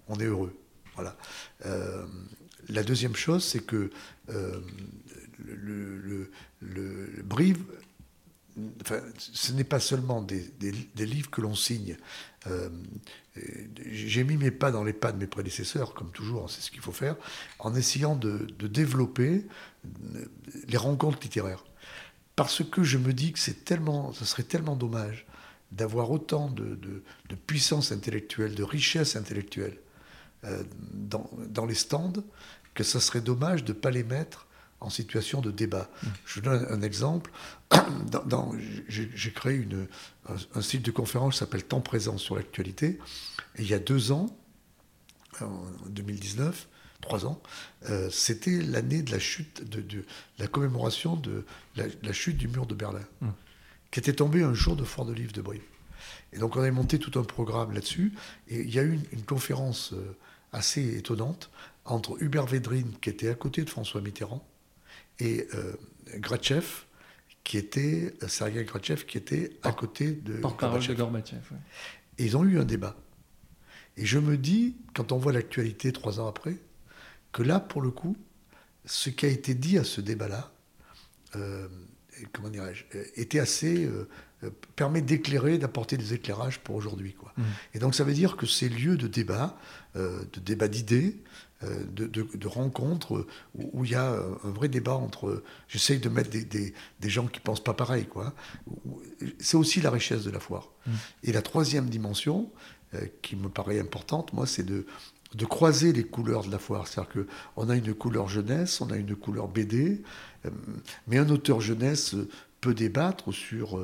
on, 0.08 0.20
est 0.20 0.24
heureux. 0.24 0.56
Voilà. 0.94 1.16
la 2.68 2.82
deuxième 2.82 3.16
chose, 3.16 3.44
c'est 3.44 3.64
que 3.64 3.90
le, 5.38 6.30
le, 6.60 7.22
Brive 7.22 7.62
ce 9.18 9.52
n'est 9.52 9.64
pas 9.64 9.80
seulement 9.80 10.22
des, 10.22 10.44
livres 10.96 11.30
que 11.30 11.40
l'on 11.40 11.54
signe. 11.54 11.96
Euh, 12.46 12.68
j'ai 13.90 14.24
mis 14.24 14.36
mes 14.36 14.50
pas 14.50 14.70
dans 14.70 14.84
les 14.84 14.92
pas 14.92 15.12
de 15.12 15.18
mes 15.18 15.26
prédécesseurs, 15.26 15.94
comme 15.94 16.10
toujours, 16.10 16.50
c'est 16.50 16.60
ce 16.60 16.70
qu'il 16.70 16.80
faut 16.80 16.92
faire, 16.92 17.16
en 17.58 17.74
essayant 17.74 18.16
de, 18.16 18.46
développer 18.66 19.46
les 20.68 20.76
rencontres 20.76 21.18
littéraires. 21.22 21.64
Parce 22.36 22.64
que 22.64 22.82
je 22.82 22.98
me 22.98 23.12
dis 23.12 23.32
que 23.32 23.38
c'est 23.38 23.64
tellement, 23.64 24.12
ce 24.12 24.24
serait 24.24 24.42
tellement 24.42 24.76
dommage 24.76 25.26
d'avoir 25.72 26.10
autant 26.10 26.50
de, 26.50 27.02
puissance 27.46 27.92
intellectuelle, 27.92 28.54
de 28.54 28.62
richesse 28.62 29.16
intellectuelle 29.16 29.78
euh, 30.44 30.62
dans, 30.92 31.30
dans, 31.48 31.66
les 31.66 31.74
stands, 31.74 32.24
que 32.74 32.82
ce 32.82 32.98
serait 32.98 33.20
dommage 33.20 33.64
de 33.64 33.72
ne 33.72 33.78
pas 33.78 33.90
les 33.90 34.04
mettre 34.04 34.46
en 34.80 34.90
situation 34.90 35.40
de 35.40 35.50
débat. 35.50 35.90
Je 36.24 36.40
donne 36.40 36.66
un 36.70 36.82
exemple. 36.82 37.30
Dans, 38.26 38.52
j'ai 38.88 39.32
créé 39.32 39.56
une, 39.56 39.86
un, 40.54 40.62
site 40.62 40.82
de 40.82 40.90
conférence 40.90 41.34
qui 41.34 41.38
s'appelle 41.40 41.64
Temps 41.64 41.80
présent 41.80 42.18
sur 42.18 42.36
l'actualité. 42.36 42.98
Et 43.56 43.62
il 43.62 43.68
y 43.68 43.74
a 43.74 43.78
deux 43.78 44.12
ans, 44.12 44.36
en 45.40 45.62
2019, 45.88 46.68
trois 47.00 47.26
ans, 47.26 47.40
euh, 47.88 48.08
c'était 48.10 48.60
l'année 48.60 49.02
de 49.02 49.10
la 49.10 49.18
chute, 49.18 49.68
de, 49.68 50.04
la 50.38 50.46
commémoration 50.46 51.16
de 51.16 51.44
la, 51.76 52.12
chute 52.12 52.36
du 52.36 52.48
mur 52.48 52.66
de 52.66 52.74
Berlin, 52.74 53.04
mmh. 53.20 53.28
qui 53.90 54.00
était 54.00 54.12
tombé 54.12 54.42
un 54.42 54.54
jour 54.54 54.76
de 54.76 54.84
Fort 54.84 55.06
de 55.06 55.12
Livre 55.12 55.32
de 55.32 55.42
Brive. 55.42 55.62
Et 56.32 56.38
donc 56.38 56.56
on 56.56 56.62
a 56.62 56.70
monté 56.70 56.98
tout 56.98 57.18
un 57.18 57.24
programme 57.24 57.72
là-dessus. 57.72 58.12
Et 58.48 58.60
il 58.60 58.74
y 58.74 58.78
a 58.78 58.82
eu 58.82 58.98
une, 59.12 59.22
conférence 59.22 59.92
euh, 59.92 60.16
assez 60.52 60.96
étonnante 60.96 61.50
entre 61.84 62.22
Hubert 62.22 62.46
Védrine, 62.46 62.92
qui 63.00 63.10
était 63.10 63.28
à 63.28 63.34
côté 63.34 63.64
de 63.64 63.70
François 63.70 64.00
Mitterrand, 64.00 64.46
et 65.20 65.46
euh, 65.54 65.72
qui 67.44 67.58
était, 67.58 68.14
Sergei 68.26 68.64
Grachev, 68.64 69.04
qui 69.04 69.18
était 69.18 69.58
à 69.62 69.72
côté 69.72 70.12
de 70.12 70.38
Gorbatchev. 70.38 70.94
Et 72.18 72.24
ils 72.24 72.36
ont 72.36 72.44
eu 72.44 72.58
un 72.58 72.64
débat. 72.64 72.96
Et 73.96 74.06
je 74.06 74.18
me 74.18 74.36
dis, 74.36 74.76
quand 74.94 75.12
on 75.12 75.18
voit 75.18 75.32
l'actualité 75.32 75.92
trois 75.92 76.20
ans 76.20 76.26
après, 76.26 76.56
que 77.32 77.42
là, 77.42 77.60
pour 77.60 77.82
le 77.82 77.90
coup, 77.90 78.16
ce 78.84 79.10
qui 79.10 79.26
a 79.26 79.28
été 79.28 79.54
dit 79.54 79.78
à 79.78 79.84
ce 79.84 80.00
débat-là, 80.00 80.52
euh, 81.36 81.68
comment 82.32 82.48
dirais-je, 82.48 82.84
était 83.16 83.40
assez 83.40 83.84
euh, 83.84 84.08
permet 84.76 85.02
d'éclairer, 85.02 85.58
d'apporter 85.58 85.96
des 85.96 86.14
éclairages 86.14 86.60
pour 86.60 86.76
aujourd'hui. 86.76 87.14
Quoi. 87.14 87.32
Mmh. 87.36 87.42
Et 87.74 87.78
donc 87.78 87.94
ça 87.94 88.04
veut 88.04 88.14
dire 88.14 88.36
que 88.36 88.46
ces 88.46 88.68
lieux 88.68 88.96
de 88.96 89.06
débat, 89.06 89.58
de 89.94 90.40
débat 90.40 90.68
d'idées, 90.68 91.22
euh, 91.62 91.84
de, 91.92 92.06
de, 92.06 92.48
rencontres 92.48 93.26
où, 93.54 93.84
il 93.84 93.90
y 93.90 93.94
a 93.94 94.12
un 94.12 94.50
vrai 94.50 94.68
débat 94.68 94.94
entre. 94.94 95.42
J'essaye 95.68 95.98
de 95.98 96.08
mettre 96.08 96.30
des, 96.30 96.44
des, 96.44 97.08
gens 97.10 97.26
qui 97.26 97.38
pensent 97.38 97.62
pas 97.62 97.74
pareil, 97.74 98.06
quoi. 98.06 98.32
C'est 99.38 99.58
aussi 99.58 99.82
la 99.82 99.90
richesse 99.90 100.24
de 100.24 100.30
la 100.30 100.40
foire. 100.40 100.70
Mm. 100.86 100.90
Et 101.24 101.32
la 101.32 101.42
troisième 101.42 101.90
dimension, 101.90 102.50
euh, 102.94 103.00
qui 103.20 103.36
me 103.36 103.50
paraît 103.50 103.78
importante, 103.78 104.32
moi, 104.32 104.46
c'est 104.46 104.62
de, 104.62 104.86
de 105.34 105.44
croiser 105.44 105.92
les 105.92 106.04
couleurs 106.04 106.44
de 106.44 106.50
la 106.50 106.58
foire. 106.58 106.88
C'est-à-dire 106.88 107.26
qu'on 107.54 107.68
a 107.68 107.76
une 107.76 107.92
couleur 107.92 108.26
jeunesse, 108.26 108.80
on 108.80 108.90
a 108.90 108.96
une 108.96 109.14
couleur 109.14 109.48
BD, 109.48 110.02
euh, 110.46 110.50
mais 111.08 111.18
un 111.18 111.28
auteur 111.28 111.60
jeunesse 111.60 112.16
peut 112.62 112.74
débattre 112.74 113.34
sur 113.34 113.78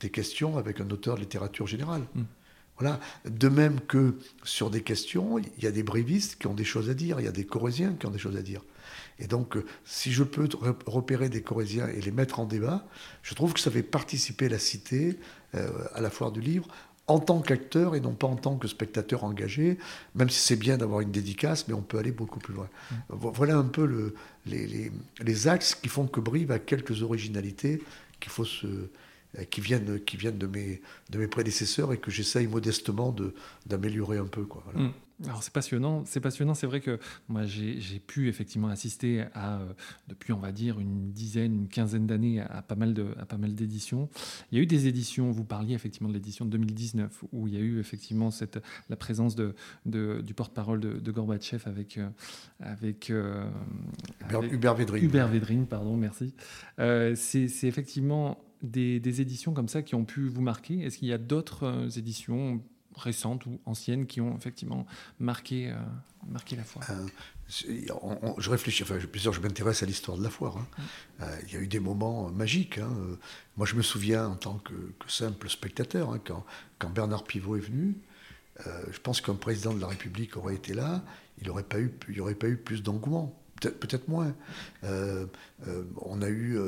des 0.00 0.10
questions 0.10 0.58
avec 0.58 0.80
un 0.80 0.90
auteur 0.90 1.14
de 1.14 1.20
littérature 1.20 1.66
générale. 1.66 2.02
Mm. 2.14 2.22
Voilà. 2.78 3.00
De 3.24 3.48
même 3.48 3.80
que 3.80 4.16
sur 4.42 4.70
des 4.70 4.82
questions, 4.82 5.38
il 5.38 5.62
y 5.62 5.66
a 5.66 5.70
des 5.70 5.82
brivistes 5.82 6.36
qui 6.38 6.46
ont 6.46 6.54
des 6.54 6.64
choses 6.64 6.90
à 6.90 6.94
dire, 6.94 7.20
il 7.20 7.24
y 7.24 7.28
a 7.28 7.32
des 7.32 7.46
corésiens 7.46 7.94
qui 7.98 8.06
ont 8.06 8.10
des 8.10 8.18
choses 8.18 8.36
à 8.36 8.42
dire. 8.42 8.62
Et 9.18 9.26
donc, 9.26 9.56
euh, 9.56 9.64
si 9.84 10.12
je 10.12 10.24
peux 10.24 10.48
repérer 10.86 11.28
des 11.28 11.42
corésiens 11.42 11.88
et 11.88 12.00
les 12.00 12.10
mettre 12.10 12.40
en 12.40 12.46
débat, 12.46 12.84
je 13.22 13.34
trouve 13.34 13.52
que 13.54 13.60
ça 13.60 13.70
fait 13.70 13.82
participer 13.82 14.48
la 14.48 14.58
cité 14.58 15.18
euh, 15.54 15.70
à 15.94 16.00
la 16.00 16.10
foire 16.10 16.32
du 16.32 16.40
livre 16.40 16.66
en 17.06 17.18
tant 17.18 17.40
qu'acteur 17.40 17.94
et 17.94 18.00
non 18.00 18.14
pas 18.14 18.26
en 18.26 18.36
tant 18.36 18.56
que 18.56 18.66
spectateur 18.66 19.24
engagé, 19.24 19.78
même 20.14 20.30
si 20.30 20.40
c'est 20.40 20.56
bien 20.56 20.78
d'avoir 20.78 21.00
une 21.00 21.10
dédicace, 21.10 21.68
mais 21.68 21.74
on 21.74 21.82
peut 21.82 21.98
aller 21.98 22.12
beaucoup 22.12 22.38
plus 22.38 22.54
loin. 22.54 22.68
Mm. 22.90 22.94
Voilà 23.10 23.56
un 23.56 23.64
peu 23.64 23.84
le, 23.84 24.14
les, 24.46 24.90
les, 25.20 25.48
axes 25.48 25.74
qui 25.74 25.88
font 25.88 26.06
que 26.06 26.20
Brive 26.20 26.50
a 26.50 26.58
quelques 26.58 27.02
originalités 27.02 27.82
qu'il 28.20 28.32
faut 28.32 28.46
se, 28.46 28.88
qui 29.50 29.60
viennent, 29.60 30.00
qui 30.00 30.16
viennent 30.16 30.38
de, 30.38 30.46
mes, 30.46 30.80
de 31.10 31.18
mes 31.18 31.28
prédécesseurs 31.28 31.92
et 31.92 31.98
que 31.98 32.10
j'essaye 32.10 32.46
modestement 32.46 33.14
d'améliorer 33.66 34.18
un 34.18 34.26
peu. 34.26 34.44
Quoi, 34.44 34.62
voilà. 34.64 34.88
Mm. 34.88 34.92
Alors 35.22 35.44
c'est 35.44 35.52
passionnant, 35.52 36.02
c'est 36.06 36.20
passionnant. 36.20 36.54
C'est 36.54 36.66
vrai 36.66 36.80
que 36.80 36.98
moi 37.28 37.44
j'ai 37.46 38.00
pu 38.00 38.28
effectivement 38.28 38.68
assister 38.68 39.24
à 39.32 39.58
euh, 39.58 39.72
depuis 40.08 40.32
on 40.32 40.38
va 40.38 40.50
dire 40.50 40.80
une 40.80 41.12
dizaine, 41.12 41.54
une 41.54 41.68
quinzaine 41.68 42.06
d'années 42.06 42.40
à, 42.40 42.62
pas 42.62 42.74
mal 42.74 42.94
de 42.94 43.06
à 43.20 43.24
pas 43.24 43.36
mal 43.36 43.54
d'éditions. 43.54 44.08
Il 44.50 44.58
y 44.58 44.60
a 44.60 44.62
eu 44.64 44.66
des 44.66 44.88
éditions. 44.88 45.30
Vous 45.30 45.44
parliez 45.44 45.74
effectivement 45.74 46.08
de 46.08 46.14
l'édition 46.14 46.44
de 46.44 46.50
2019 46.50 47.24
où 47.32 47.46
il 47.46 47.54
y 47.54 47.56
a 47.56 47.60
eu 47.60 47.78
effectivement 47.78 48.32
cette 48.32 48.60
la 48.88 48.96
présence 48.96 49.36
de, 49.36 49.54
du 49.86 50.34
porte-parole 50.34 50.80
de, 50.80 51.12
Gorbatchev 51.12 51.62
avec 51.66 51.96
euh, 51.96 52.08
avec, 52.58 53.10
euh, 53.10 53.48
Hubert 54.50 54.74
Védrine. 54.74 55.04
Hubert 55.04 55.28
Védrine, 55.28 55.66
pardon, 55.66 55.96
merci. 55.96 56.34
c'est 56.76 57.68
effectivement 57.68 58.44
des, 58.64 59.00
des, 59.00 59.20
éditions 59.20 59.52
comme 59.52 59.68
ça 59.68 59.82
qui 59.82 59.94
ont 59.94 60.04
pu 60.04 60.28
vous 60.28 60.42
marquer? 60.42 60.80
Est-ce 60.80 60.98
qu'il 60.98 61.08
y 61.08 61.12
a 61.12 61.18
d'autres 61.18 61.98
éditions 61.98 62.60
récentes 62.96 63.46
ou 63.46 63.60
anciennes 63.66 64.06
qui 64.06 64.20
ont 64.20 64.36
effectivement 64.36 64.86
marqué, 65.18 65.70
euh, 65.70 65.76
marqué 66.28 66.56
la 66.56 66.64
foire? 66.64 66.84
Euh, 66.90 67.06
Je 68.38 68.50
réfléchis, 68.50 68.82
enfin, 68.82 68.98
je, 68.98 69.06
je 69.06 69.40
m'intéresse 69.40 69.82
à 69.82 69.86
l'histoire 69.86 70.16
de 70.16 70.22
la 70.22 70.30
foire. 70.30 70.56
Hein. 70.56 70.66
Euh, 71.22 71.38
il 71.46 71.54
y 71.54 71.56
a 71.56 71.60
eu 71.60 71.66
des 71.66 71.80
moments 71.80 72.30
magiques. 72.30 72.78
Hein. 72.78 72.90
Moi, 73.56 73.66
je 73.66 73.74
me 73.74 73.82
souviens 73.82 74.28
en 74.28 74.36
tant 74.36 74.58
que, 74.58 74.74
simple 75.08 75.48
spectateur, 75.48 76.10
hein, 76.10 76.20
quand, 76.24 76.44
quand, 76.78 76.90
Bernard 76.90 77.24
Pivot 77.24 77.56
est 77.56 77.60
venu, 77.60 77.96
je 78.90 78.98
pense 79.00 79.20
qu'un 79.20 79.34
président 79.34 79.74
de 79.74 79.80
la 79.80 79.88
République 79.88 80.36
aurait 80.36 80.54
été 80.54 80.74
là, 80.74 81.04
il 81.38 81.44
n'y 81.44 81.50
aurait, 81.50 81.64
pas 81.64 81.80
eu, 81.80 81.92
il 82.08 82.20
aurait 82.20 82.36
pas 82.36 82.46
eu 82.46 82.56
plus 82.56 82.82
d'engouement 82.82 83.36
peut-être 83.70 84.08
moins. 84.08 84.34
on 84.82 86.22
a 86.22 86.28
eu, 86.28 86.58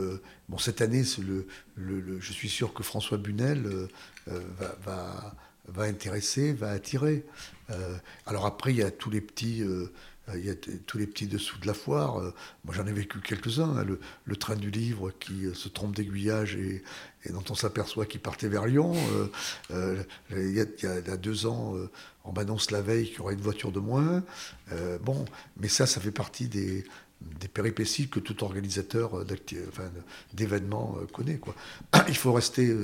bon, 0.49 0.59
cette 0.59 0.81
année, 0.81 1.05
je 1.05 2.33
suis 2.33 2.49
sûr 2.49 2.75
que 2.75 2.83
François 2.83 3.19
Bunel 3.19 3.89
va, 4.27 5.83
intéresser, 5.83 6.53
va 6.53 6.71
attirer. 6.71 7.25
Euh, 7.71 7.97
alors 8.27 8.47
après, 8.47 8.73
il 8.73 8.79
y 8.79 8.83
a 8.83 8.91
tous 8.91 9.11
les 9.11 9.21
petits, 9.21 9.63
euh, 9.63 9.93
il 10.35 10.45
y 10.45 10.51
a 10.51 10.55
tous 10.87 10.99
les 10.99 11.07
petits 11.07 11.27
dessous 11.27 11.59
de 11.59 11.67
la 11.67 11.75
foire. 11.75 12.19
Euh, 12.19 12.35
moi, 12.65 12.75
j'en 12.75 12.87
ai 12.87 12.93
vécu 12.93 13.21
quelques-uns. 13.21 13.77
Hein. 13.77 13.87
le, 14.25 14.37
train 14.37 14.57
du 14.57 14.71
livre 14.71 15.13
qui 15.19 15.47
se 15.55 15.69
trompe 15.69 15.95
d'aiguillage 15.95 16.57
et, 16.57 16.83
dont 17.31 17.45
on 17.51 17.55
s'aperçoit 17.55 18.07
qu'il 18.07 18.21
partait 18.21 18.49
vers 18.49 18.67
Lyon. 18.67 18.95
il, 19.71 20.53
y 20.53 20.61
a, 20.61 21.17
deux 21.17 21.47
ans, 21.47 21.75
on 22.25 22.33
m'annonce 22.33 22.71
la 22.71 22.83
veille 22.83 23.07
qu'il 23.07 23.17
y 23.17 23.21
aura 23.21 23.33
une 23.33 23.41
voiture 23.41 23.73
de 23.73 23.81
moins. 23.81 24.23
bon, 25.03 25.25
mais 25.57 25.69
ça, 25.69 25.87
ça 25.87 26.01
fait 26.01 26.13
partie 26.13 26.47
des, 26.47 26.85
des 27.41 27.49
péripéties 27.49 28.09
que 28.09 28.21
tout 28.21 28.45
organisateur 28.45 29.25
d'événements 30.35 30.99
connaît. 31.13 31.39
Quoi. 31.39 31.57
Il 32.09 32.17
faut 32.17 32.33
rester 32.33 32.77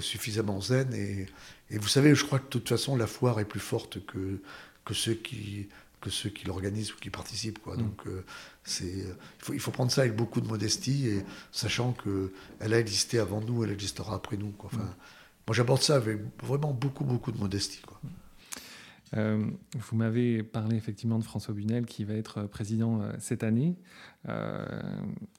suffisamment 0.00 0.60
zen 0.60 0.92
et, 0.92 1.26
et 1.70 1.78
vous 1.78 1.88
savez, 1.88 2.14
je 2.14 2.24
crois 2.24 2.38
que 2.38 2.44
de 2.44 2.50
toute 2.50 2.68
façon, 2.68 2.96
la 2.96 3.06
foire 3.06 3.40
est 3.40 3.44
plus 3.44 3.60
forte 3.60 4.04
que, 4.04 4.40
que 4.84 4.94
ceux 4.94 5.14
qui 5.14 5.68
que 6.00 6.10
ceux 6.10 6.30
qui 6.30 6.46
l'organisent 6.46 6.92
ou 6.92 6.96
qui 6.96 7.10
participent. 7.10 7.60
Quoi. 7.60 7.76
Mm. 7.76 7.82
Donc, 7.82 8.06
euh, 8.06 8.24
c'est, 8.64 8.86
il, 8.86 9.14
faut, 9.38 9.52
il 9.52 9.60
faut 9.60 9.70
prendre 9.70 9.90
ça 9.90 10.02
avec 10.02 10.16
beaucoup 10.16 10.40
de 10.40 10.46
modestie, 10.46 11.08
et 11.08 11.24
sachant 11.52 11.92
qu'elle 11.92 12.74
a 12.74 12.78
existé 12.78 13.18
avant 13.18 13.40
nous, 13.40 13.64
elle 13.64 13.70
existera 13.70 14.14
après 14.14 14.36
nous. 14.36 14.50
Quoi. 14.50 14.70
Enfin, 14.72 14.84
mm. 14.84 14.94
Moi, 15.46 15.54
j'aborde 15.56 15.82
ça 15.82 15.96
avec 15.96 16.18
vraiment 16.44 16.72
beaucoup, 16.72 17.04
beaucoup 17.04 17.32
de 17.32 17.38
modestie. 17.38 17.80
Quoi. 17.80 18.00
Euh, 19.16 19.44
vous 19.74 19.96
m'avez 19.96 20.42
parlé 20.42 20.76
effectivement 20.76 21.18
de 21.18 21.24
François 21.24 21.52
Bunel 21.52 21.86
qui 21.86 22.04
va 22.04 22.14
être 22.14 22.42
président 22.44 23.02
euh, 23.02 23.12
cette 23.18 23.42
année. 23.42 23.76
Euh, 24.28 24.64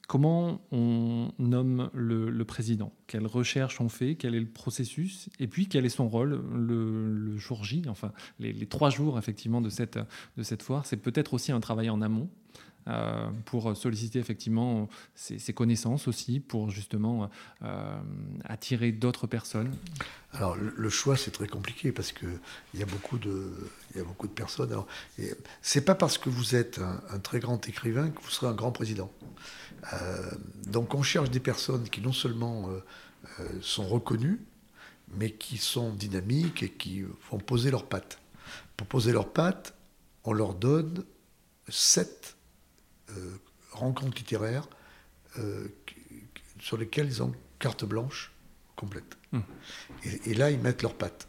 comment 0.08 0.60
on 0.72 1.32
nomme 1.38 1.90
le, 1.94 2.44
président? 2.44 2.92
Quelle 3.06 3.26
recherche 3.26 3.80
on 3.80 3.88
fait? 3.88 4.16
Quel 4.16 4.34
est 4.34 4.40
le 4.40 4.46
processus? 4.46 5.30
Et 5.38 5.46
puis 5.46 5.68
quel 5.68 5.86
est 5.86 5.90
son 5.90 6.08
rôle? 6.08 6.42
Le, 6.54 7.36
jour 7.38 7.64
J 7.64 7.84
Enfin, 7.88 8.12
les, 8.38 8.52
les, 8.52 8.66
trois 8.66 8.90
jours 8.90 9.18
effectivement 9.18 9.60
de 9.60 9.70
cette, 9.70 9.98
de 10.36 10.42
cette 10.42 10.62
foire. 10.62 10.84
C'est 10.86 10.98
peut-être 10.98 11.34
aussi 11.34 11.52
un 11.52 11.60
travail 11.60 11.88
en 11.88 12.02
amont 12.02 12.28
euh, 12.88 13.30
pour 13.44 13.76
solliciter 13.76 14.18
effectivement 14.18 14.88
ses, 15.14 15.52
connaissances 15.52 16.08
aussi, 16.08 16.40
pour 16.40 16.70
justement 16.70 17.30
euh, 17.62 18.00
attirer 18.44 18.90
d'autres 18.90 19.28
personnes 19.28 19.70
Alors 20.32 20.56
le, 20.56 20.88
choix 20.90 21.16
c'est 21.16 21.30
très 21.30 21.46
compliqué 21.46 21.92
parce 21.92 22.10
qu'il 22.10 22.40
y, 22.74 22.82
a 22.82 22.86
beaucoup 22.86 23.18
de, 23.18 23.52
y 23.94 24.00
a 24.00 24.04
beaucoup 24.04 24.26
de 24.26 24.32
personnes. 24.32 24.74
C'est 25.60 25.84
pas 25.84 25.94
parce 25.94 26.18
que 26.18 26.28
vous 26.28 26.56
êtes 26.56 26.80
un, 27.10 27.20
très 27.20 27.38
grand 27.38 27.68
écrivain 27.68 28.10
que 28.10 28.20
vous 28.20 28.30
serez 28.30 28.48
un 28.48 28.54
grand 28.54 28.72
président. 28.72 29.12
Euh, 29.92 30.30
donc 30.66 30.94
on 30.94 31.02
cherche 31.02 31.30
des 31.30 31.40
personnes 31.40 31.88
qui 31.88 32.00
non 32.00 32.12
seulement 32.12 32.68
sont 33.60 33.86
reconnues, 33.86 34.40
mais 35.14 35.30
qui 35.30 35.56
sont 35.56 35.92
dynamiques 35.92 36.64
et 36.64 36.70
qui 36.70 37.04
font 37.20 37.38
poser 37.38 37.70
leurs 37.70 37.86
pattes. 37.86 38.18
Pour 38.76 38.88
poser 38.88 39.12
leurs 39.12 39.32
pattes, 39.32 39.74
on 40.24 40.32
leur 40.32 40.54
donne 40.54 41.04
sept 41.68 42.36
rencontres 43.72 44.16
littéraires 44.16 44.68
euh, 45.38 45.68
sur 46.60 46.76
lesquelles 46.76 47.06
ils 47.06 47.22
ont 47.22 47.32
carte 47.58 47.84
blanche 47.84 48.32
complète. 48.76 49.16
Hmm. 49.32 49.40
Et, 50.26 50.34
là, 50.34 50.50
ils 50.50 50.58
mettent 50.58 50.82
leurs 50.82 50.94
pattes. 50.94 51.28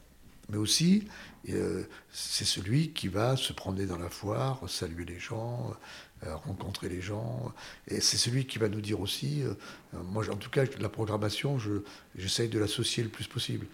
Mais 0.49 0.57
aussi, 0.57 1.07
euh, 1.49 1.83
c'est 2.11 2.45
celui 2.45 2.91
qui 2.91 3.07
va 3.07 3.37
se 3.37 3.53
promener 3.53 3.85
dans 3.85 3.97
la 3.97 4.09
foire, 4.09 4.67
saluer 4.69 5.05
les 5.05 5.19
gens, 5.19 5.73
rencontrer 6.21 6.89
les 6.89 7.01
gens. 7.01 7.53
Et 7.87 8.01
c'est 8.01 8.17
celui 8.17 8.45
qui 8.45 8.59
va 8.59 8.69
nous 8.69 8.81
dire 8.81 8.99
aussi, 8.99 9.43
moi 9.93 10.23
en 10.29 10.37
tout 10.37 10.49
cas, 10.49 10.63
la 10.79 10.89
programmation, 10.89 11.57
j'essaye 12.15 12.49
de 12.49 12.59
l'associer 12.59 13.03
le 13.03 13.09
plus 13.09 13.27
possible. 13.27 13.67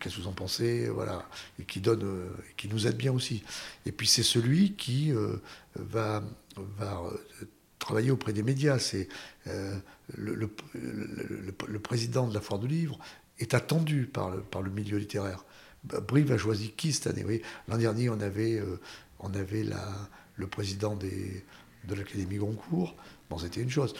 Qu'est-ce 0.00 0.16
que 0.16 0.20
vous 0.22 0.28
en 0.28 0.32
pensez? 0.32 0.88
Voilà. 0.88 1.26
Et 1.58 1.64
qui, 1.64 1.80
donne, 1.80 2.28
qui 2.56 2.68
nous 2.68 2.86
aide 2.86 2.96
bien 2.96 3.12
aussi. 3.12 3.42
Et 3.86 3.92
puis 3.92 4.06
c'est 4.06 4.22
celui 4.22 4.74
qui 4.74 5.12
va 5.74 6.22
va 6.78 7.00
euh, 7.04 7.46
travailler 7.78 8.10
auprès 8.10 8.32
des 8.32 8.42
médias. 8.42 8.78
C'est 8.78 9.08
euh, 9.46 9.74
le, 10.16 10.48
président 11.78 12.26
de 12.26 12.34
la 12.34 12.40
foire 12.40 12.58
du 12.58 12.68
livre 12.68 12.98
est 13.38 13.54
attendu 13.54 14.06
par 14.06 14.30
le, 14.30 14.40
par 14.40 14.62
milieu 14.62 14.98
littéraire. 14.98 15.44
Brive 15.84 16.32
a 16.32 16.38
choisi 16.38 16.72
qui 16.72 16.92
cette 16.92 17.06
année 17.06 17.42
L'an 17.68 17.78
dernier, 17.78 18.10
on 18.10 18.20
avait, 18.20 18.58
euh, 18.58 18.80
on 19.20 19.32
avait 19.34 19.62
la, 19.62 19.86
le 20.36 20.46
président 20.46 20.96
des, 20.96 21.44
de 21.84 21.94
l'Académie 21.94 22.36
Goncourt. 22.36 22.96
Bon, 23.30 23.38
c'était 23.38 23.60
une 23.60 23.70
chose. 23.70 23.94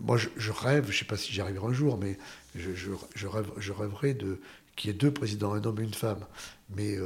moi, 0.00 0.16
je, 0.16 0.52
rêve, 0.52 0.84
je 0.86 0.92
ne 0.92 0.98
sais 0.98 1.04
pas 1.04 1.16
si 1.16 1.32
j'y 1.32 1.40
arriverai 1.40 1.66
un 1.66 1.72
jour, 1.72 1.98
mais 1.98 2.16
je, 2.54 2.70
je, 2.72 3.26
rêve, 3.26 3.50
je 3.58 3.72
rêverais 3.72 4.14
de 4.14 4.40
qu'il 4.76 4.90
y 4.90 4.94
ait 4.94 4.96
deux 4.96 5.12
présidents, 5.12 5.52
un 5.52 5.62
homme 5.64 5.80
et 5.80 5.84
une 5.84 5.94
femme. 5.94 6.24
Mais 6.74 6.96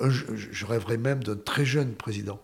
je, 0.00 0.66
rêverais 0.66 0.96
même 0.96 1.22
d'un 1.22 1.36
très 1.36 1.64
jeune 1.64 1.94
président. 1.94 2.40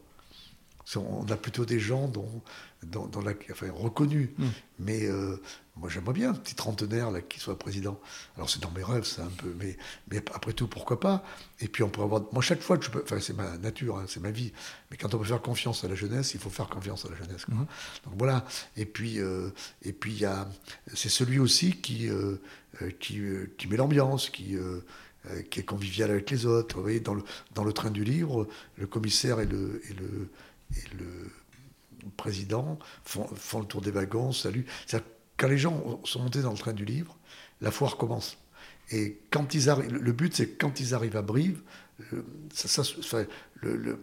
On 0.96 1.24
a 1.30 1.36
plutôt 1.36 1.64
des 1.64 1.78
gens 1.78 2.08
dont, 2.08 2.42
dans, 2.82 3.20
la, 3.20 3.32
enfin, 3.52 3.70
reconnus. 3.72 4.30
Hmm. 4.38 4.48
Mais 4.80 5.06
euh, 5.06 5.40
moi, 5.76 5.88
j'aimerais 5.88 6.14
bien 6.14 6.30
un 6.30 6.34
petit 6.34 6.56
trentenaire 6.56 7.12
là, 7.12 7.20
qui 7.20 7.38
soit 7.38 7.56
président. 7.56 8.00
Alors, 8.36 8.50
c'est 8.50 8.60
dans 8.60 8.72
mes 8.72 8.82
rêves, 8.82 9.04
c'est 9.04 9.20
un 9.20 9.30
peu. 9.30 9.54
Mais, 9.58 9.76
mais 10.10 10.16
après 10.34 10.52
tout, 10.52 10.66
pourquoi 10.66 10.98
pas? 10.98 11.22
Et 11.60 11.68
puis, 11.68 11.84
on 11.84 11.90
pourrait 11.90 12.06
avoir. 12.06 12.22
Moi, 12.32 12.42
chaque 12.42 12.60
fois 12.60 12.76
que 12.76 12.84
je 12.84 12.90
peux. 12.90 13.02
Enfin, 13.04 13.20
c'est 13.20 13.34
ma 13.36 13.56
nature, 13.58 13.98
hein, 13.98 14.06
c'est 14.08 14.20
ma 14.20 14.32
vie. 14.32 14.52
Mais 14.90 14.96
quand 14.96 15.14
on 15.14 15.18
peut 15.18 15.24
faire 15.24 15.42
confiance 15.42 15.84
à 15.84 15.88
la 15.88 15.94
jeunesse, 15.94 16.34
il 16.34 16.40
faut 16.40 16.50
faire 16.50 16.68
confiance 16.68 17.04
à 17.04 17.10
la 17.10 17.16
jeunesse. 17.16 17.46
Hmm. 17.46 17.66
Donc, 18.04 18.14
voilà. 18.18 18.44
Et 18.76 18.86
puis, 18.86 19.20
euh, 19.20 19.50
et 19.82 19.92
puis. 19.92 20.24
C'est 20.94 21.08
celui 21.08 21.38
aussi 21.38 21.76
qui, 21.76 22.08
qui, 22.98 23.20
qui 23.58 23.68
met 23.68 23.76
l'ambiance, 23.76 24.28
qui 24.28 24.56
euh, 25.28 25.42
qui 25.42 25.60
est 25.60 25.64
convivial 25.64 26.10
avec 26.10 26.30
les 26.30 26.46
autres. 26.46 26.76
Vous 26.76 26.82
voyez, 26.82 27.00
dans 27.00 27.14
le, 27.14 27.22
dans 27.54 27.64
le 27.64 27.72
train 27.72 27.90
du 27.90 28.04
livre, 28.04 28.48
le 28.76 28.86
commissaire 28.86 29.40
et 29.40 29.46
le, 29.46 29.82
et 29.90 29.94
le, 29.94 30.30
et 30.76 30.96
le 30.98 31.30
président 32.16 32.78
font, 33.04 33.26
font, 33.34 33.60
le 33.60 33.66
tour 33.66 33.80
des 33.80 33.90
wagons, 33.90 34.32
saluent. 34.32 34.66
Quand 35.36 35.48
les 35.48 35.58
gens 35.58 36.00
sont 36.04 36.20
montés 36.20 36.42
dans 36.42 36.52
le 36.52 36.58
train 36.58 36.72
du 36.72 36.84
livre, 36.84 37.16
la 37.60 37.70
foire 37.70 37.96
commence. 37.96 38.38
Et 38.90 39.18
quand 39.30 39.54
ils 39.54 39.70
arrivent, 39.70 39.92
le 39.92 40.12
but, 40.12 40.34
c'est 40.34 40.48
que 40.48 40.58
quand 40.58 40.80
ils 40.80 40.94
arrivent 40.94 41.16
à 41.16 41.22
Brive, 41.22 41.60
euh, 42.12 42.22
ça, 42.52 42.82
le, 43.62 43.98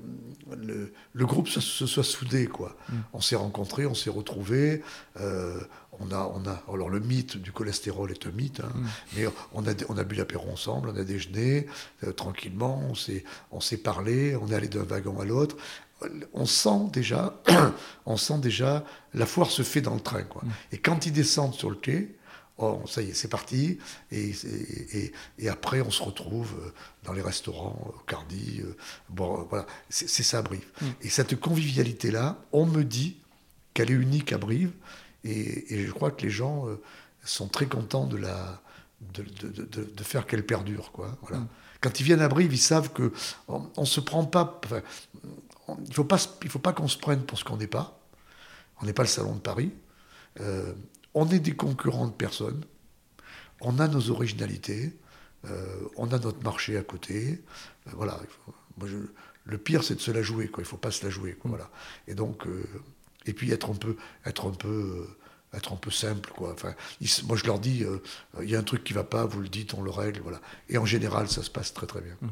le, 1.14 1.26
groupe 1.26 1.48
se, 1.48 1.60
soit 1.60 2.04
soudé. 2.04 2.48
Quoi. 2.48 2.78
Mm. 2.90 2.96
On 3.14 3.22
s'est 3.22 3.36
rencontrés, 3.36 3.86
on 3.86 3.96
s'est 3.96 4.10
retrouvés. 4.10 4.82
Euh, 5.20 5.60
on 6.00 6.12
a, 6.12 6.32
on 6.36 6.48
a, 6.48 6.64
alors 6.74 6.90
le 6.90 7.00
mythe 7.00 7.38
du 7.38 7.52
cholestérol 7.52 8.12
est 8.12 8.26
un 8.28 8.32
mythe, 8.32 8.60
hein, 8.60 8.72
mm. 8.74 8.88
mais 9.16 9.26
on 9.54 9.68
a, 9.68 9.72
on 9.90 9.98
a 9.98 10.04
bu 10.04 10.16
l'apéro 10.16 10.50
ensemble, 10.52 10.90
on 10.90 10.98
a 10.98 11.04
déjeuné 11.04 11.68
euh, 12.04 12.12
tranquillement, 12.12 12.82
on 12.90 12.96
s'est, 12.96 13.24
on 13.52 13.60
s'est 13.60 13.78
parlé, 13.78 14.36
on 14.36 14.48
est 14.48 14.56
allé 14.56 14.68
d'un 14.68 14.84
wagon 14.84 15.20
à 15.20 15.26
l'autre. 15.26 15.58
On 16.34 16.46
sent 16.46 16.90
déjà, 16.94 17.42
on 18.06 18.18
sent 18.18 18.38
déjà, 18.40 18.86
la 19.14 19.26
foire 19.26 19.50
se 19.50 19.64
fait 19.64 19.82
dans 19.82 19.96
le 19.96 20.00
train. 20.00 20.24
Quoi. 20.24 20.44
Mm. 20.44 20.52
Et 20.74 20.78
quand 20.78 21.06
ils 21.06 21.14
descendent 21.14 21.56
sur 21.56 21.70
le 21.72 21.76
quai, 21.76 22.16
oh, 22.60 22.82
ça 22.86 23.02
y 23.02 23.10
est, 23.10 23.14
c'est 23.14 23.30
parti. 23.30 23.80
Et, 24.12 24.32
et, 24.94 25.12
et, 25.40 25.50
après, 25.50 25.82
on 25.82 25.90
se 25.90 26.04
retrouve 26.04 26.54
dans 27.04 27.14
les 27.14 27.22
restaurants, 27.22 27.94
au 27.96 28.00
Cardi. 28.06 28.62
bon, 29.10 29.48
voilà, 29.50 29.66
c'est 29.90 30.08
ça 30.08 30.44
Brive. 30.44 30.68
Mm. 30.82 30.86
Et 31.02 31.10
cette 31.10 31.40
convivialité-là, 31.40 32.38
on 32.52 32.68
me 32.68 32.84
dit 32.84 33.18
qu'elle 33.74 33.92
est 33.92 33.96
unique 33.96 34.34
à 34.34 34.38
Brive. 34.38 34.72
Et, 35.24 35.86
je 35.86 35.92
crois 35.92 36.12
que 36.12 36.22
les 36.22 36.30
gens 36.30 36.66
sont 37.24 37.48
très 37.48 37.66
contents 37.66 38.06
de 38.06 38.18
la, 38.18 38.62
de, 39.14 39.24
de, 39.24 39.64
de, 39.64 39.84
de 39.84 40.04
faire 40.04 40.26
qu'elle 40.26 40.46
perdure. 40.46 40.92
Quoi. 40.92 41.18
Voilà. 41.22 41.40
Mm. 41.40 41.48
Quand 41.82 42.00
ils 42.00 42.04
viennent 42.04 42.22
à 42.22 42.28
Brive, 42.28 42.54
ils 42.54 42.60
savent 42.60 42.92
que 42.92 43.12
on, 43.48 43.86
se 43.86 44.00
prend 44.00 44.26
pas. 44.26 44.60
il 45.86 45.94
faut 45.94 46.04
pas, 46.04 46.18
il 46.42 46.50
faut 46.50 46.60
pas 46.60 46.74
qu'on 46.74 46.88
se 46.88 46.98
prenne 46.98 47.24
pour 47.24 47.38
ce 47.38 47.44
qu'on 47.44 47.58
n'est 47.58 47.68
pas. 47.68 48.00
On 48.82 48.86
n'est 48.86 48.94
pas 48.94 49.04
le 49.04 49.10
salon 49.10 49.36
de 49.36 49.40
Paris. 49.40 49.72
Euh, 50.40 50.74
on 51.14 51.30
est 51.30 51.40
des 51.40 51.56
concurrents 51.56 52.08
de 52.08 52.14
personne. 52.14 52.64
On 53.62 53.80
a 53.80 53.88
nos 53.88 54.10
originalités. 54.10 54.98
Euh, 55.46 55.88
on 55.96 56.12
a 56.12 56.20
notre 56.20 56.44
marché 56.44 56.78
à 56.78 56.84
côté. 56.84 57.44
Euh, 57.88 57.92
voilà. 57.94 58.20
le 59.46 59.58
pire, 59.58 59.84
c'est 59.84 59.96
de 59.96 60.00
se 60.00 60.12
la 60.12 60.22
jouer. 60.22 60.48
Quoi. 60.48 60.64
Il 60.64 60.66
ne 60.66 60.70
faut 60.70 60.78
pas 60.78 60.92
se 60.92 61.04
la 61.06 61.12
jouer. 61.12 61.34
Quoi, 61.34 61.50
mm. 61.50 61.54
voilà. 61.54 61.70
Et 62.08 62.16
donc, 62.16 62.46
et 63.28 63.34
puis 63.34 63.52
être 63.52 63.70
un 63.70 63.76
peu, 63.76 63.96
être 64.26 64.48
un 64.48 64.54
peu 64.54 65.06
être 65.54 65.74
un 65.74 65.78
peu 65.78 65.92
simple. 65.92 66.30
Quoi. 66.36 66.54
Enfin, 66.54 66.74
moi, 67.26 67.38
je 67.38 67.46
leur 67.46 67.60
dis, 67.60 67.84
euh, 67.84 68.00
il 68.42 68.50
y 68.50 68.56
a 68.56 68.60
un 68.60 68.64
truc 68.64 68.84
qui 68.84 68.94
va 68.94 69.04
pas, 69.04 69.26
vous 69.26 69.42
le 69.42 69.50
dites, 69.50 69.74
on 69.74 69.82
le 69.82 69.92
règle. 69.92 70.22
Voilà. 70.22 70.42
Et 70.70 70.78
en 70.78 70.86
général, 70.86 71.28
ça 71.30 71.44
se 71.44 71.50
passe 71.50 71.74
très 71.74 71.88
très 71.88 72.02
bien. 72.02 72.16
Mmh. 72.22 72.28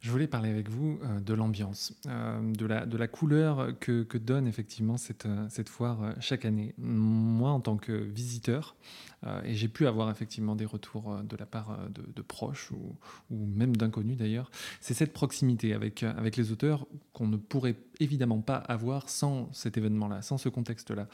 Je 0.00 0.10
voulais 0.10 0.26
parler 0.26 0.50
avec 0.50 0.68
vous 0.68 0.98
euh, 1.02 1.18
de 1.20 1.32
l'ambiance, 1.32 1.94
euh, 2.06 2.52
de, 2.52 2.66
la, 2.66 2.84
de 2.84 2.98
la 2.98 3.08
couleur 3.08 3.68
que, 3.80 4.02
que 4.02 4.18
donne 4.18 4.46
effectivement 4.46 4.98
cette, 4.98 5.26
cette 5.48 5.70
foire 5.70 6.14
chaque 6.20 6.44
année. 6.44 6.74
Moi, 6.76 7.50
en 7.50 7.60
tant 7.60 7.78
que 7.78 7.92
visiteur, 7.92 8.76
euh, 8.82 9.13
et 9.44 9.54
j'ai 9.54 9.68
pu 9.68 9.86
avoir 9.86 10.10
effectivement 10.10 10.56
des 10.56 10.64
retours 10.64 11.12
euh, 11.12 11.22
de 11.22 11.36
la 11.36 11.46
part 11.46 11.70
euh, 11.70 11.88
de, 12.14 12.22
proches 12.22 12.70
ou, 12.72 12.96
même 13.30 13.76
d'inconnus 13.76 14.16
d'ailleurs. 14.16 14.50
C'est 14.80 14.94
cette 14.94 15.12
proximité 15.12 15.72
avec, 15.74 16.02
avec 16.02 16.36
les 16.36 16.52
auteurs 16.52 16.86
qu'on 17.12 17.26
ne 17.26 17.36
pourrait 17.36 17.76
évidemment 18.00 18.40
pas 18.40 18.56
avoir 18.56 19.08
sans 19.08 19.48
cet 19.52 19.76
événement-là, 19.76 20.22
sans 20.22 20.36
ce 20.36 20.48
contexte-là. 20.48 21.06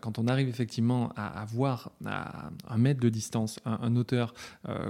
quand 0.00 0.18
on 0.18 0.28
arrive 0.28 0.48
effectivement 0.48 1.12
à, 1.14 1.44
voir 1.44 1.90
à 2.06 2.50
un 2.68 2.78
mètre 2.78 3.00
de 3.00 3.10
distance 3.10 3.60
un, 3.66 3.96
auteur 3.96 4.32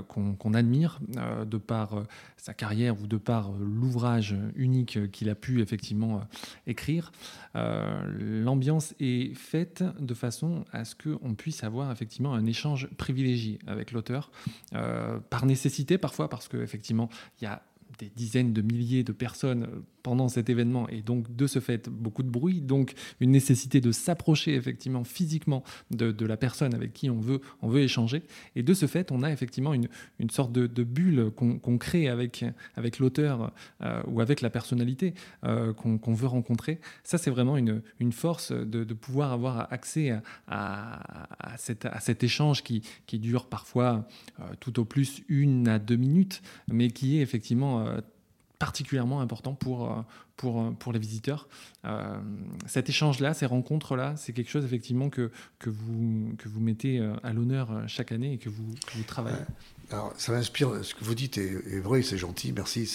qu'on 0.06 0.54
admire 0.54 1.00
de 1.44 1.56
par 1.56 2.04
sa 2.36 2.54
carrière 2.54 3.00
ou 3.00 3.08
de 3.08 3.16
par 3.16 3.50
l'ouvrage 3.52 4.36
unique 4.54 5.10
qu'il 5.10 5.28
a 5.30 5.34
pu 5.34 5.62
effectivement 5.62 6.20
écrire, 6.68 7.10
l'ambiance 7.54 8.94
est 9.00 9.34
faite 9.34 9.82
de 9.98 10.14
façon 10.14 10.64
à 10.72 10.84
ce 10.84 10.94
qu'on 10.94 11.34
puisse 11.34 11.64
avoir 11.64 11.90
effectivement 11.90 12.34
un 12.34 12.45
échange 12.48 12.88
privilégié 12.96 13.58
avec 13.66 13.92
l'auteur, 13.92 14.30
euh, 14.74 15.18
par 15.30 15.46
nécessité 15.46 15.98
parfois, 15.98 16.28
parce 16.28 16.48
qu'effectivement, 16.48 17.08
il 17.40 17.44
y 17.44 17.46
a 17.46 17.62
des 17.98 18.10
dizaines 18.14 18.52
de 18.52 18.62
milliers 18.62 19.04
de 19.04 19.12
personnes 19.12 19.68
pendant 20.06 20.28
cet 20.28 20.48
événement 20.50 20.88
et 20.88 21.02
donc 21.02 21.34
de 21.34 21.48
ce 21.48 21.58
fait 21.58 21.88
beaucoup 21.88 22.22
de 22.22 22.30
bruit, 22.30 22.60
donc 22.60 22.94
une 23.18 23.32
nécessité 23.32 23.80
de 23.80 23.90
s'approcher 23.90 24.54
effectivement 24.54 25.02
physiquement 25.02 25.64
de, 25.90 26.24
la 26.24 26.36
personne 26.36 26.74
avec 26.74 26.92
qui 26.92 27.10
on 27.10 27.18
veut, 27.18 27.40
on 27.60 27.66
veut 27.66 27.80
échanger. 27.80 28.22
Et 28.54 28.62
de 28.62 28.72
ce 28.72 28.86
fait, 28.86 29.10
on 29.10 29.24
a 29.24 29.32
effectivement 29.32 29.74
une, 29.74 29.88
une 30.20 30.30
sorte 30.30 30.52
de, 30.52 30.84
bulle 30.84 31.32
qu'on 31.34 31.78
crée 31.78 32.08
avec, 32.08 32.44
avec 32.76 33.00
l'auteur 33.00 33.52
euh, 33.82 34.00
ou 34.06 34.20
avec 34.20 34.42
la 34.42 34.48
personnalité 34.48 35.12
euh, 35.42 35.72
qu'on 35.72 36.14
veut 36.14 36.28
rencontrer. 36.28 36.78
Ça, 37.02 37.18
c'est 37.18 37.30
vraiment 37.32 37.56
une, 37.56 37.82
une 37.98 38.12
force 38.12 38.52
de, 38.52 38.84
pouvoir 38.94 39.32
avoir 39.32 39.72
accès 39.72 40.10
à, 40.46 41.52
à, 41.52 41.58
cet, 41.58 41.84
à 41.84 41.98
cet 41.98 42.22
échange 42.22 42.62
qui, 42.62 42.82
qui 43.06 43.18
dure 43.18 43.46
parfois 43.46 44.06
euh, 44.38 44.44
tout 44.60 44.78
au 44.78 44.84
plus 44.84 45.24
une 45.28 45.66
à 45.66 45.80
deux 45.80 45.96
minutes, 45.96 46.42
mais 46.70 46.92
qui 46.92 47.18
est 47.18 47.22
effectivement 47.22 47.84
particulièrement 48.58 49.20
important 49.20 49.54
pour, 49.54 49.90
euh, 49.90 50.02
pour, 50.36 50.60
euh, 50.60 50.70
pour 50.70 50.92
les 50.92 50.98
visiteurs. 50.98 51.48
Euh, 51.84 52.18
cet 52.66 52.88
échange-là, 52.88 53.34
ces 53.34 53.46
rencontres-là, 53.46 54.14
c'est 54.16 54.32
quelque 54.32 54.50
chose 54.50 54.64
effectivement 54.64 55.10
que, 55.10 55.30
que, 55.58 55.70
vous, 55.70 56.34
que 56.38 56.48
vous 56.48 56.60
mettez 56.60 57.00
à 57.22 57.32
l'honneur 57.32 57.70
chaque 57.86 58.12
année 58.12 58.34
et 58.34 58.38
que 58.38 58.48
vous, 58.48 58.74
vous 58.94 59.02
travaillez. 59.02 59.36
Alors, 59.90 60.12
ça 60.16 60.32
m'inspire, 60.32 60.84
ce 60.84 60.94
que 60.94 61.04
vous 61.04 61.14
dites 61.14 61.38
est, 61.38 61.80
vrai, 61.80 62.02
c'est 62.02 62.18
gentil, 62.18 62.52
merci, 62.52 62.90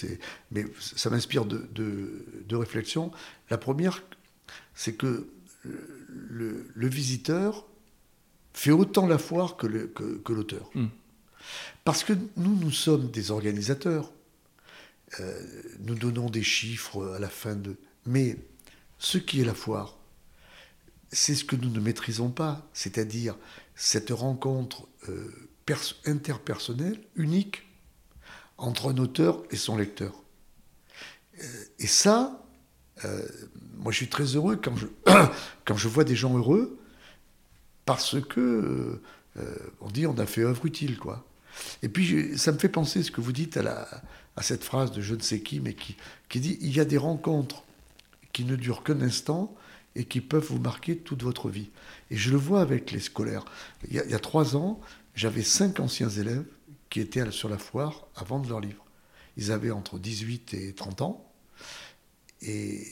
mais 0.51 0.65
ça 0.79 1.09
m'inspire 1.09 1.45
de, 1.45 1.69
de, 1.73 2.55
réflexions. 2.55 3.11
La 3.49 3.57
première, 3.57 4.03
c'est 4.75 4.93
que 4.93 5.29
le, 5.63 6.69
le, 6.73 6.87
visiteur 6.87 7.65
fait 8.53 8.71
autant 8.71 9.07
la 9.07 9.17
foire 9.17 9.55
que 9.55 9.67
l'auteur. 9.67 10.69
Que, 10.71 10.79
hmm. 10.79 10.89
Parce 11.85 12.03
que 12.03 12.13
nous, 12.35 12.55
nous 12.55 12.71
sommes 12.71 13.09
des 13.09 13.31
organisateurs. 13.31 14.11
Euh, 15.19 15.41
nous 15.79 15.95
donnons 15.95 16.29
des 16.29 16.43
chiffres 16.43 17.13
à 17.15 17.19
la 17.19 17.29
fin 17.29 17.55
de... 17.55 17.75
Mais 18.05 18.37
ce 18.97 19.17
qui 19.17 19.41
est 19.41 19.45
la 19.45 19.53
foire, 19.53 19.97
c'est 21.11 21.35
ce 21.35 21.43
que 21.43 21.55
nous 21.55 21.69
ne 21.69 21.79
maîtrisons 21.79 22.29
pas, 22.29 22.69
c'est-à-dire 22.73 23.35
cette 23.75 24.11
rencontre 24.11 24.87
euh, 25.09 25.49
interpersonnelle 26.05 26.99
unique 27.15 27.63
entre 28.57 28.91
un 28.91 28.97
auteur 28.97 29.43
et 29.51 29.55
son 29.55 29.77
lecteur. 29.77 30.13
Euh, 31.41 31.63
et 31.79 31.87
ça, 31.87 32.45
moi 33.77 33.91
je 33.91 33.97
suis 33.97 34.09
très 34.09 34.35
heureux 34.35 34.57
quand 34.57 34.75
je, 34.75 34.87
quand 35.65 35.77
je 35.77 35.87
vois 35.87 36.03
des 36.03 36.15
gens 36.15 36.37
heureux, 36.37 36.77
parce 37.85 38.21
que 38.21 39.01
on 39.79 39.87
dit 39.87 40.05
on 40.05 40.17
a 40.17 40.25
fait 40.25 40.43
œuvre 40.43 40.65
utile, 40.65 40.99
quoi. 40.99 41.25
Et 41.83 41.89
puis 41.89 42.37
ça 42.37 42.51
me 42.51 42.57
fait 42.57 42.69
penser 42.69 43.03
ce 43.03 43.11
que 43.11 43.21
vous 43.21 43.31
dites 43.31 43.57
à 43.57 44.41
cette 44.41 44.63
phrase 44.63 44.91
de 44.91 45.01
je 45.01 45.15
ne 45.15 45.21
sais 45.21 45.41
qui, 45.41 45.59
mais 45.59 45.73
qui, 45.73 45.95
dit 46.39 46.57
il 46.61 46.75
y 46.75 46.79
a 46.79 46.85
des 46.85 46.97
rencontres 46.97 47.63
qui 48.33 48.45
ne 48.45 48.55
durent 48.55 48.83
qu'un 48.83 49.01
instant 49.01 49.55
et 49.95 50.05
qui 50.05 50.21
peuvent 50.21 50.47
vous 50.47 50.59
marquer 50.59 50.97
toute 50.97 51.23
votre 51.23 51.49
vie. 51.49 51.69
Et 52.09 52.17
je 52.17 52.31
le 52.31 52.37
vois 52.37 52.61
avec 52.61 52.91
les 52.91 52.99
scolaires. 52.99 53.43
Il 53.89 53.95
y 53.95 53.99
a, 53.99 54.19
trois 54.19 54.55
ans, 54.55 54.79
j'avais 55.15 55.43
cinq 55.43 55.79
anciens 55.79 56.09
élèves 56.09 56.45
qui 56.89 57.01
étaient 57.01 57.29
sur 57.31 57.49
la 57.49 57.57
foire 57.57 58.07
à 58.15 58.23
vendre 58.23 58.49
leurs 58.49 58.61
livres. 58.61 58.85
Ils 59.37 59.51
avaient 59.51 59.71
entre 59.71 59.99
18 59.99 60.53
et 60.53 60.73
30 60.73 61.01
ans. 61.01 61.31
Et 62.41 62.85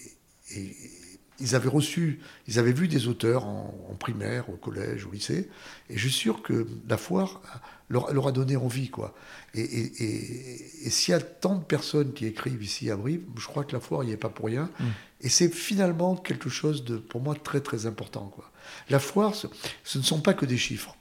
ils 1.40 1.56
avaient 1.56 1.70
reçu, 1.70 2.20
ils 2.48 2.60
avaient 2.60 2.72
vu 2.72 2.88
des 2.88 3.08
auteurs 3.08 3.46
en, 3.46 3.96
primaire, 4.00 4.50
au 4.50 4.56
collège, 4.56 5.06
au 5.06 5.12
lycée, 5.12 5.50
et 5.90 5.98
je 5.98 6.08
suis 6.08 6.18
sûr 6.18 6.42
que 6.42 6.68
la 6.88 6.98
foire 6.98 7.42
leur, 7.90 8.28
a 8.28 8.32
donné 8.32 8.56
envie, 8.56 8.90
quoi. 8.90 9.16
Et, 9.56 9.62
et, 9.62 10.90
s'il 10.90 11.12
y 11.12 11.16
a 11.16 11.20
tant 11.20 11.56
de 11.56 11.64
personnes 11.64 12.14
qui 12.14 12.26
écrivent 12.26 12.62
ici 12.62 12.92
à 12.92 12.96
Brive, 12.96 13.22
je 13.38 13.46
crois 13.48 13.64
que 13.64 13.74
la 13.74 13.80
foire 13.80 14.04
n'y 14.04 14.12
est 14.12 14.18
pas 14.18 14.30
pour 14.30 14.46
rien. 14.46 14.70
Mm. 14.80 14.86
Et 15.22 15.30
c'est 15.30 15.54
finalement 15.54 16.16
quelque 16.16 16.50
chose 16.50 16.84
de, 16.86 16.98
pour 16.98 17.22
moi, 17.22 17.36
très 17.36 17.62
très 17.62 17.88
important, 17.88 18.28
quoi. 18.28 18.52
La 18.90 19.00
foire, 19.00 19.34
ce, 19.34 19.48
ce 19.84 19.98
ne 19.98 20.04
sont 20.04 20.22
pas 20.22 20.34
que 20.34 20.46
des 20.46 20.58
chiffres. 20.58 20.96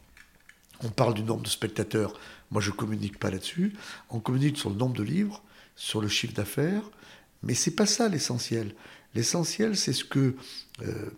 On 0.83 0.88
parle 0.88 1.14
du 1.14 1.22
nombre 1.22 1.42
de 1.42 1.48
spectateurs. 1.48 2.18
Moi, 2.51 2.62
je 2.62 2.70
communique 2.70 3.18
pas 3.18 3.31
là-dessus. 3.31 3.74
On 4.09 4.20
communique 4.20 4.57
sur 4.57 4.70
le 4.70 4.77
nombre 4.77 4.96
de 4.96 5.03
livres, 5.03 5.42
sur 5.77 6.01
le 6.01 6.09
chiffre 6.09 6.33
d'affaires, 6.33 6.83
mais 7.42 7.55
c'est 7.55 7.72
pas 7.72 7.87
ça 7.87 8.09
l'essentiel. 8.09 8.74
L'essentiel, 9.14 9.77
c'est 9.77 9.92
ce 9.92 10.05
que 10.05 10.35
euh, 10.83 11.11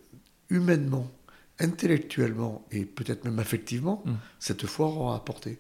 humainement, 0.48 1.10
intellectuellement 1.58 2.66
et 2.70 2.84
peut-être 2.84 3.24
même 3.24 3.38
affectivement, 3.38 4.02
mm. 4.04 4.12
cette 4.38 4.66
foire 4.66 4.96
aura 4.96 5.16
apporté. 5.16 5.58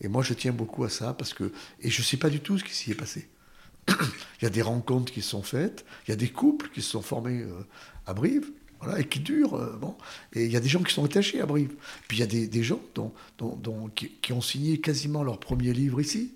Et 0.00 0.08
moi, 0.08 0.22
je 0.22 0.34
tiens 0.34 0.52
beaucoup 0.52 0.84
à 0.84 0.90
ça 0.90 1.14
parce 1.14 1.34
que. 1.34 1.52
Et 1.80 1.90
je 1.90 2.00
ne 2.00 2.04
sais 2.04 2.16
pas 2.16 2.30
du 2.30 2.40
tout 2.40 2.58
ce 2.58 2.64
qui 2.64 2.74
s'y 2.74 2.90
est 2.90 2.94
passé. 2.94 3.28
il 3.88 4.42
y 4.42 4.46
a 4.46 4.50
des 4.50 4.62
rencontres 4.62 5.12
qui 5.12 5.22
sont 5.22 5.42
faites, 5.42 5.84
il 6.06 6.10
y 6.10 6.12
a 6.12 6.16
des 6.16 6.28
couples 6.28 6.68
qui 6.70 6.82
se 6.82 6.90
sont 6.90 7.02
formés 7.02 7.42
euh, 7.42 7.66
à 8.06 8.14
Brive. 8.14 8.50
Voilà, 8.80 9.00
et 9.00 9.04
qui 9.04 9.20
durent. 9.20 9.54
Euh, 9.54 9.76
bon. 9.76 9.96
Et 10.34 10.44
il 10.44 10.52
y 10.52 10.56
a 10.56 10.60
des 10.60 10.68
gens 10.68 10.82
qui 10.82 10.92
sont 10.92 11.04
attachés 11.04 11.40
à 11.40 11.46
Brive. 11.46 11.74
Puis 12.08 12.18
il 12.18 12.20
y 12.20 12.22
a 12.22 12.26
des, 12.26 12.62
gens 12.62 12.80
dont, 12.94 13.12
dont, 13.38 13.88
qui, 13.88 14.10
qui, 14.20 14.34
ont 14.34 14.42
signé 14.42 14.80
quasiment 14.80 15.22
leur 15.22 15.40
premier 15.40 15.72
livre 15.72 15.98
ici 15.98 16.34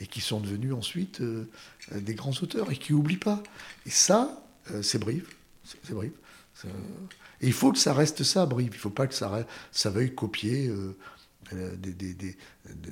et 0.00 0.08
qui 0.08 0.20
sont 0.20 0.40
devenus 0.40 0.74
ensuite 0.74 1.22
des 1.92 2.14
grands 2.14 2.34
auteurs 2.42 2.72
et 2.72 2.76
qui 2.76 2.92
n'oublient 2.92 3.16
pas. 3.16 3.40
Et 3.86 3.90
ça, 3.90 4.45
c'est 4.82 4.98
Brive. 4.98 5.28
C'est. 5.64 5.78
Et 7.40 7.46
il 7.48 7.52
faut 7.52 7.72
que 7.72 7.78
ça 7.78 7.92
reste 7.92 8.22
ça, 8.22 8.46
Brive. 8.46 8.68
Il 8.72 8.76
ne 8.76 8.80
faut 8.80 8.90
pas 8.90 9.06
que 9.06 9.14
ça, 9.14 9.46
ça 9.70 9.90
veuille 9.90 10.14
copier 10.14 10.68
euh, 10.68 10.96
euh, 11.52 11.76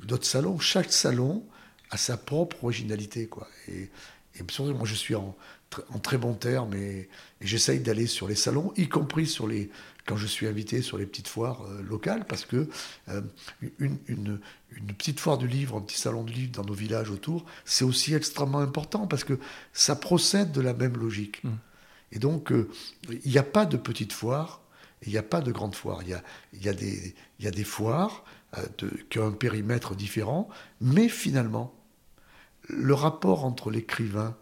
d'autres 0.04 0.26
salons. 0.26 0.58
Chaque 0.58 0.92
salon 0.92 1.46
a 1.90 1.96
sa 1.96 2.16
propre 2.16 2.64
originalité. 2.64 3.26
Quoi. 3.26 3.48
Et, 3.68 3.90
moi, 4.58 4.84
je 4.84 4.94
suis 4.94 5.14
en, 5.14 5.36
en 5.90 5.98
très 5.98 6.18
bon 6.18 6.34
terme 6.34 6.74
et, 6.74 7.08
j'essaye 7.40 7.80
d'aller 7.80 8.06
sur 8.06 8.26
les 8.26 8.34
salons, 8.34 8.72
y 8.76 8.88
compris 8.88 9.26
sur 9.26 9.46
les, 9.46 9.70
quand 10.06 10.16
je 10.16 10.26
suis 10.26 10.46
invité 10.46 10.80
sur 10.80 10.96
les 10.96 11.04
petites 11.04 11.28
foires 11.28 11.62
locales, 11.86 12.24
parce 12.26 12.46
que 12.46 12.68
une, 13.78 13.98
une, 14.06 14.40
petite 14.96 15.20
foire 15.20 15.36
du 15.36 15.46
livre, 15.46 15.76
un 15.76 15.82
petit 15.82 15.98
salon 15.98 16.24
du 16.24 16.32
livre 16.32 16.52
dans 16.52 16.64
nos 16.64 16.72
villages 16.72 17.10
autour, 17.10 17.44
c'est 17.66 17.84
aussi 17.84 18.14
extrêmement 18.14 18.60
important 18.60 19.06
parce 19.06 19.24
que 19.24 19.38
ça 19.74 19.94
procède 19.94 20.52
de 20.52 20.62
la 20.62 20.72
même 20.72 20.96
logique. 20.96 21.44
Mmh. 21.44 21.50
Et 22.12 22.18
donc, 22.18 22.50
euh, 22.50 22.70
il 23.10 23.30
n'y 23.30 23.38
a 23.38 23.42
pas 23.42 23.66
de 23.66 23.76
petite 23.76 24.14
foire. 24.14 24.62
Il 25.02 25.12
n'y 25.12 25.18
a 25.18 25.22
pas 25.22 25.42
de 25.42 25.52
grande 25.52 25.74
foire. 25.74 26.00
Il 26.02 26.08
y 26.08 26.14
a, 26.14 26.22
y 26.54 26.68
a, 26.68 26.72
y 27.40 27.46
a 27.46 27.50
des 27.50 27.64
foires 27.64 28.24
de, 28.78 28.88
qui 29.10 29.18
ont 29.18 29.26
un 29.26 29.32
périmètre 29.32 29.94
différent, 29.94 30.48
mais 30.80 31.08
finalement, 31.08 31.74
le 32.68 32.94
rapport 32.94 33.44
entre 33.44 33.70
l'écrivain 33.70 34.36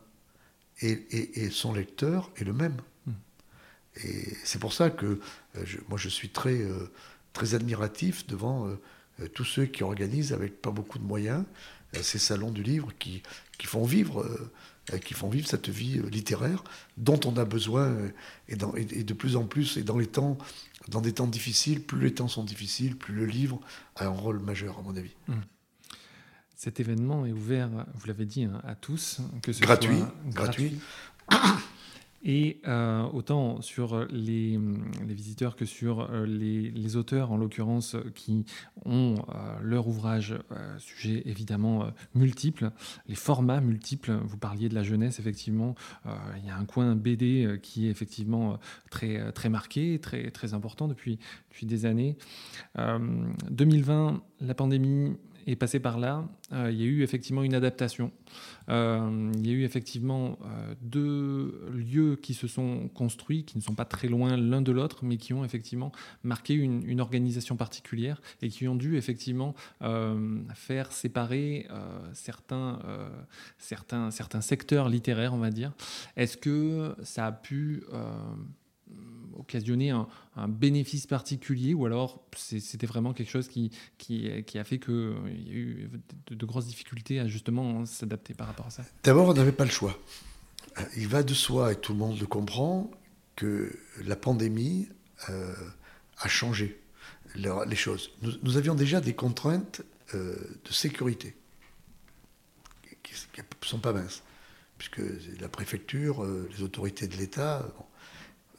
et, 0.83 1.51
son 1.51 1.73
lecteur 1.73 2.31
est 2.37 2.45
le 2.45 2.53
même. 2.53 2.77
Hmm. 3.07 3.13
Et 4.05 4.37
c'est 4.45 4.59
pour 4.59 4.73
ça 4.73 4.91
que 4.91 5.21
moi 5.89 5.99
je 5.99 6.09
suis 6.09 6.31
très, 6.31 6.61
très 7.33 7.55
admiratif 7.55 8.27
devant 8.27 8.69
tous 9.35 9.45
ceux 9.45 9.67
qui 9.67 9.83
organisent 9.83 10.33
avec 10.33 10.61
pas 10.61 10.71
beaucoup 10.71 10.99
de 10.99 11.05
moyens 11.05 11.45
ces 12.01 12.19
salons 12.19 12.51
du 12.51 12.63
livre 12.63 12.91
qui, 12.99 13.23
qui 13.59 13.67
font 13.67 13.85
vivre 13.85 14.23
euh, 14.93 14.99
qui 14.99 15.15
font 15.15 15.29
vivre 15.29 15.47
cette 15.47 15.69
vie 15.69 15.99
euh, 15.99 16.09
littéraire 16.09 16.65
dont 16.97 17.21
on 17.25 17.37
a 17.37 17.45
besoin 17.45 17.85
euh, 17.85 18.09
et, 18.49 18.57
dans, 18.57 18.75
et, 18.75 18.85
de 18.85 19.15
plus 19.15 19.37
en 19.37 19.45
plus 19.45 19.77
et 19.77 19.83
dans 19.83 19.97
les 19.97 20.09
temps 20.09 20.39
dans 20.89 21.01
des 21.01 21.13
temps 21.13 21.29
difficiles 21.29 21.81
plus 21.83 22.01
les 22.01 22.15
temps 22.15 22.27
sont 22.27 22.43
difficiles 22.43 22.97
plus 22.97 23.15
le 23.15 23.27
livre 23.27 23.61
a 23.95 24.07
un 24.07 24.11
rôle 24.11 24.41
majeur 24.41 24.79
à 24.79 24.83
mon 24.83 24.97
avis 24.97 25.15
mmh. 25.29 25.35
Cet 26.63 26.79
événement 26.79 27.27
est 27.27 27.33
ouvert 27.33 27.69
vous 27.95 28.07
l'avez 28.07 28.25
dit 28.25 28.45
hein, 28.45 28.61
à 28.63 28.77
tous 28.77 29.21
que 29.43 29.53
ce 29.53 29.63
gratuit 29.63 29.99
soit 29.99 30.33
gratuit, 30.33 30.79
gratuit. 31.29 31.59
Et 32.25 32.61
euh, 32.69 33.03
autant 33.13 33.61
sur 33.63 34.07
les, 34.11 34.57
les, 35.05 35.15
visiteurs 35.15 35.57
que 35.57 35.65
sur 35.65 36.03
euh, 36.03 36.25
les, 36.25 36.71
les 36.71 36.95
auteurs, 36.95 37.33
en 37.33 37.37
l'occurrence, 37.37 37.97
qui 38.15 38.47
ont 38.85 39.17
euh, 39.17 39.59
leur 39.61 39.89
ouvrage 39.89 40.37
sujet 40.79 41.23
évidemment 41.25 41.89
multiples, 42.15 42.71
les 43.09 43.17
formats 43.17 43.61
multiples. 43.61 44.13
Vous 44.25 44.37
parliez 44.37 44.69
de 44.69 44.75
la 44.77 44.85
jeunesse, 44.85 45.19
effectivement. 45.19 45.75
il 46.37 46.47
y 46.47 46.51
a 46.51 46.57
un 46.57 46.65
coin 46.65 46.95
BD 46.95 47.59
qui 47.61 47.89
est 47.89 47.91
effectivement 47.91 48.61
très, 48.89 49.33
très 49.33 49.49
marqué, 49.49 49.99
très, 49.99 50.31
très 50.31 50.55
important 50.55 50.87
depuis, 50.87 51.19
depuis 51.51 51.67
des 51.67 51.87
années. 51.87 52.17
2020, 52.77 54.23
la 54.41 54.55
pandémie 54.55 55.17
est 55.47 55.57
passé 55.57 55.81
par 55.81 55.99
là, 55.99 56.25
euh, 56.53 56.71
il 56.71 56.81
y 56.81 56.85
a 56.85 56.87
eu 56.87 57.03
effectivement 57.03 57.43
une 57.43 57.55
adaptation. 57.55 58.13
Euh, 58.69 59.33
il 59.35 59.47
y 59.47 59.51
a 59.51 59.53
eu 59.53 59.65
effectivement 59.65 60.39
euh, 60.45 60.75
deux 60.81 61.71
lieux 61.73 62.17
qui 62.17 62.35
se 62.35 62.47
sont 62.47 62.89
construits, 62.89 63.45
qui 63.45 63.59
ne 63.59 63.63
sont 63.63 63.75
pas 63.75 63.85
très 63.85 64.09
loin 64.09 64.37
l'un 64.37 64.63
de 64.63 64.73
l'autre, 64.73 65.05
mais 65.05 65.17
qui 65.17 65.33
ont 65.33 65.45
effectivement 65.45 65.93
marqué 66.23 66.55
une, 66.55 67.01
organisation 67.01 67.57
particulière 67.57 68.21
et 68.43 68.49
qui 68.49 68.69
ont 68.69 68.77
dû 68.77 68.97
effectivement 68.97 69.55
faire 70.55 70.93
séparer 70.93 71.67
certains, 72.13 72.79
certains, 73.59 74.11
certains 74.11 74.41
secteurs 74.41 74.89
littéraires, 74.89 75.35
on 75.35 75.39
va 75.39 75.51
dire. 75.51 75.73
Est-ce 76.17 76.37
que 76.37 76.95
ça 77.03 77.27
a 77.27 77.33
pu 77.33 77.83
occasionner 79.39 79.91
un, 79.91 80.09
bénéfice 80.49 81.07
particulier 81.07 81.75
ou 81.75 81.87
alors 81.87 82.25
c'était 82.37 82.87
vraiment 82.87 83.13
quelque 83.13 83.31
chose 83.31 83.49
qui, 83.49 83.71
qui, 83.99 84.29
a 84.59 84.65
fait 84.65 84.79
qu'il 84.79 84.95
y 85.47 85.51
a 85.51 85.55
eu 85.55 85.91
de, 86.29 86.47
grosses 86.47 86.67
difficultés 86.67 87.21
à 87.21 87.29
justement 87.29 87.85
s'adapter 87.87 88.35
par 88.35 88.47
rapport 88.47 88.67
à 88.67 88.71
ça 88.71 88.85
D'abord, 89.05 89.29
on 89.29 89.35
n'avait 89.35 89.53
pas 89.53 89.65
le 89.65 89.71
choix. 89.71 89.99
Il 90.97 91.09
va 91.09 91.23
de 91.23 91.35
soi, 91.35 91.73
et 91.73 91.77
tout 91.77 91.93
le 91.93 91.99
monde 91.99 92.19
le 92.19 92.27
comprend, 92.27 92.91
que 93.37 93.79
la 94.05 94.17
pandémie 94.17 94.89
euh, 95.29 95.55
a 96.19 96.29
changé 96.29 96.79
les 97.35 97.77
choses. 97.77 98.11
Nous, 98.43 98.57
avions 98.57 98.75
déjà 98.75 99.01
des 99.01 99.15
contraintes 99.15 99.83
euh, 100.15 100.37
de 100.65 100.73
sécurité 100.73 101.35
qui 103.03 103.15
ne 103.41 103.67
sont 103.67 103.79
pas 103.79 103.93
minces, 103.93 104.23
puisque 104.79 105.01
la 105.41 105.49
préfecture, 105.49 106.23
euh, 106.23 106.49
les 106.57 106.63
autorités 106.63 107.07
de 107.07 107.17
l'État 107.17 107.67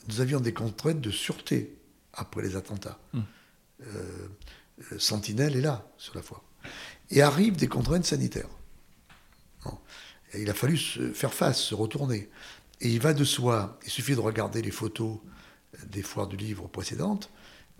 nous 0.07 0.21
avions 0.21 0.39
des 0.39 0.53
contraintes 0.53 1.01
de 1.01 1.11
sûreté 1.11 1.75
après 2.13 2.41
les 2.41 2.55
attentats. 2.55 2.99
Hum. 3.13 3.23
Euh, 3.81 4.27
Sentinelle 4.97 5.55
est 5.55 5.61
là, 5.61 5.87
sur 5.97 6.15
la 6.15 6.21
foi. 6.21 6.43
Et 7.09 7.21
arrivent 7.21 7.55
des 7.55 7.67
contraintes 7.67 8.05
sanitaires. 8.05 8.49
il 10.35 10.49
a 10.49 10.53
fallu 10.53 10.77
se 10.77 11.13
faire 11.13 11.33
face, 11.33 11.61
se 11.61 11.75
retourner. 11.75 12.29
Et 12.81 12.89
il 12.89 12.99
va 12.99 13.13
de 13.13 13.23
soi, 13.23 13.79
il 13.85 13.91
suffit 13.91 14.15
de 14.15 14.19
regarder 14.19 14.61
les 14.61 14.71
photos 14.71 15.19
des 15.85 16.01
foires 16.01 16.27
du 16.27 16.37
livre 16.37 16.67
précédentes. 16.67 17.29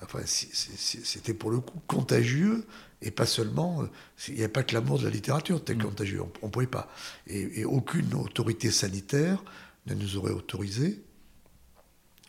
Enfin, 0.02 0.20
c'était 0.26 1.34
pour 1.34 1.52
le 1.52 1.60
coup 1.60 1.80
contagieux, 1.88 2.66
et 3.02 3.12
pas 3.12 3.26
seulement. 3.26 3.84
Euh, 3.84 3.88
il 4.28 4.36
n'y 4.36 4.44
a 4.44 4.50
pas 4.50 4.64
que 4.64 4.74
l'amour 4.74 5.00
de 5.00 5.06
la 5.06 5.10
littérature 5.10 5.58
qui 5.58 5.72
était 5.72 5.82
hum. 5.82 5.90
contagieux, 5.90 6.22
on 6.42 6.48
ne 6.48 6.52
pouvait 6.52 6.68
pas. 6.68 6.92
Et, 7.28 7.62
et, 7.62 7.66
aucune 7.66 8.14
autorité 8.14 8.72
sanitaire 8.72 9.44
ne 9.88 9.94
nous 9.94 10.18
aurait 10.18 10.32
autorisé 10.32 11.02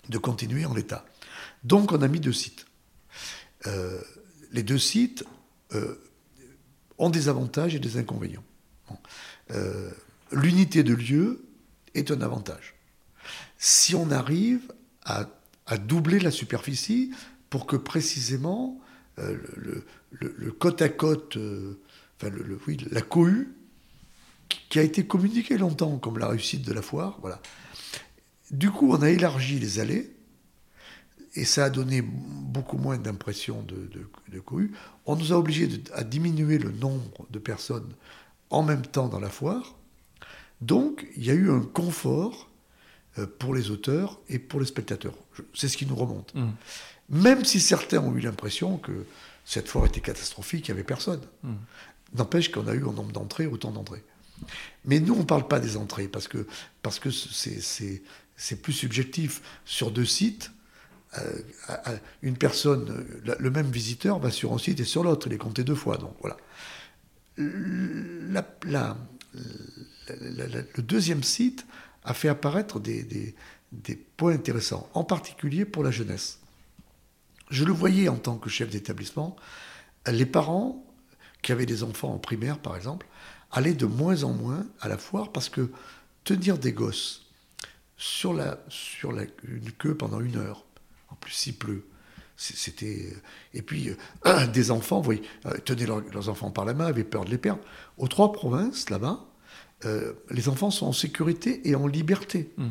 de 0.08 0.18
continuer 0.18 0.64
en 0.64 0.74
l'état. 0.74 1.04
Donc 1.62 1.92
on 1.92 2.02
a 2.02 2.08
mis 2.08 2.20
deux 2.20 2.32
sites. 2.32 2.66
Euh, 3.66 4.00
les 4.52 4.62
deux 4.62 4.78
sites 4.78 5.24
euh, 5.74 5.94
ont 6.98 7.10
des 7.10 7.28
avantages 7.28 7.74
et 7.74 7.78
des 7.78 7.96
inconvénients. 7.96 8.44
Euh, 9.50 9.90
l'unité 10.30 10.82
de 10.82 10.94
lieu 10.94 11.44
est 11.94 12.10
un 12.10 12.20
avantage. 12.20 12.74
Si 13.58 13.94
on 13.94 14.10
arrive 14.10 14.72
à, 15.04 15.28
doubler 15.78 16.20
la 16.20 16.30
superficie 16.30 17.10
pour 17.48 17.66
que 17.66 17.76
précisément 17.76 18.78
le, 19.16 20.50
côte 20.58 20.82
à 20.82 20.90
côte, 20.90 21.38
la 22.20 23.00
cohue, 23.00 23.54
qui 24.68 24.78
a 24.78 24.82
été 24.82 25.06
communiquée 25.06 25.56
longtemps 25.56 25.98
comme 25.98 26.18
la 26.18 26.28
réussite 26.28 26.62
de 26.66 26.72
la 26.72 26.82
foire, 26.82 27.18
voilà, 27.20 27.40
du 28.54 28.70
coup, 28.70 28.92
on 28.92 29.02
a 29.02 29.10
élargi 29.10 29.58
les 29.58 29.80
allées, 29.80 30.10
et 31.34 31.44
ça 31.44 31.64
a 31.64 31.70
donné 31.70 32.02
beaucoup 32.02 32.78
moins 32.78 32.96
d'impression 32.96 33.62
de, 33.62 33.90
de, 34.30 34.40
cohue. 34.40 34.72
On 35.06 35.16
nous 35.16 35.32
a 35.32 35.36
obligés 35.36 35.68
à 35.92 36.04
diminuer 36.04 36.58
le 36.58 36.70
nombre 36.70 37.26
de 37.30 37.38
personnes 37.40 37.92
en 38.50 38.62
même 38.62 38.82
temps 38.82 39.08
dans 39.08 39.18
la 39.18 39.30
foire. 39.30 39.74
Donc, 40.60 41.06
il 41.16 41.24
y 41.24 41.30
a 41.30 41.34
eu 41.34 41.50
un 41.50 41.60
confort 41.60 42.48
euh, 43.18 43.26
pour 43.26 43.54
les 43.54 43.70
auteurs 43.70 44.20
et 44.28 44.38
pour 44.38 44.60
les 44.60 44.66
spectateurs. 44.66 45.14
C'est 45.54 45.68
ce 45.68 45.76
qui 45.76 45.86
nous 45.86 45.96
remonte. 45.96 46.32
Mmh. 46.34 46.50
Même 47.10 47.44
si 47.44 47.58
certains 47.58 47.98
ont 47.98 48.14
eu 48.14 48.20
l'impression 48.20 48.78
que 48.78 49.04
cette 49.44 49.68
foire 49.68 49.86
était 49.86 50.00
catastrophique, 50.00 50.68
il 50.68 50.70
n'y 50.70 50.78
avait 50.78 50.86
personne. 50.86 51.20
Mmh. 51.42 51.54
N'empêche 52.14 52.52
qu'on 52.52 52.68
a 52.68 52.74
eu 52.74 52.84
un 52.84 52.92
nombre 52.92 53.12
d'entrées, 53.12 53.46
autant 53.46 53.72
d'entrées. 53.72 54.04
Mais 54.84 55.00
nous, 55.00 55.14
on 55.14 55.20
ne 55.20 55.24
parle 55.24 55.48
pas 55.48 55.58
des 55.58 55.76
entrées, 55.76 56.08
parce 56.08 56.28
que 56.28 56.46
parce 56.82 56.98
que 56.98 57.10
c'est 57.10 58.02
plus 58.60 58.72
subjectif. 58.72 59.42
Sur 59.64 59.90
deux 59.90 60.04
sites, 60.04 60.50
euh, 61.18 61.42
une 62.22 62.36
personne, 62.36 63.06
le 63.38 63.50
même 63.50 63.70
visiteur 63.70 64.18
va 64.18 64.30
sur 64.30 64.52
un 64.52 64.58
site 64.58 64.80
et 64.80 64.84
sur 64.84 65.04
l'autre, 65.04 65.26
il 65.28 65.32
est 65.32 65.38
compté 65.38 65.64
deux 65.64 65.74
fois. 65.74 65.96
Donc 65.98 66.14
voilà. 66.20 66.36
La, 67.36 68.96
le 70.08 70.82
deuxième 70.82 71.22
site 71.22 71.66
a 72.04 72.14
fait 72.14 72.28
apparaître 72.28 72.80
des, 72.80 73.34
des, 73.72 73.96
points 74.16 74.34
intéressants, 74.34 74.88
en 74.94 75.04
particulier 75.04 75.64
pour 75.64 75.82
la 75.82 75.90
jeunesse. 75.90 76.38
Je 77.50 77.64
le 77.64 77.72
voyais 77.72 78.08
en 78.08 78.16
tant 78.16 78.36
que 78.36 78.48
chef 78.48 78.70
d'établissement, 78.70 79.36
les 80.06 80.26
parents 80.26 80.84
qui 81.42 81.52
avaient 81.52 81.66
des 81.66 81.82
enfants 81.82 82.12
en 82.12 82.18
primaire, 82.18 82.58
par 82.58 82.76
exemple, 82.76 83.06
allaient 83.50 83.74
de 83.74 83.86
moins 83.86 84.24
en 84.24 84.32
moins 84.32 84.66
à 84.80 84.88
la 84.88 84.98
foire 84.98 85.32
parce 85.32 85.48
que 85.48 85.70
tenir 86.24 86.58
des 86.58 86.72
gosses 86.72 87.23
sur, 87.96 88.34
la, 88.34 88.58
sur 88.68 89.12
la, 89.12 89.24
une 89.46 89.72
queue 89.72 89.94
pendant 89.94 90.20
une 90.20 90.36
heure, 90.36 90.64
en 91.10 91.14
plus 91.16 91.32
s'il 91.32 91.56
pleut, 91.56 91.86
c'était 92.36 93.14
et 93.52 93.62
puis 93.62 93.90
euh, 94.26 94.46
des 94.52 94.70
enfants, 94.70 94.98
vous 94.98 95.04
voyez, 95.04 95.22
euh, 95.46 95.56
tenaient 95.64 95.86
leurs 95.86 96.28
enfants 96.28 96.50
par 96.50 96.64
la 96.64 96.74
main, 96.74 96.86
avaient 96.86 97.04
peur 97.04 97.24
de 97.24 97.30
les 97.30 97.38
perdre. 97.38 97.62
Aux 97.96 98.08
trois 98.08 98.32
provinces 98.32 98.90
là-bas, 98.90 99.24
euh, 99.84 100.14
les 100.30 100.48
enfants 100.48 100.70
sont 100.70 100.86
en 100.86 100.92
sécurité 100.92 101.68
et 101.68 101.74
en 101.74 101.86
liberté. 101.86 102.52
Mmh. 102.56 102.68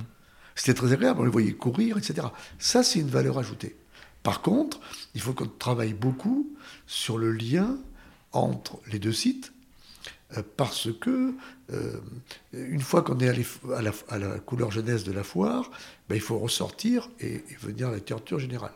C'était 0.55 0.73
très 0.73 0.93
agréable, 0.93 1.21
on 1.21 1.23
les 1.23 1.31
voyait 1.31 1.53
courir, 1.53 1.97
etc. 1.97 2.27
Ça, 2.59 2.83
c'est 2.83 2.99
une 2.99 3.07
valeur 3.07 3.39
ajoutée. 3.39 3.75
Par 4.21 4.41
contre, 4.41 4.79
il 5.15 5.21
faut 5.21 5.33
qu'on 5.33 5.47
travaille 5.47 5.93
beaucoup 5.93 6.55
sur 6.85 7.17
le 7.17 7.31
lien 7.31 7.77
entre 8.31 8.79
les 8.91 8.99
deux 8.99 9.11
sites 9.11 9.51
euh, 9.51 9.62
parce 10.41 10.89
que 10.99 11.33
euh, 11.71 11.99
une 12.53 12.81
fois 12.81 13.01
qu'on 13.01 13.19
est 13.19 13.27
allé 13.27 13.45
à 13.75 13.81
la, 13.81 13.91
à 14.09 14.17
la, 14.17 14.39
couleur 14.39 14.71
jeunesse 14.71 15.03
de 15.03 15.11
la 15.11 15.23
foire, 15.23 15.69
ben, 16.09 16.15
il 16.15 16.21
faut 16.21 16.39
ressortir 16.39 17.09
et, 17.19 17.43
venir 17.61 17.87
à 17.87 17.91
la 17.91 17.97
littérature 17.97 18.39
générale. 18.39 18.73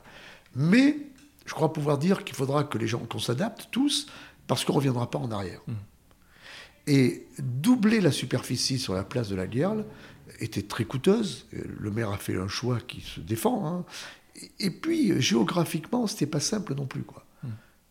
Mais 0.55 0.97
je 1.45 1.53
crois 1.53 1.73
pouvoir 1.73 1.97
dire 1.97 2.23
qu'il 2.23 2.35
faudra 2.35 2.63
que 2.63 2.77
les 2.77 2.87
gens 2.87 2.99
qu'on 2.99 3.19
s'adapte 3.19 3.69
tous, 3.71 4.07
parce 4.47 4.65
qu'on 4.65 4.73
ne 4.73 4.77
reviendra 4.77 5.09
pas 5.09 5.19
en 5.19 5.31
arrière. 5.31 5.61
Mmh. 5.67 5.73
Et 6.87 7.27
doubler 7.39 7.99
la 7.99 8.11
superficie 8.11 8.79
sur 8.79 8.93
la 8.93 9.03
place 9.03 9.27
de 9.29 9.35
la 9.35 9.47
Guerre 9.47 9.75
était 10.39 10.61
très 10.61 10.85
coûteuse. 10.85 11.45
Le 11.51 11.91
maire 11.91 12.11
a 12.11 12.17
fait 12.17 12.37
un 12.37 12.47
choix 12.47 12.79
qui 12.79 13.01
se 13.01 13.19
défend. 13.19 13.67
Hein. 13.67 13.85
Et 14.59 14.69
puis, 14.69 15.19
géographiquement, 15.21 16.07
c'était 16.07 16.27
pas 16.27 16.39
simple 16.39 16.75
non 16.75 16.85
plus. 16.85 17.03
Quoi 17.03 17.26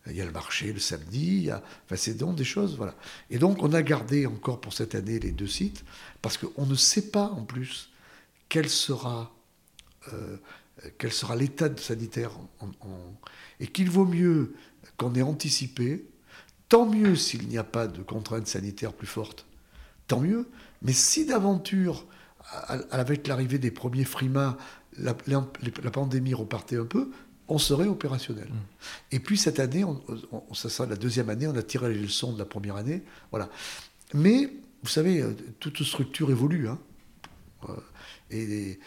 il 0.09 0.15
y 0.15 0.21
a 0.21 0.25
le 0.25 0.31
marché 0.31 0.73
le 0.73 0.79
samedi, 0.79 1.49
enfin, 1.51 1.95
c'est 1.95 2.15
donc 2.15 2.35
des 2.35 2.43
choses, 2.43 2.75
voilà. 2.77 2.95
Et 3.29 3.37
donc 3.39 3.61
on 3.63 3.73
a 3.73 3.81
gardé 3.81 4.25
encore 4.25 4.61
pour 4.61 4.73
cette 4.73 4.95
année 4.95 5.19
les 5.19 5.31
deux 5.31 5.47
sites, 5.47 5.83
parce 6.21 6.37
qu'on 6.37 6.65
ne 6.65 6.75
sait 6.75 7.09
pas 7.09 7.27
en 7.27 7.43
plus 7.43 7.89
quelle 8.49 8.69
sera 8.69 9.33
euh, 10.13 10.37
quel 10.97 11.11
sera 11.11 11.35
l'état 11.35 11.69
sanitaire 11.77 12.31
et 13.59 13.67
qu'il 13.67 13.89
vaut 13.89 14.05
mieux 14.05 14.55
qu'on 14.97 15.15
ait 15.15 15.23
anticipé, 15.23 16.05
tant 16.69 16.85
mieux 16.85 17.15
s'il 17.15 17.47
n'y 17.47 17.57
a 17.57 17.63
pas 17.63 17.87
de 17.87 18.01
contraintes 18.03 18.47
sanitaires 18.47 18.93
plus 18.93 19.07
fortes, 19.07 19.45
tant 20.07 20.19
mieux, 20.19 20.47
mais 20.81 20.93
si 20.93 21.25
d'aventure, 21.25 22.05
avec 22.91 23.27
l'arrivée 23.27 23.59
des 23.59 23.71
premiers 23.71 24.05
frimas, 24.05 24.57
la, 24.97 25.13
pandémie 25.91 26.33
repartait 26.33 26.77
un 26.77 26.85
peu, 26.85 27.11
on 27.47 27.57
serait 27.57 27.87
opérationnel. 27.87 28.47
Mmh. 28.49 29.15
Et 29.15 29.19
puis 29.19 29.37
cette 29.37 29.59
année, 29.59 29.85
ça 30.53 30.69
sera 30.69 30.87
la 30.87 30.95
deuxième 30.95 31.29
année, 31.29 31.47
on 31.47 31.55
a 31.55 31.63
tiré 31.63 31.93
les 31.93 31.99
leçons 31.99 32.33
de 32.33 32.39
la 32.39 32.45
première 32.45 32.75
année. 32.75 33.03
Voilà. 33.31 33.49
Mais, 34.13 34.51
vous 34.83 34.89
savez, 34.89 35.21
euh, 35.21 35.35
toute 35.59 35.83
structure 35.83 36.29
évolue. 36.29 36.67
Hein. 36.67 36.79
Euh, 37.69 37.75
et, 38.29 38.79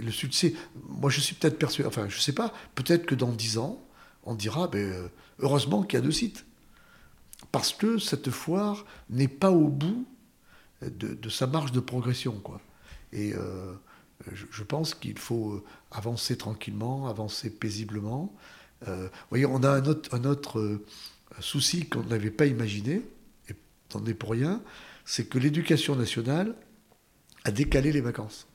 le 0.00 0.12
succès, 0.12 0.54
moi 0.88 1.10
je 1.10 1.20
suis 1.20 1.34
peut-être 1.34 1.58
persuadé, 1.58 1.88
enfin 1.88 2.08
je 2.08 2.16
ne 2.16 2.20
sais 2.20 2.32
pas, 2.32 2.54
peut-être 2.76 3.06
que 3.06 3.16
dans 3.16 3.32
dix 3.32 3.58
ans, 3.58 3.84
on 4.22 4.34
dira, 4.34 4.68
ben, 4.68 4.78
euh, 4.78 5.08
heureusement 5.40 5.82
qu'il 5.82 5.98
y 5.98 6.02
a 6.02 6.04
deux 6.04 6.12
sites. 6.12 6.44
Parce 7.50 7.72
que 7.72 7.98
cette 7.98 8.30
foire 8.30 8.84
n'est 9.10 9.28
pas 9.28 9.50
au 9.50 9.68
bout 9.68 10.06
de, 10.82 11.28
sa 11.28 11.46
marge 11.46 11.72
de 11.72 11.80
progression. 11.80 12.40
Quoi. 12.40 12.60
Et 13.12 13.32
je, 14.32 14.62
pense 14.62 14.94
qu'il 14.94 15.18
faut 15.18 15.64
avancer 15.90 16.36
tranquillement, 16.36 17.08
avancer 17.08 17.50
paisiblement. 17.50 18.34
vous 18.86 19.08
voyez, 19.30 19.46
on 19.46 19.62
a 19.62 19.70
un 19.70 19.84
autre, 19.84 20.14
un 20.14 20.24
autre 20.24 20.80
souci 21.40 21.86
qu'on 21.86 22.04
n'avait 22.04 22.30
pas 22.30 22.46
imaginé, 22.46 23.02
et 23.48 23.54
n'en 23.94 24.04
est 24.06 24.14
pour 24.14 24.30
rien, 24.30 24.62
c'est 25.04 25.28
que 25.28 25.38
l'éducation 25.38 25.96
nationale 25.96 26.54
a 27.44 27.50
décalé 27.50 27.92
les 27.92 28.00
vacances. 28.00 28.46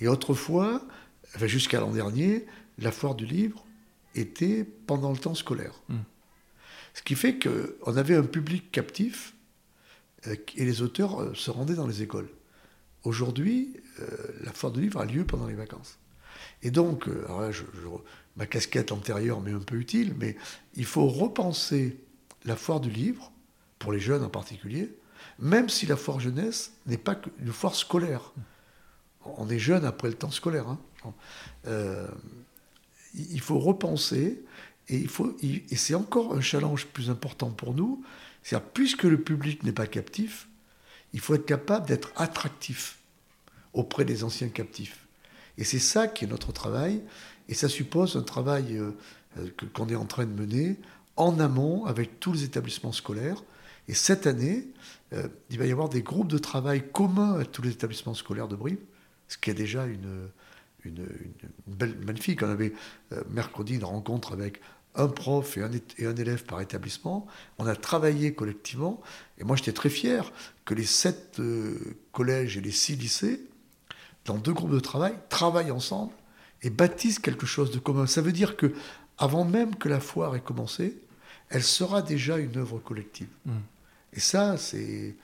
Et 0.00 0.08
autrefois, 0.08 0.86
enfin 1.34 1.46
jusqu'à 1.46 1.80
l'an 1.80 1.92
dernier, 1.92 2.46
la 2.78 2.92
foire 2.92 3.14
du 3.14 3.26
livre 3.26 3.64
était 4.14 4.64
pendant 4.86 5.12
le 5.12 5.18
temps 5.18 5.34
scolaire. 5.34 5.80
Hmm. 5.88 5.98
Ce 6.94 7.02
qui 7.02 7.14
fait 7.14 7.38
qu'on 7.38 7.96
avait 7.96 8.16
un 8.16 8.24
public 8.24 8.70
captif 8.72 9.34
euh, 10.26 10.34
et 10.56 10.64
les 10.64 10.82
auteurs 10.82 11.20
euh, 11.20 11.34
se 11.34 11.50
rendaient 11.50 11.74
dans 11.74 11.86
les 11.86 12.02
écoles. 12.02 12.28
Aujourd'hui, 13.04 13.72
euh, 14.00 14.06
la 14.44 14.52
foire 14.52 14.72
du 14.72 14.80
livre 14.80 15.00
a 15.00 15.04
lieu 15.04 15.24
pendant 15.24 15.46
les 15.46 15.54
vacances. 15.54 15.98
Et 16.62 16.70
donc, 16.70 17.08
ma 18.36 18.46
casquette 18.46 18.92
antérieure 18.92 19.40
m'est 19.40 19.52
un 19.52 19.60
peu 19.60 19.76
utile, 19.76 20.14
mais 20.18 20.36
il 20.74 20.84
faut 20.84 21.06
repenser 21.06 21.98
la 22.44 22.56
foire 22.56 22.80
du 22.80 22.90
livre, 22.90 23.32
pour 23.80 23.92
les 23.92 23.98
jeunes 23.98 24.22
en 24.22 24.28
particulier, 24.28 24.94
même 25.40 25.68
si 25.68 25.86
la 25.86 25.96
foire 25.96 26.20
jeunesse 26.20 26.72
n'est 26.86 26.98
pas 26.98 27.20
une 27.40 27.52
foire 27.52 27.74
scolaire. 27.74 28.32
On 29.24 29.48
est 29.48 29.58
jeune 29.58 29.84
après 29.84 30.08
le 30.08 30.14
temps 30.14 30.30
scolaire. 30.30 30.68
Hein. 30.68 30.78
Euh, 31.66 32.06
il 33.14 33.40
faut 33.40 33.58
repenser, 33.58 34.44
et, 34.88 35.06
et 35.42 35.76
c'est 35.76 35.94
encore 35.94 36.34
un 36.34 36.40
challenge 36.40 36.86
plus 36.86 37.10
important 37.10 37.50
pour 37.50 37.74
nous, 37.74 38.04
c'est 38.42 38.60
puisque 38.72 39.04
le 39.04 39.20
public 39.20 39.62
n'est 39.64 39.72
pas 39.72 39.86
captif, 39.86 40.46
il 41.12 41.20
faut 41.20 41.34
être 41.34 41.46
capable 41.46 41.86
d'être 41.86 42.12
attractif 42.16 42.98
auprès 43.72 44.04
des 44.04 44.24
anciens 44.24 44.48
captifs. 44.48 45.06
Et 45.58 45.64
c'est 45.64 45.78
ça 45.78 46.08
qui 46.08 46.24
est 46.24 46.28
notre 46.28 46.52
travail, 46.52 47.02
et 47.48 47.54
ça 47.54 47.68
suppose 47.68 48.16
un 48.16 48.22
travail 48.22 48.76
euh, 48.76 48.92
qu'on 49.74 49.88
est 49.88 49.96
en 49.96 50.06
train 50.06 50.24
de 50.24 50.32
mener 50.32 50.76
en 51.16 51.38
amont 51.38 51.84
avec 51.84 52.20
tous 52.20 52.32
les 52.32 52.44
établissements 52.44 52.92
scolaires. 52.92 53.42
Et 53.88 53.94
cette 53.94 54.26
année, 54.26 54.68
euh, 55.12 55.28
il 55.50 55.58
va 55.58 55.66
y 55.66 55.72
avoir 55.72 55.88
des 55.88 56.02
groupes 56.02 56.28
de 56.28 56.38
travail 56.38 56.82
communs 56.92 57.38
à 57.38 57.44
tous 57.44 57.62
les 57.62 57.70
établissements 57.70 58.14
scolaires 58.14 58.48
de 58.48 58.56
Brive, 58.56 58.78
ce 59.28 59.36
qui 59.36 59.50
est 59.50 59.54
déjà 59.54 59.86
une, 59.86 60.28
une, 60.84 61.06
belle, 61.66 61.96
magnifique. 62.06 62.42
On 62.42 62.48
avait 62.48 62.72
euh, 63.12 63.22
mercredi 63.30 63.74
une 63.74 63.84
rencontre 63.84 64.32
avec 64.32 64.60
un 64.94 65.08
prof 65.08 65.56
et 65.56 65.62
un, 65.62 65.70
et 65.98 66.06
un, 66.06 66.16
élève 66.16 66.44
par 66.44 66.60
établissement. 66.60 67.26
On 67.58 67.66
a 67.66 67.76
travaillé 67.76 68.34
collectivement. 68.34 69.00
Et 69.38 69.44
moi, 69.44 69.56
j'étais 69.56 69.72
très 69.72 69.90
fier 69.90 70.32
que 70.70 70.74
les 70.76 70.86
sept 70.86 71.40
euh, 71.40 71.96
collèges 72.12 72.56
et 72.56 72.60
les 72.60 72.70
six 72.70 72.94
lycées, 72.94 73.40
dans 74.24 74.38
deux 74.38 74.52
groupes 74.52 74.70
de 74.70 74.78
travail, 74.78 75.14
travaillent 75.28 75.72
ensemble 75.72 76.12
et 76.62 76.70
bâtissent 76.70 77.18
quelque 77.18 77.44
chose 77.44 77.72
de 77.72 77.80
commun. 77.80 78.06
Ça 78.06 78.22
veut 78.22 78.30
dire 78.30 78.56
que, 78.56 78.72
avant 79.18 79.44
même 79.44 79.74
que 79.74 79.88
la 79.88 79.98
foire 79.98 80.36
ait 80.36 80.40
commencé, 80.40 80.96
elle 81.48 81.64
sera 81.64 82.02
déjà 82.02 82.38
une 82.38 82.56
œuvre 82.56 82.78
collective. 82.78 83.26
Mmh. 83.46 83.52
Et 84.12 84.20
ça, 84.20 84.56
c'est 84.58 85.16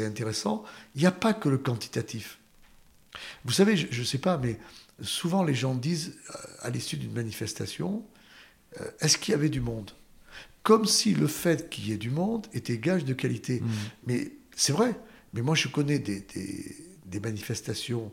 intéressant. 0.00 0.64
Il 0.94 1.00
n'y 1.00 1.06
a 1.06 1.12
pas 1.12 1.32
que 1.32 1.48
le 1.48 1.56
quantitatif. 1.56 2.38
Vous 3.46 3.52
savez, 3.52 3.78
je 3.78 3.98
ne 3.98 4.04
sais 4.04 4.18
pas, 4.18 4.36
mais 4.36 4.58
souvent 5.00 5.44
les 5.44 5.54
gens 5.54 5.74
disent, 5.74 6.18
à 6.60 6.68
l'issue 6.68 6.98
d'une 6.98 7.14
manifestation, 7.14 8.04
euh, 8.82 8.90
est-ce 9.00 9.16
qu'il 9.16 9.32
y 9.32 9.34
avait 9.34 9.48
du 9.48 9.62
monde? 9.62 9.92
Comme 10.62 10.84
si 10.84 11.14
le 11.14 11.26
fait 11.26 11.70
qu'il 11.70 11.88
y 11.88 11.92
ait 11.92 11.96
du 11.96 12.10
monde 12.10 12.46
était 12.52 12.76
gage 12.76 13.06
de 13.06 13.14
qualité. 13.14 13.60
Mmh. 13.60 13.70
Mais 14.08 14.32
c'est 14.56 14.72
vrai. 14.72 14.98
Mais 15.32 15.42
moi, 15.42 15.54
je 15.54 15.68
connais 15.68 15.98
des, 15.98 16.24
manifestations 17.22 18.12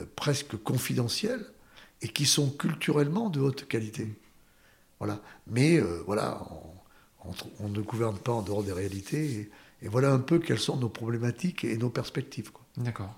euh, 0.00 0.04
presque 0.16 0.56
confidentielles 0.56 1.46
et 2.02 2.08
qui 2.08 2.26
sont 2.26 2.50
culturellement 2.50 3.30
de 3.30 3.40
haute 3.40 3.66
qualité. 3.66 4.14
Voilà. 4.98 5.22
Mais 5.46 5.80
voilà, 6.06 6.46
on, 7.60 7.68
ne 7.68 7.80
gouverne 7.80 8.18
pas 8.18 8.32
en 8.32 8.42
dehors 8.42 8.62
des 8.62 8.72
réalités. 8.72 9.50
Et, 9.82 9.88
voilà 9.88 10.12
un 10.12 10.18
peu 10.18 10.38
quelles 10.38 10.58
sont 10.58 10.76
nos 10.76 10.88
problématiques 10.88 11.64
et 11.64 11.76
nos 11.76 11.90
perspectives. 11.90 12.50
D'accord. 12.76 13.14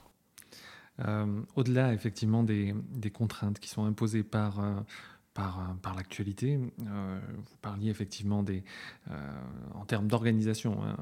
Euh, 1.07 1.41
au-delà 1.57 1.95
effectivement 1.95 2.43
des, 2.43 2.75
contraintes 3.13 3.59
qui 3.59 3.69
sont 3.69 3.85
imposées 3.85 4.23
par, 4.23 4.61
euh, 4.61 4.75
par, 5.35 5.77
par 5.83 5.95
l'actualité, 5.95 6.59
euh, 6.87 7.21
vous 7.37 7.57
parliez 7.63 7.89
effectivement 7.91 8.43
des, 8.43 8.65
en 9.75 9.85
termes 9.85 10.09
d'organisation 10.09 10.83
hein, 10.83 10.97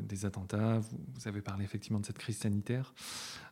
des 0.00 0.24
attentats, 0.24 0.78
vous, 0.78 1.28
avez 1.28 1.40
parlé 1.40 1.64
effectivement 1.64 2.00
de 2.00 2.06
cette 2.06 2.18
crise 2.18 2.38
sanitaire. 2.38 2.94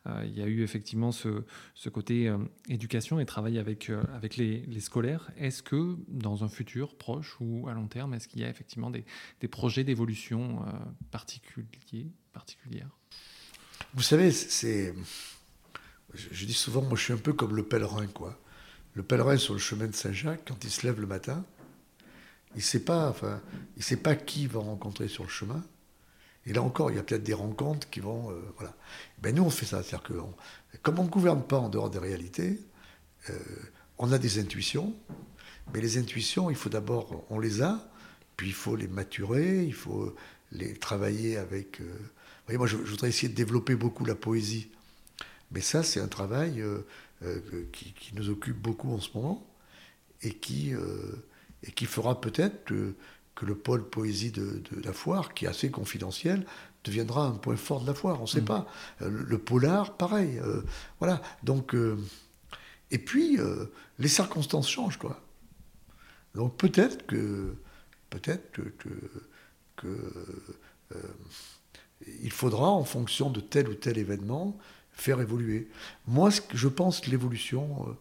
il 0.07 0.37
y 0.37 0.43
a 0.43 0.47
eu 0.47 0.63
effectivement 0.63 1.13
ce, 1.13 1.45
ce 1.75 1.89
côté 1.89 2.33
éducation 2.69 3.19
et 3.21 3.27
travail 3.27 3.59
avec, 3.59 3.91
avec 4.15 4.37
les, 4.37 4.61
les 4.67 4.81
scolaires. 4.81 5.31
Est-ce 5.37 5.63
que 5.63 5.97
dans 6.09 6.45
un 6.45 6.49
futur 6.49 6.97
proche 6.97 7.37
ou 7.41 7.69
à 7.69 7.75
long 7.75 7.89
terme, 7.89 8.15
est-ce 8.15 8.29
qu'il 8.29 8.41
y 8.41 8.45
a 8.45 8.49
effectivement 8.49 8.91
des, 8.91 9.05
des 9.41 9.49
projets 9.49 9.85
d'évolution 9.85 10.65
particuliers, 11.11 12.11
particulières? 12.33 12.97
Vous 13.95 14.03
savez, 14.03 14.31
c'est 14.31 14.95
je, 16.15 16.47
dis 16.47 16.55
souvent, 16.55 16.83
moi 16.83 16.97
je 16.97 17.05
suis 17.05 17.13
un 17.13 17.19
peu 17.19 17.33
comme 17.33 17.55
le 17.55 17.63
pèlerin, 17.63 18.07
quoi. 18.07 18.39
Le 18.95 19.03
pèlerin 19.03 19.37
sur 19.37 19.55
le 19.55 19.61
chemin 19.61 19.87
de 19.87 19.95
Saint-Jacques, 19.95 20.43
quand 20.47 20.65
il 20.65 20.71
se 20.71 20.87
lève 20.87 21.01
le 21.01 21.07
matin, 21.07 21.45
il 22.55 22.59
ne 22.59 22.63
sait 22.63 22.81
pas, 22.81 23.09
enfin, 23.09 23.41
il 23.77 23.83
sait 23.83 23.97
pas 23.97 24.17
qui 24.17 24.47
va 24.47 24.61
rencontrer 24.61 25.09
sur 25.09 25.23
le 25.23 25.29
chemin. 25.29 25.63
Et 26.47 26.53
là 26.53 26.63
encore, 26.63 26.91
il 26.91 26.97
y 26.97 26.99
a 26.99 27.03
peut-être 27.03 27.23
des 27.23 27.35
rencontres 27.35 27.89
qui 27.91 28.01
vont, 28.01 28.31
euh, 28.31 28.41
voilà. 28.57 28.75
Ben 29.19 29.35
nous, 29.35 29.45
on 29.45 29.51
fait 29.51 29.67
ça, 29.67 29.83
c'est-à-dire 29.83 30.03
que, 30.03 30.15
comme 30.83 30.99
on 30.99 31.05
ne 31.05 31.09
gouverne 31.09 31.43
pas 31.43 31.59
en 31.59 31.69
dehors 31.69 31.91
des 31.91 31.99
réalités, 31.99 32.59
euh, 33.29 33.35
on 33.99 34.11
a 34.11 34.19
des 34.19 34.41
intuitions, 34.41 34.95
mais 35.73 35.81
les 35.81 35.99
intuitions, 35.99 36.51
il 36.51 36.57
faut 36.57 36.71
d'abord, 36.71 37.25
on 37.31 37.39
les 37.39 37.63
a, 37.63 37.87
puis 38.37 38.49
il 38.49 38.55
faut 38.55 38.75
les 38.75 38.89
maturer, 38.89 39.65
il 39.65 39.75
faut 39.75 40.17
les 40.51 40.75
travailler 40.75 41.37
avec. 41.37 41.81
Euh, 41.81 41.85
vous 41.85 42.47
voyez, 42.47 42.59
moi, 42.59 42.67
je, 42.67 42.79
je, 42.79 42.91
voudrais 42.91 43.11
essayer 43.11 43.29
de 43.29 43.35
développer 43.35 43.77
beaucoup 43.77 44.05
la 44.05 44.15
poésie 44.17 44.71
mais 45.53 45.61
ça, 45.61 45.83
c'est 45.83 46.01
un 46.01 46.09
travail 46.09 46.63
euh, 47.23 47.39
euh, 47.53 47.69
qui, 47.71 47.95
nous 48.15 48.31
occupe 48.31 48.57
beaucoup 48.57 48.91
en 48.95 48.99
ce 48.99 49.11
moment 49.15 49.47
et 50.23 50.33
qui, 50.33 50.73
euh, 50.73 51.27
et 51.63 51.71
qui 51.71 51.85
fera 51.85 52.19
peut-être 52.19 52.65
que, 52.65 52.95
le 53.43 53.55
pôle 53.55 53.89
poésie 53.89 54.33
de, 54.33 54.63
la 54.85 54.93
foire, 54.93 55.33
qui 55.33 55.47
est 55.47 55.49
assez 55.49 55.71
confidentiel, 55.71 56.45
deviendra 56.85 57.25
un 57.25 57.33
point 57.33 57.57
fort 57.57 57.81
de 57.81 57.87
la 57.87 57.95
foire. 57.95 58.19
On 58.19 58.25
ne 58.25 58.29
sait 58.29 58.43
mm. 58.43 58.45
pas. 58.45 58.67
Le, 59.01 59.39
polar, 59.39 59.97
pareil. 59.97 60.39
voilà. 60.99 61.23
Donc, 61.43 61.75
et 62.91 62.99
puis, 62.99 63.39
les 63.99 64.09
circonstances 64.09 64.69
changent, 64.69 64.99
quoi. 64.99 65.23
Donc 66.35 66.59
peut-être 66.59 67.07
que, 67.07 67.57
peut-être 68.11 68.53
que, 68.53 68.75
que, 69.77 70.13
il 72.23 72.33
faudra, 72.33 72.69
en 72.69 72.85
fonction 72.85 73.31
de 73.31 73.41
tel 73.41 73.71
ou 73.71 73.75
tel 73.75 73.97
événement, 73.97 74.59
faire 75.01 75.21
évoluer. 75.21 75.69
Moi, 76.07 76.31
je 76.53 76.69
pense 76.69 77.01
que 77.01 77.11
l'évolution 77.11 77.97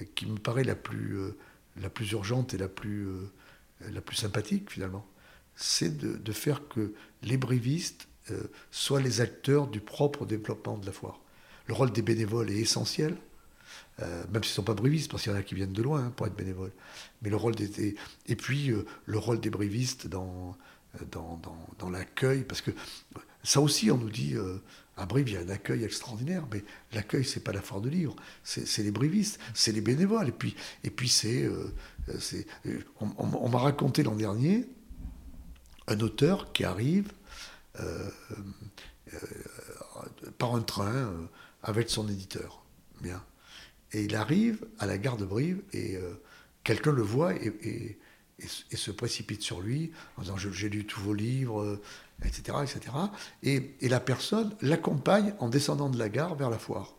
euh, 0.00 0.04
qui 0.14 0.26
me 0.26 0.38
paraît 0.38 0.64
la 0.64 0.76
plus, 0.76 1.18
euh, 1.18 1.36
la 1.80 1.90
plus 1.90 2.12
urgente 2.12 2.54
et 2.54 2.58
la 2.58 2.68
plus, 2.68 3.06
euh, 3.06 3.30
la 3.90 4.00
plus 4.00 4.16
sympathique 4.16 4.70
finalement, 4.70 5.06
c'est 5.56 5.96
de, 5.96 6.32
faire 6.32 6.66
que 6.68 6.94
les 7.22 7.36
brivistes 7.36 8.08
soient 8.72 9.00
les 9.00 9.20
acteurs 9.20 9.68
du 9.68 9.78
propre 9.78 10.26
développement 10.26 10.78
de 10.78 10.86
la 10.86 10.90
foire. 10.90 11.20
Le 11.66 11.74
rôle 11.74 11.92
des 11.92 12.02
bénévoles 12.02 12.50
est 12.50 12.56
essentiel, 12.56 13.16
même 14.00 14.42
s'ils 14.42 14.50
ne 14.50 14.54
sont 14.54 14.62
pas 14.64 14.74
brivistes, 14.74 15.10
parce 15.10 15.22
qu'il 15.22 15.30
y 15.30 15.34
en 15.34 15.38
a 15.38 15.42
qui 15.42 15.54
viennent 15.54 15.72
de 15.72 15.82
loin 15.82 16.06
hein, 16.06 16.12
pour 16.16 16.26
être 16.26 16.34
bénévoles. 16.34 16.72
Mais 17.22 17.30
le 17.30 17.36
rôle 17.36 17.54
des, 17.54 17.94
et 18.26 18.34
puis 18.34 18.72
le 19.04 19.18
rôle 19.18 19.38
des 19.38 19.50
brivistes 19.50 20.08
dans 20.08 20.56
dans, 21.10 21.40
dans, 21.78 21.90
l'accueil, 21.90 22.44
parce 22.44 22.60
que 22.60 22.70
ça 23.42 23.60
aussi, 23.60 23.90
on 23.90 23.98
nous 23.98 24.10
dit, 24.10 24.36
à 24.96 25.06
Brive, 25.06 25.28
il 25.28 25.34
y 25.34 25.36
a 25.36 25.40
un 25.40 25.48
accueil 25.48 25.84
extraordinaire, 25.84 26.46
mais 26.52 26.64
l'accueil, 26.92 27.24
c'est 27.24 27.40
pas 27.40 27.52
la 27.52 27.60
foire 27.60 27.80
de 27.80 27.88
livres, 27.88 28.16
c'est 28.42 28.82
les 28.82 28.90
brivistes, 28.90 29.38
c'est 29.54 29.72
les 29.72 29.80
bénévoles, 29.80 30.28
et 30.28 30.32
puis, 30.32 30.56
et 30.82 30.90
puis 30.90 31.08
c'est, 31.08 31.48
on, 33.00 33.10
on 33.18 33.48
m'a 33.48 33.58
raconté 33.58 34.02
l'an 34.02 34.14
dernier 34.14 34.66
un 35.86 36.00
auteur 36.00 36.52
qui 36.52 36.64
arrive 36.64 37.12
par 40.38 40.54
un 40.54 40.62
train 40.62 41.28
avec 41.62 41.90
son 41.90 42.08
éditeur. 42.08 42.62
Bien. 43.00 43.22
Et 43.92 44.04
il 44.04 44.16
arrive 44.16 44.66
à 44.78 44.86
la 44.86 44.98
gare 44.98 45.16
de 45.16 45.24
Brive 45.24 45.62
et 45.72 45.96
euh, 45.96 46.14
quelqu'un 46.62 46.92
le 46.92 47.02
voit 47.02 47.34
et, 47.34 47.98
se 48.40 48.90
précipite 48.90 49.42
sur 49.42 49.60
lui 49.60 49.92
en 50.16 50.22
disant 50.22 50.36
J'ai 50.36 50.68
lu 50.68 50.86
tous 50.86 51.00
vos 51.00 51.14
livres, 51.14 51.80
etc. 52.24 52.58
etc. 52.62 52.96
Et, 53.42 53.74
la 53.82 54.00
personne 54.00 54.54
l'accompagne 54.60 55.34
en 55.38 55.48
descendant 55.48 55.88
de 55.88 55.98
la 55.98 56.08
gare 56.08 56.34
vers 56.34 56.50
la 56.50 56.58
foire. 56.58 56.94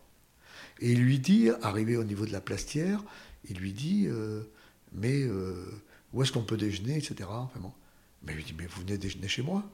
Et 0.80 0.92
il 0.92 1.02
lui 1.02 1.18
dit, 1.18 1.48
arrivé 1.62 1.96
au 1.96 2.04
niveau 2.04 2.26
de 2.26 2.32
la 2.32 2.40
plastière, 2.40 3.02
il 3.48 3.56
lui 3.56 3.72
dit 3.72 4.06
euh, 4.06 4.42
Mais 4.92 5.22
euh, 5.22 5.64
où 6.12 6.22
est-ce 6.22 6.32
qu'on 6.32 6.42
peut 6.42 6.56
déjeuner, 6.56 6.96
etc. 6.96 7.28
Mais 8.22 8.32
il 8.32 8.36
lui 8.36 8.44
dit 8.44 8.54
Mais 8.58 8.66
vous 8.66 8.82
venez 8.82 8.98
déjeuner 8.98 9.28
chez 9.28 9.42
moi 9.42 9.64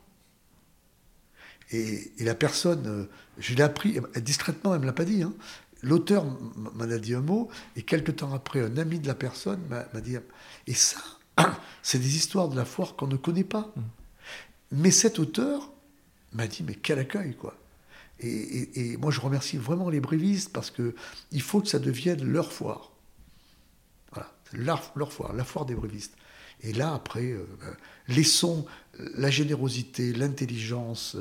et, 1.70 2.12
la 2.18 2.34
personne, 2.34 3.08
je 3.38 3.54
l'ai 3.54 3.62
appris, 3.62 3.98
discrètement, 4.16 4.74
elle 4.74 4.80
ne 4.80 4.82
me 4.82 4.86
l'a 4.88 4.92
pas 4.92 5.06
dit, 5.06 5.22
hein, 5.22 5.32
l'auteur 5.80 6.24
m'en 6.24 6.84
a 6.84 6.98
dit 6.98 7.14
un 7.14 7.22
mot, 7.22 7.48
et 7.76 7.82
quelques 7.82 8.16
temps 8.16 8.34
après, 8.34 8.60
un 8.60 8.76
ami 8.76 8.98
de 8.98 9.06
la 9.06 9.14
personne 9.14 9.60
m'a 9.68 10.00
dit 10.02 10.16
Et 10.66 10.74
ça, 10.74 11.00
c'est 11.82 11.98
des 11.98 12.16
histoires 12.16 12.48
de 12.48 12.56
la 12.56 12.64
foire 12.64 12.96
qu'on 12.96 13.06
ne 13.06 13.16
connaît 13.16 13.44
pas. 13.44 13.72
Mm. 13.76 13.80
Mais 14.72 14.90
cet 14.90 15.18
auteur 15.18 15.70
m'a 16.32 16.46
dit 16.46 16.62
Mais 16.62 16.74
quel 16.74 16.98
accueil, 16.98 17.34
quoi 17.34 17.56
et, 18.24 18.96
moi, 18.98 19.10
je 19.10 19.20
remercie 19.20 19.56
vraiment 19.56 19.90
les 19.90 19.98
brévistes 19.98 20.52
parce 20.52 20.70
qu'il 20.70 21.42
faut 21.42 21.60
que 21.60 21.66
ça 21.66 21.80
devienne 21.80 22.22
leur 22.22 22.52
foire. 22.52 22.92
Voilà, 24.12 24.32
leur, 24.52 24.92
leur 24.94 25.12
foire, 25.12 25.32
la 25.32 25.42
foire 25.42 25.66
des 25.66 25.74
brévistes. 25.74 26.14
Et 26.60 26.72
là, 26.72 26.94
après, 26.94 27.32
euh, 27.32 27.44
ben, 27.60 27.76
laissons 28.14 28.64
la 29.16 29.28
générosité, 29.28 30.12
l'intelligence, 30.12 31.16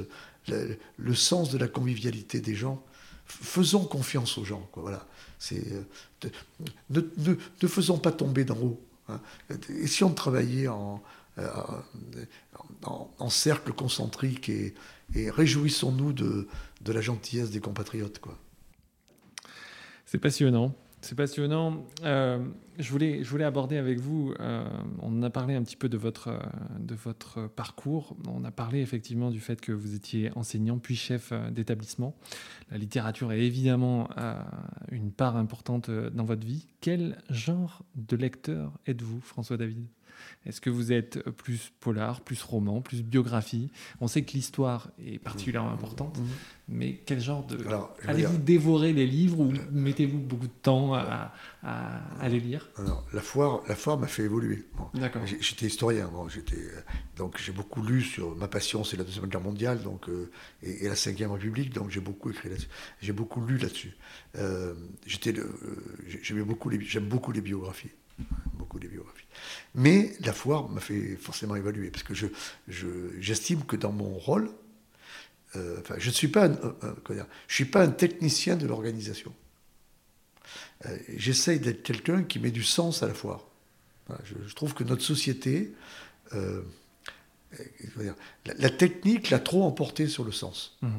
le, 0.47 0.77
le, 0.97 1.15
sens 1.15 1.49
de 1.49 1.57
la 1.57 1.67
convivialité 1.67 2.39
des 2.39 2.53
gens 2.53 2.83
faisons 3.31 3.85
confiance 3.85 4.37
aux 4.37 4.45
gens. 4.45 4.67
Quoi, 4.71 4.83
voilà. 4.83 5.05
C'est, 5.39 5.63
euh, 5.71 6.29
ne, 6.89 7.01
ne, 7.17 7.67
faisons 7.67 7.97
pas 7.97 8.11
tomber 8.11 8.43
d'en 8.43 8.57
haut. 8.57 8.81
Hein. 9.11 9.21
Essayons 9.69 10.09
de 10.09 10.15
travailler 10.15 10.67
en, 10.67 11.01
euh, 11.37 11.51
en, 12.83 13.29
cercle 13.29 13.73
concentrique 13.73 14.49
et, 14.49 14.73
et 15.15 15.29
réjouissons-nous 15.29 16.13
de, 16.13 16.47
de, 16.81 16.91
la 16.91 17.01
gentillesse 17.01 17.51
des 17.51 17.59
compatriotes. 17.59 18.19
Quoi. 18.19 18.37
C'est 20.05 20.17
passionnant. 20.17 20.75
C'est 21.01 21.15
passionnant. 21.15 21.83
Euh, 22.03 22.37
je, 22.77 22.91
voulais, 22.91 23.43
aborder 23.43 23.77
avec 23.77 23.99
vous, 23.99 24.33
euh, 24.39 24.63
on 25.01 25.23
a 25.23 25.31
parlé 25.31 25.55
un 25.55 25.63
petit 25.63 25.75
peu 25.75 25.89
de 25.89 25.97
votre, 25.97 26.27
euh, 26.27 26.39
de 26.79 26.93
votre 26.93 27.47
parcours. 27.47 28.15
On 28.27 28.43
a 28.43 28.51
parlé 28.51 28.81
effectivement 28.81 29.31
du 29.31 29.39
fait 29.39 29.59
que 29.59 29.71
vous 29.71 29.95
étiez 29.95 30.31
enseignant 30.35 30.77
puis 30.77 30.95
chef 30.95 31.33
d'établissement. 31.51 32.15
La 32.69 32.77
littérature 32.77 33.31
est 33.31 33.41
évidemment 33.41 34.09
une 34.91 35.11
part 35.11 35.35
importante 35.37 35.89
dans 35.89 36.23
votre 36.23 36.45
vie. 36.45 36.67
Quel 36.79 37.17
genre 37.29 37.83
de 37.95 38.15
lecteur 38.15 38.71
êtes-vous, 38.85 39.21
François 39.21 39.57
David 39.57 39.87
est-ce 40.45 40.61
que 40.61 40.69
vous 40.69 40.91
êtes 40.91 41.29
plus 41.31 41.71
polar, 41.79 42.21
plus 42.21 42.41
roman, 42.43 42.81
plus 42.81 43.03
biographie? 43.03 43.69
On 43.99 44.07
sait 44.07 44.23
que 44.23 44.33
l'histoire 44.33 44.89
est 45.05 45.19
particulièrement 45.19 45.71
importante, 45.71 46.17
mmh. 46.17 46.23
mais 46.69 47.01
quel 47.05 47.19
genre 47.19 47.45
de... 47.45 47.57
Allez-vous 48.07 48.37
dévorer 48.37 48.93
les 48.93 49.05
livres 49.05 49.39
ou 49.39 49.53
mettez-vous 49.71 50.19
beaucoup 50.19 50.47
de 50.47 50.61
temps 50.61 50.93
à, 50.93 51.31
les 52.27 52.39
lire? 52.39 52.69
Alors, 52.77 53.05
la 53.13 53.21
foire, 53.21 53.61
la 53.67 53.75
foire 53.75 53.97
m'a 53.97 54.07
fait 54.07 54.23
évoluer. 54.23 54.65
D'accord. 54.93 55.21
J'étais 55.25 55.67
historien, 55.67 56.09
bon, 56.11 56.27
j'étais, 56.27 56.61
donc 57.17 57.37
j'ai 57.37 57.51
beaucoup 57.51 57.83
lu 57.83 58.01
sur... 58.01 58.35
Ma 58.35 58.47
passion, 58.47 58.83
c'est 58.83 58.97
la 58.97 59.03
Deuxième 59.03 59.27
Guerre 59.27 59.41
mondiale 59.41 59.81
donc, 59.83 60.09
euh, 60.09 60.29
et, 60.63 60.87
la 60.87 60.95
Cinquième 60.95 61.31
République, 61.31 61.73
donc 61.73 61.89
j'ai 61.91 61.99
beaucoup 61.99 62.29
écrit 62.29 62.49
là-dessus. 62.49 62.69
J'ai 63.01 63.13
beaucoup 63.13 63.45
lu 63.45 63.57
là-dessus. 63.57 63.95
Euh, 64.37 64.73
j'étais, 65.05 65.37
euh, 65.37 65.47
j'aimais 66.21 66.43
beaucoup 66.43 66.69
les, 66.69 66.81
j'aime 66.81 67.07
beaucoup 67.07 67.31
les 67.31 67.41
biographies. 67.41 67.91
Beaucoup 68.53 68.77
les 68.77 68.87
biographies. 68.87 69.20
Mais 69.75 70.13
la 70.21 70.33
foire 70.33 70.69
m'a 70.69 70.81
fait 70.81 71.15
forcément 71.15 71.55
évaluer, 71.55 71.91
parce 71.91 72.03
que 72.03 72.13
j'estime 73.19 73.59
je, 73.59 73.65
que 73.65 73.75
dans 73.75 73.91
mon 73.91 74.17
rôle, 74.17 74.49
euh, 75.55 75.77
enfin, 75.79 75.95
je 75.97 76.07
ne 76.07 76.13
suis 76.13 76.27
pas 76.27 76.47
un, 76.47 76.57
je 77.47 77.55
suis 77.55 77.65
pas 77.65 77.83
un 77.83 77.89
technicien 77.89 78.55
de 78.55 78.67
l'organisation. 78.67 79.33
Euh, 80.85 80.97
j'essaye 81.15 81.59
d'être 81.59 81.83
quelqu'un 81.83 82.23
qui 82.23 82.39
met 82.39 82.51
du 82.51 82.63
sens 82.63 83.03
à 83.03 83.07
la 83.07 83.13
foire. 83.13 83.45
je, 84.23 84.53
trouve 84.53 84.73
que 84.73 84.83
notre 84.83 85.03
société, 85.03 85.73
euh, 86.33 86.61
la, 88.45 88.69
technique 88.69 89.29
l'a 89.29 89.39
trop 89.39 89.63
emporté 89.63 90.07
sur 90.07 90.23
le 90.23 90.31
sens. 90.31 90.77
Mmh. 90.81 90.89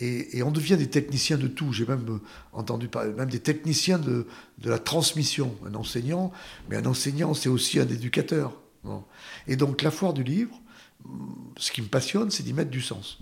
Et, 0.00 0.42
on 0.42 0.52
devient 0.52 0.76
des 0.76 0.88
techniciens 0.88 1.38
de 1.38 1.48
tout. 1.48 1.72
J'ai 1.72 1.84
même 1.84 2.08
euh, 2.08 2.20
entendu 2.52 2.88
parler, 2.88 3.12
même 3.12 3.30
des 3.30 3.40
techniciens 3.40 3.98
de, 3.98 4.26
la 4.62 4.78
transmission. 4.78 5.56
Un 5.66 5.74
enseignant, 5.74 6.32
mais 6.68 6.76
un 6.76 6.86
enseignant, 6.86 7.34
c'est 7.34 7.48
aussi 7.48 7.80
un 7.80 7.88
éducateur. 7.88 8.60
Et 9.46 9.56
donc, 9.56 9.82
la 9.82 9.90
foire 9.90 10.14
du 10.14 10.22
livre, 10.22 10.58
mm, 11.04 11.32
ce 11.56 11.72
qui 11.72 11.82
me 11.82 11.88
passionne, 11.88 12.30
c'est 12.30 12.44
d'y 12.44 12.52
mettre 12.52 12.70
du 12.70 12.80
sens. 12.80 13.18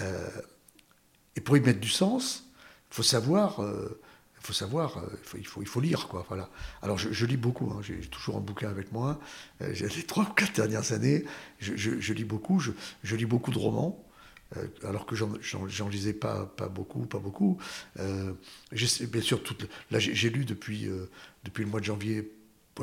Euh, 0.00 0.28
et 1.34 1.40
pour 1.40 1.56
y 1.56 1.60
mettre 1.60 1.80
du 1.80 1.88
sens, 1.88 2.44
il 2.90 2.94
faut 2.94 3.02
savoir. 3.02 3.60
Euh, 3.60 4.00
faut 4.40 4.52
savoir, 4.52 5.00
il 5.38 5.46
faut, 5.46 5.80
lire, 5.80 6.06
quoi. 6.06 6.26
Voilà. 6.28 6.50
Alors, 6.82 6.98
je, 6.98 7.24
lis 7.24 7.38
beaucoup. 7.38 7.72
Hein. 7.72 7.80
J'ai 7.80 7.98
toujours 8.00 8.36
un 8.36 8.40
bouquin 8.40 8.68
avec 8.68 8.92
moi. 8.92 9.18
J'ai 9.72 9.88
les 9.88 10.02
trois 10.02 10.24
ou 10.24 10.34
quatre 10.34 10.52
dernières 10.52 10.92
années, 10.92 11.24
je 11.60 12.12
lis 12.12 12.24
beaucoup. 12.24 12.60
Je, 12.60 13.16
lis 13.16 13.24
beaucoup 13.24 13.52
de 13.52 13.58
romans. 13.58 14.04
Euh, 14.56 14.66
alors 14.84 15.06
que 15.06 15.14
j'en 15.16 15.88
lisais 15.88 16.12
pas, 16.12 16.52
beaucoup, 16.72 17.06
pas 17.06 17.18
beaucoup. 17.18 17.58
Euh, 17.98 18.32
bien 18.72 19.22
sûr, 19.22 19.40
j'ai 19.90 20.30
lu 20.30 20.44
depuis, 20.44 20.86
euh, 20.88 21.10
depuis 21.44 21.64
le 21.64 21.70
mois 21.70 21.80
de 21.80 21.84
janvier 21.84 22.30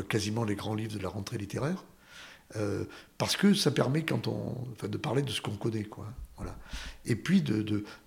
quasiment 0.07 0.43
les 0.43 0.55
grands 0.55 0.75
livres 0.75 0.97
de 0.97 1.03
la 1.03 1.09
rentrée 1.09 1.37
littéraire, 1.37 1.83
parce 3.17 3.35
que 3.35 3.53
ça 3.53 3.71
permet 3.71 4.03
quand 4.03 4.27
on, 4.27 4.55
enfin, 4.71 4.87
de 4.87 4.97
parler 4.97 5.21
de 5.21 5.31
ce 5.31 5.41
qu'on 5.41 5.57
connaît. 5.57 5.85
Voilà. 6.37 6.57
Et 7.05 7.15
puis 7.17 7.43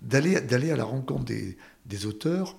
d'aller 0.01 0.71
à 0.71 0.75
la 0.75 0.83
rencontre 0.83 1.25
des, 1.25 2.05
auteurs 2.05 2.55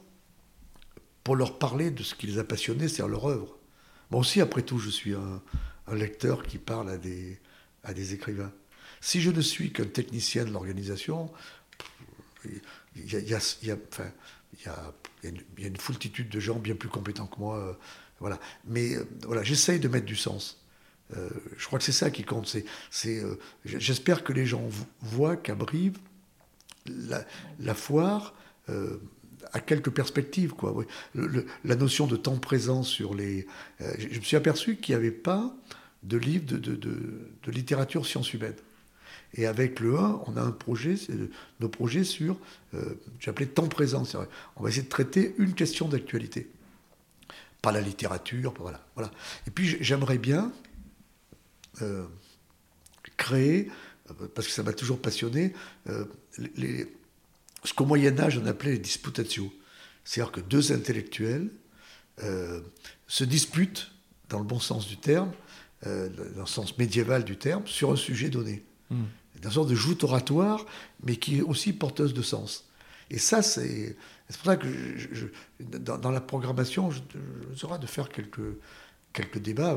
pour 1.25 1.35
leur 1.35 1.59
parler 1.59 1.91
de 1.91 2.05
ce 2.05 2.15
qui 2.15 2.29
les 2.29 2.39
a 2.39 2.45
passionnés, 2.45 2.87
c'est-à-dire 2.87 3.09
leur 3.09 3.27
œuvre. 3.27 3.59
Moi 4.13 4.21
aussi, 4.21 4.41
après 4.41 4.63
tout, 4.63 4.79
je 4.79 4.91
suis 4.91 5.15
un, 5.15 5.43
lecteur 5.93 6.45
qui 6.45 6.59
parle 6.59 6.91
à 6.91 6.99
à 7.85 7.95
des 7.95 8.15
écrivains. 8.15 8.53
Si 9.07 9.21
je 9.21 9.31
ne 9.31 9.41
suis 9.41 9.73
qu'un 9.73 9.85
technicien 9.85 10.45
de 10.45 10.51
l'organisation, 10.51 11.31
il 12.45 12.59
y 13.07 13.35
a, 13.35 13.79
une 15.23 15.77
foultitude 15.77 16.29
de 16.29 16.41
gens 16.41 16.57
bien 16.57 16.75
plus 16.75 16.89
compétents 16.89 17.29
que 17.29 17.39
moi. 17.39 17.57
Euh, 17.57 17.73
voilà. 18.19 18.41
Mais 18.67 18.97
euh, 18.97 19.07
voilà, 19.23 19.45
j'essaye 19.45 19.79
de 19.79 19.87
mettre 19.87 20.07
du 20.07 20.17
sens. 20.17 20.61
Euh, 21.17 21.31
je 21.57 21.65
crois 21.67 21.79
que 21.79 21.85
c'est 21.85 21.93
ça 21.93 22.11
qui 22.11 22.25
compte. 22.25 22.53
J'espère 23.65 24.25
que 24.25 24.33
les 24.33 24.45
gens 24.45 24.69
voient 25.03 25.37
qu'à 25.37 25.55
Brive, 25.55 25.99
la, 27.61 27.75
foire 27.77 28.35
a 28.67 29.61
quelques 29.61 29.91
perspectives. 29.91 30.51
Quoi. 30.51 30.85
la 31.15 31.77
notion 31.77 32.09
de 32.09 32.17
temps 32.17 32.39
présent 32.39 32.83
sur 32.83 33.15
les... 33.15 33.47
je 33.79 34.19
me 34.19 34.25
suis 34.25 34.37
aperçu 34.37 34.79
qu'il 34.79 34.97
n'y 34.97 34.99
avait 34.99 35.13
pas 35.13 35.55
de 36.03 36.17
livre 36.17 36.45
de, 36.45 36.59
de 36.59 37.53
littérature 37.53 38.05
sciences 38.05 38.35
humaines. 38.35 38.57
Et 39.37 39.47
avec 39.47 39.81
le 39.81 39.99
1, 39.99 40.23
on 40.27 40.37
a 40.37 40.41
un 40.41 40.51
projet, 40.51 40.95
nos 41.61 41.69
projets 41.69 42.05
sur, 42.05 42.39
euh, 42.75 42.95
j'appelais 43.21 43.47
temps 43.47 43.69
présent. 43.69 44.05
On 44.57 44.63
va 44.63 44.69
essayer 44.71 44.83
de 44.83 44.89
traiter 44.89 45.35
une 45.39 45.55
question 45.55 45.89
d'actualité. 45.89 46.51
Pas 47.61 47.71
la 47.71 47.83
littérature, 47.83 48.55
voilà. 48.59 48.85
voilà. 48.95 49.11
Et 49.47 49.51
puis 49.51 49.77
j'aimerais 49.81 50.17
bien 50.17 50.53
euh, 51.83 52.07
créer, 53.19 53.71
euh, 54.11 54.27
parce 54.35 54.47
que 54.47 54.53
ça 54.55 54.63
m'a 54.63 54.73
toujours 54.73 55.01
passionné, 55.01 55.53
ce 55.87 57.75
qu'au 57.75 57.85
Moyen-Âge 57.85 58.41
on 58.43 58.47
appelait 58.47 58.73
les 58.73 58.79
disputatio. 58.79 59.53
C'est-à-dire 60.05 60.33
que 60.33 60.41
deux 60.41 60.73
intellectuels 60.73 61.51
se 63.07 63.25
disputent, 63.25 63.91
dans 64.31 64.39
le 64.39 64.45
bon 64.45 64.61
sens 64.61 64.89
du 64.89 64.97
terme, 64.97 65.33
dans 65.83 66.41
le 66.41 66.47
sens 66.47 66.79
médiéval 66.79 67.25
du 67.25 67.37
terme, 67.37 67.67
sur 67.67 67.93
un 67.93 67.97
sujet 67.97 68.31
donné. 68.31 68.65
Hmm 68.89 69.05
une 69.43 69.51
sorte 69.51 69.69
de 69.69 69.75
joute 69.75 70.05
oratoire, 70.05 70.67
mais 71.03 71.17
qui 71.17 71.39
est 71.39 71.43
aussi 71.43 71.73
porteuse 71.73 72.15
de 72.15 72.23
sens. 72.23 72.65
Et 73.11 73.19
ça, 73.19 73.43
c'est 73.43 73.97
pour 74.29 74.47
ça 74.47 74.57
que 74.57 74.67
dans, 75.61 76.11
la 76.11 76.21
programmation, 76.21 76.91
je, 76.91 77.01
je 77.55 77.79
de 77.79 77.87
faire 77.87 78.09
quelques, 78.09 78.59
quelques 79.13 79.39
débats. 79.39 79.77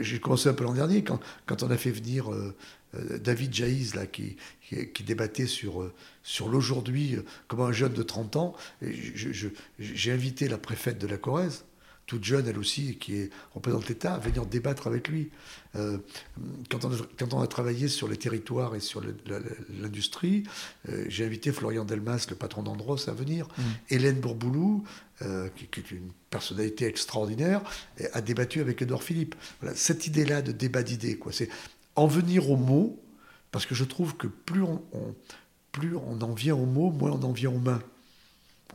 J'ai 0.00 0.20
commencé 0.20 0.48
un 0.48 0.54
peu 0.54 0.64
l'an 0.64 0.74
dernier 0.74 1.02
quand, 1.02 1.20
quand 1.46 1.62
on 1.62 1.70
a 1.70 1.78
fait 1.78 1.90
venir 1.90 2.30
David 2.92 3.54
Jaïs, 3.54 3.94
là, 3.94 4.06
qui, 4.06 4.36
qui, 4.92 5.02
débattait 5.02 5.46
sur, 5.46 5.90
sur 6.22 6.48
l'aujourd'hui, 6.48 7.16
comme 7.48 7.60
un 7.62 7.72
jeune 7.72 7.94
de 7.94 8.02
30 8.02 8.36
ans. 8.36 8.54
J'ai 8.82 10.12
invité 10.12 10.48
la 10.48 10.58
préfète 10.58 10.98
de 10.98 11.06
la 11.06 11.16
Corrèze, 11.16 11.64
toute 12.06 12.24
jeune 12.24 12.46
elle 12.46 12.58
aussi, 12.58 12.96
qui 12.96 13.16
est, 13.16 13.30
représente 13.52 13.88
l'État, 13.88 14.14
à 14.14 14.18
venir 14.18 14.46
débattre 14.46 14.86
avec 14.86 15.08
lui. 15.08 15.30
Euh, 15.74 15.98
quand, 16.70 16.84
on 16.84 16.92
a, 16.92 16.96
quand, 17.18 17.34
on 17.34 17.42
a, 17.42 17.46
travaillé 17.46 17.88
sur 17.88 18.08
les 18.08 18.16
territoires 18.16 18.74
et 18.76 18.80
sur 18.80 19.02
l'industrie, 19.80 20.44
euh, 20.88 21.04
j'ai 21.08 21.24
invité 21.24 21.52
Florian 21.52 21.84
Delmas, 21.84 22.26
le 22.30 22.36
patron 22.36 22.62
d'Andros, 22.62 23.08
à 23.08 23.12
venir. 23.12 23.48
Mmh. 23.48 23.62
Hélène 23.90 24.20
Bourboulou, 24.20 24.84
euh, 25.22 25.48
qui, 25.56 25.80
est 25.80 25.90
une 25.90 26.10
personnalité 26.30 26.86
extraordinaire, 26.86 27.62
a 28.12 28.20
débattu 28.20 28.60
avec 28.60 28.80
Edouard 28.80 29.02
Philippe. 29.02 29.34
Voilà, 29.60 29.74
cette 29.74 30.06
idée-là 30.06 30.42
de 30.42 30.52
débat 30.52 30.84
d'idées, 30.84 31.16
quoi, 31.16 31.32
c'est 31.32 31.48
en 31.96 32.06
venir 32.06 32.50
aux 32.50 32.56
mots, 32.56 33.02
parce 33.50 33.66
que 33.66 33.74
je 33.74 33.84
trouve 33.84 34.16
que 34.16 34.28
plus 34.28 34.62
on, 34.62 34.82
plus 35.72 35.96
on 35.96 36.20
en 36.20 36.34
vient 36.34 36.54
aux 36.54 36.66
mots, 36.66 36.90
moins 36.90 37.10
on 37.12 37.22
en 37.22 37.32
vient 37.32 37.50
aux 37.50 37.58
mains. 37.58 37.82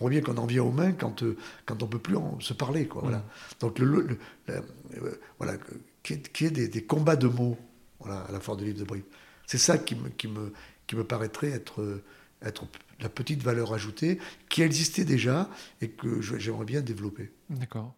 On 0.01 0.05
voit 0.05 0.09
bien 0.09 0.21
qu'on 0.21 0.37
en 0.37 0.47
vient 0.47 0.63
aux 0.63 0.71
mains 0.71 0.93
quand, 0.93 1.23
quand 1.67 1.83
on 1.83 1.85
ne 1.85 1.91
peut 1.91 1.99
plus 1.99 2.17
se 2.39 2.53
parler. 2.53 2.87
Quoi, 2.87 3.03
voilà. 3.03 3.19
Mmh. 3.19 3.23
Donc, 3.59 3.77
le, 3.77 4.17
voilà, 5.37 5.53
qui 6.01 6.13
est, 6.13 6.49
des, 6.49 6.83
combats 6.83 7.15
de 7.15 7.27
mots 7.27 7.55
voilà, 7.99 8.21
à 8.21 8.31
la 8.31 8.39
fin 8.39 8.55
du 8.55 8.65
livre 8.65 8.79
de 8.79 8.83
Brive. 8.83 9.03
C'est 9.45 9.59
ça 9.59 9.77
qui 9.77 9.93
me, 9.93 10.09
qui, 10.09 10.27
me, 10.27 10.53
qui 10.87 10.95
me 10.95 11.03
paraîtrait 11.03 11.51
être, 11.51 12.01
être 12.41 12.65
la 12.99 13.09
petite 13.09 13.43
valeur 13.43 13.73
ajoutée 13.73 14.17
qui 14.49 14.63
existait 14.63 15.05
déjà 15.05 15.49
et 15.81 15.89
que 15.89 16.19
j'aimerais 16.21 16.65
bien 16.65 16.81
développer. 16.81 17.31
D'accord. 17.51 17.93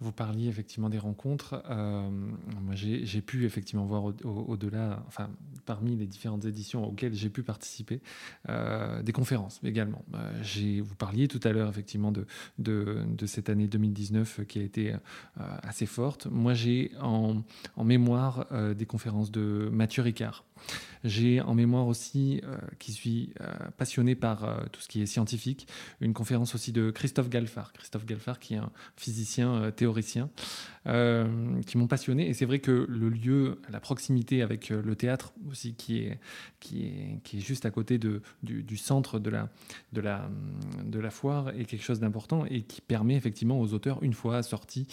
Vous 0.00 0.12
parliez 0.12 0.48
effectivement 0.48 0.90
des 0.90 0.98
rencontres. 0.98 1.62
Euh, 1.70 2.10
moi, 2.10 2.74
j'ai 2.74 3.20
pu 3.22 3.46
effectivement 3.46 3.86
voir 3.86 4.04
au-delà, 4.04 5.02
enfin, 5.08 5.30
parmi 5.64 5.96
les 5.96 6.06
différentes 6.06 6.44
éditions 6.44 6.86
auxquelles 6.86 7.14
j'ai 7.14 7.30
pu 7.30 7.42
participer, 7.42 8.02
euh, 8.50 9.02
des 9.02 9.12
conférences 9.12 9.58
également. 9.64 10.04
Euh, 10.14 10.82
vous 10.82 10.94
parliez 10.96 11.28
tout 11.28 11.40
à 11.44 11.52
l'heure 11.52 11.70
effectivement 11.70 12.12
de, 12.12 12.26
de, 12.58 13.26
cette 13.26 13.48
année 13.48 13.68
2019 13.68 14.42
qui 14.46 14.58
a 14.58 14.62
été 14.62 14.94
assez 15.36 15.86
forte. 15.86 16.26
Moi, 16.26 16.52
j'ai 16.52 16.92
en, 17.00 17.42
mémoire 17.82 18.46
des 18.74 18.86
conférences 18.86 19.30
de 19.30 19.70
Mathieu 19.72 20.02
Ricard. 20.02 20.44
J'ai 21.06 21.40
en 21.40 21.54
mémoire 21.54 21.86
aussi, 21.86 22.40
euh, 22.44 22.56
qui 22.80 22.92
suis 22.92 23.32
euh, 23.40 23.52
passionné 23.76 24.16
par 24.16 24.44
euh, 24.44 24.56
tout 24.72 24.80
ce 24.80 24.88
qui 24.88 25.00
est 25.02 25.06
scientifique, 25.06 25.68
une 26.00 26.12
conférence 26.12 26.54
aussi 26.56 26.72
de 26.72 26.90
Christophe 26.90 27.28
Galfard. 27.28 27.72
Christophe 27.72 28.06
Galfard, 28.06 28.40
qui 28.40 28.54
est 28.54 28.58
un 28.58 28.72
physicien 28.96 29.70
théoricien, 29.70 30.30
qui 30.84 31.78
m'ont 31.78 31.88
passionné. 31.88 32.28
Et 32.28 32.34
c'est 32.34 32.44
vrai 32.44 32.60
que 32.60 32.86
le 32.88 33.08
lieu, 33.08 33.60
la 33.68 33.80
proximité 33.80 34.42
avec 34.42 34.68
le 34.68 34.94
théâtre 34.94 35.32
aussi, 35.50 35.74
qui 35.74 35.98
est, 35.98 36.20
qui 36.60 36.86
est, 36.86 37.20
qui 37.24 37.38
est 37.38 37.40
juste 37.40 37.66
à 37.66 37.70
côté 37.70 37.98
de, 37.98 38.22
du, 38.44 38.76
centre 38.76 39.18
de 39.18 39.30
la, 39.30 39.48
de, 39.92 40.00
la, 40.00 40.30
de 40.84 41.00
la 41.00 41.10
foire, 41.10 41.48
est 41.50 41.64
quelque 41.64 41.82
chose 41.82 41.98
d'important 41.98 42.44
et 42.46 42.62
qui 42.62 42.80
permet 42.80 43.16
effectivement 43.16 43.60
aux 43.60 43.74
auteurs, 43.74 44.00
une 44.02 44.12
fois 44.12 44.44
sortis, 44.44 44.86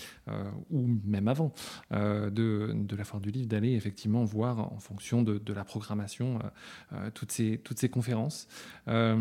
ou 0.71 0.88
même 1.05 1.28
avant 1.28 1.53
de, 1.91 2.32
de 2.74 2.95
la 2.95 3.03
foire 3.03 3.21
du 3.21 3.30
livre, 3.30 3.47
d'aller 3.47 3.74
effectivement 3.74 4.24
voir 4.24 4.74
en 4.74 4.80
fonction 4.80 5.21
de, 5.21 5.38
de 5.38 5.53
la 5.53 5.62
programmation, 5.64 6.39
euh, 6.39 6.47
euh, 6.93 7.09
toutes, 7.14 7.32
ces, 7.32 7.59
toutes 7.64 7.80
ces 7.80 7.89
conférences. 7.89 8.47
Euh, 8.88 9.16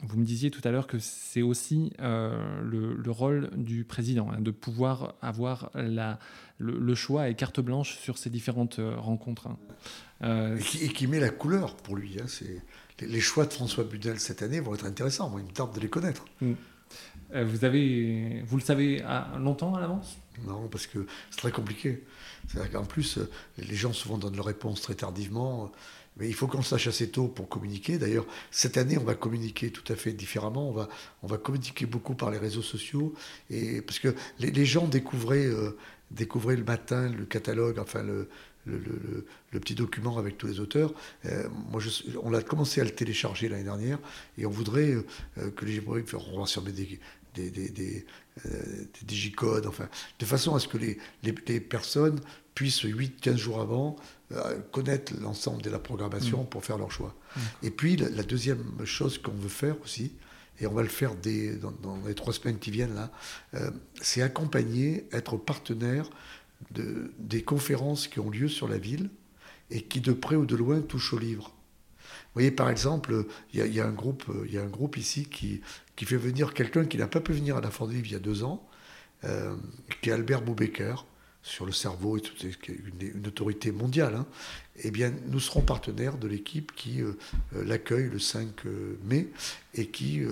vous 0.00 0.18
me 0.18 0.24
disiez 0.24 0.50
tout 0.50 0.60
à 0.64 0.70
l'heure 0.70 0.86
que 0.86 0.98
c'est 0.98 1.42
aussi 1.42 1.92
le, 1.98 3.10
rôle 3.10 3.50
du 3.56 3.84
président, 3.84 4.30
hein, 4.30 4.40
de 4.40 4.50
pouvoir 4.50 5.14
avoir 5.22 5.70
la, 5.74 6.18
le, 6.58 6.94
choix 6.94 7.28
et 7.28 7.34
carte 7.34 7.60
blanche 7.60 7.98
sur 7.98 8.18
ces 8.18 8.30
différentes 8.30 8.80
rencontres. 8.96 9.48
Hein. 10.20 10.56
et, 10.80 10.88
qui, 10.88 11.06
met 11.06 11.20
la 11.20 11.30
couleur 11.30 11.76
pour 11.76 11.96
lui. 11.96 12.16
Hein, 12.20 12.26
les, 13.00 13.20
choix 13.20 13.46
de 13.46 13.52
François 13.52 13.84
Budel 13.84 14.20
cette 14.20 14.42
année 14.42 14.60
vont 14.60 14.74
être 14.74 14.86
intéressants. 14.86 15.30
Moi, 15.30 15.40
il 15.40 15.46
me 15.46 15.52
tarde 15.52 15.74
de 15.74 15.80
les 15.80 15.88
connaître. 15.88 16.24
Mm. 16.40 16.52
vous, 17.42 17.64
avez, 17.64 18.42
vous 18.46 18.56
le 18.56 18.62
savez 18.62 19.02
longtemps 19.38 19.74
à 19.74 19.80
l'avance? 19.80 20.18
Non, 20.46 20.68
parce 20.68 20.86
que 20.86 21.06
c'est 21.30 21.38
très 21.38 21.52
compliqué. 21.52 22.04
C'est-à-dire 22.48 22.72
qu'en 22.72 22.84
plus, 22.84 23.18
euh, 23.18 23.28
les 23.58 23.76
gens 23.76 23.92
souvent 23.92 24.18
donnent 24.18 24.36
leur 24.36 24.46
réponse 24.46 24.80
très 24.80 24.94
tardivement. 24.94 25.70
Mais 26.16 26.28
il 26.28 26.34
faut 26.34 26.48
qu'on 26.48 26.62
sache 26.62 26.88
assez 26.88 27.10
tôt 27.10 27.28
pour 27.28 27.48
communiquer. 27.48 27.98
D'ailleurs, 27.98 28.26
cette 28.50 28.76
année, 28.76 28.98
on 28.98 29.04
va 29.04 29.14
communiquer 29.14 29.70
tout 29.70 29.92
à 29.92 29.96
fait 29.96 30.12
différemment. 30.12 30.68
On 30.68 30.72
va, 30.72 30.88
on 31.22 31.28
va 31.28 31.38
communiquer 31.38 31.86
beaucoup 31.86 32.14
par 32.14 32.30
les 32.30 32.38
réseaux 32.38 32.62
sociaux. 32.62 33.14
Et, 33.50 33.82
parce 33.82 34.00
que 34.00 34.14
les, 34.40 34.64
gens 34.64 34.88
découvraient, 34.88 35.46
euh, 35.46 35.76
découvraient 36.10 36.56
le 36.56 36.64
matin 36.64 37.08
le 37.08 37.24
catalogue, 37.24 37.78
enfin 37.78 38.02
le, 38.02 38.28
le, 38.66 38.80
le, 39.52 39.60
petit 39.60 39.76
document 39.76 40.18
avec 40.18 40.38
tous 40.38 40.48
les 40.48 40.58
auteurs. 40.58 40.92
Euh, 41.26 41.48
moi, 41.70 41.80
on 42.22 42.34
a 42.34 42.42
commencé 42.42 42.80
à 42.80 42.84
le 42.84 42.90
télécharger 42.90 43.48
l'année 43.48 43.64
dernière 43.64 43.98
et 44.38 44.44
on 44.44 44.50
voudrait 44.50 44.96
que 45.54 45.64
les 45.64 45.76
gens 45.76 45.82
on 45.86 46.60
va 46.62 46.70
des, 46.72 46.98
des, 47.34 47.68
des, 47.68 48.04
des, 48.44 48.50
euh, 48.50 48.88
des 49.00 49.06
digicodes, 49.06 49.66
enfin, 49.66 49.88
de 50.18 50.24
façon 50.24 50.54
à 50.54 50.60
ce 50.60 50.68
que 50.68 50.78
les, 50.78 50.98
les, 51.22 51.60
personnes 51.60 52.20
puissent 52.54 52.84
8-15 52.84 53.36
jours 53.36 53.60
avant 53.60 53.96
euh, 54.32 54.58
connaître 54.72 55.12
l'ensemble 55.20 55.62
de 55.62 55.70
la 55.70 55.78
programmation 55.78 56.42
mm. 56.42 56.48
pour 56.48 56.64
faire 56.64 56.78
leur 56.78 56.90
choix. 56.90 57.14
Et 57.62 57.70
puis 57.70 57.96
la, 57.96 58.22
deuxième 58.22 58.84
chose 58.84 59.18
qu'on 59.18 59.32
veut 59.32 59.48
faire 59.48 59.76
aussi, 59.82 60.12
et 60.60 60.66
on 60.66 60.72
va 60.72 60.82
le 60.82 60.88
faire 60.88 61.14
dès, 61.14 61.56
dans, 61.56 61.98
les 62.06 62.14
trois 62.14 62.32
semaines 62.32 62.58
qui 62.58 62.70
viennent 62.70 62.94
là, 62.94 63.12
euh, 63.54 63.70
c'est 64.00 64.22
accompagner, 64.22 65.06
être 65.12 65.36
partenaire 65.36 66.10
de, 66.72 67.12
des 67.18 67.42
conférences 67.42 68.08
qui 68.08 68.18
ont 68.18 68.30
lieu 68.30 68.48
sur 68.48 68.66
la 68.66 68.78
ville 68.78 69.10
et 69.70 69.82
qui 69.82 70.00
de 70.00 70.12
près 70.12 70.34
ou 70.34 70.46
de 70.46 70.56
loin 70.56 70.80
touchent 70.80 71.12
au 71.12 71.18
livre. 71.18 71.54
Vous 72.08 72.42
voyez, 72.42 72.50
par 72.50 72.70
exemple, 72.70 73.24
il 73.52 73.66
y, 73.66 73.80
a 73.80 73.86
un 73.86 73.92
groupe, 73.92 74.24
il 74.46 74.52
y 74.52 74.58
a 74.58 74.62
un 74.62 74.68
groupe 74.68 74.96
ici 74.96 75.24
qui, 75.24 75.60
qui 75.98 76.04
fait 76.04 76.16
venir 76.16 76.54
quelqu'un 76.54 76.84
qui 76.84 76.96
n'a 76.96 77.08
pas 77.08 77.18
pu 77.18 77.32
venir 77.32 77.56
à 77.56 77.60
la 77.60 77.72
Ford 77.72 77.92
il 77.92 78.08
y 78.08 78.14
a 78.14 78.20
deux 78.20 78.44
ans, 78.44 78.64
euh, 79.24 79.56
qui 80.00 80.10
est 80.10 80.12
Albert 80.12 80.42
Boubecker, 80.42 81.04
sur 81.42 81.66
le 81.66 81.72
cerveau, 81.72 82.16
et 82.16 82.22
une 83.00 83.26
autorité 83.26 83.72
mondiale. 83.72 84.14
Hein. 84.14 84.26
Eh 84.84 84.92
bien, 84.92 85.12
nous 85.26 85.40
serons 85.40 85.60
partenaires 85.60 86.16
de 86.16 86.28
l'équipe 86.28 86.70
qui 86.76 87.02
euh, 87.02 87.18
euh, 87.56 87.64
l'accueille 87.64 88.08
le 88.08 88.20
5 88.20 88.64
mai 89.02 89.26
et 89.74 89.88
qui, 89.88 90.22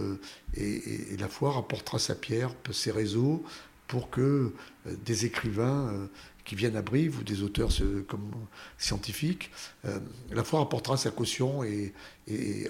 et, 0.57 1.17
la 1.19 1.29
foire 1.29 1.57
apportera 1.57 1.99
sa 1.99 2.15
pierre, 2.15 2.55
ses 2.71 2.93
réseaux, 2.93 3.45
pour 3.89 4.09
que 4.09 4.53
des 4.85 5.27
écrivains 5.27 6.09
qui 6.47 6.55
viennent 6.55 6.77
à 6.77 6.83
Brive 6.83 7.19
ou 7.19 7.25
des 7.25 7.43
auteurs 7.43 7.71
comme 8.07 8.31
scientifiques, 8.79 9.51
euh, 9.85 9.99
la 10.31 10.45
foire 10.45 10.63
apportera 10.63 10.97
sa 10.97 11.11
caution 11.11 11.65
et, 11.65 11.93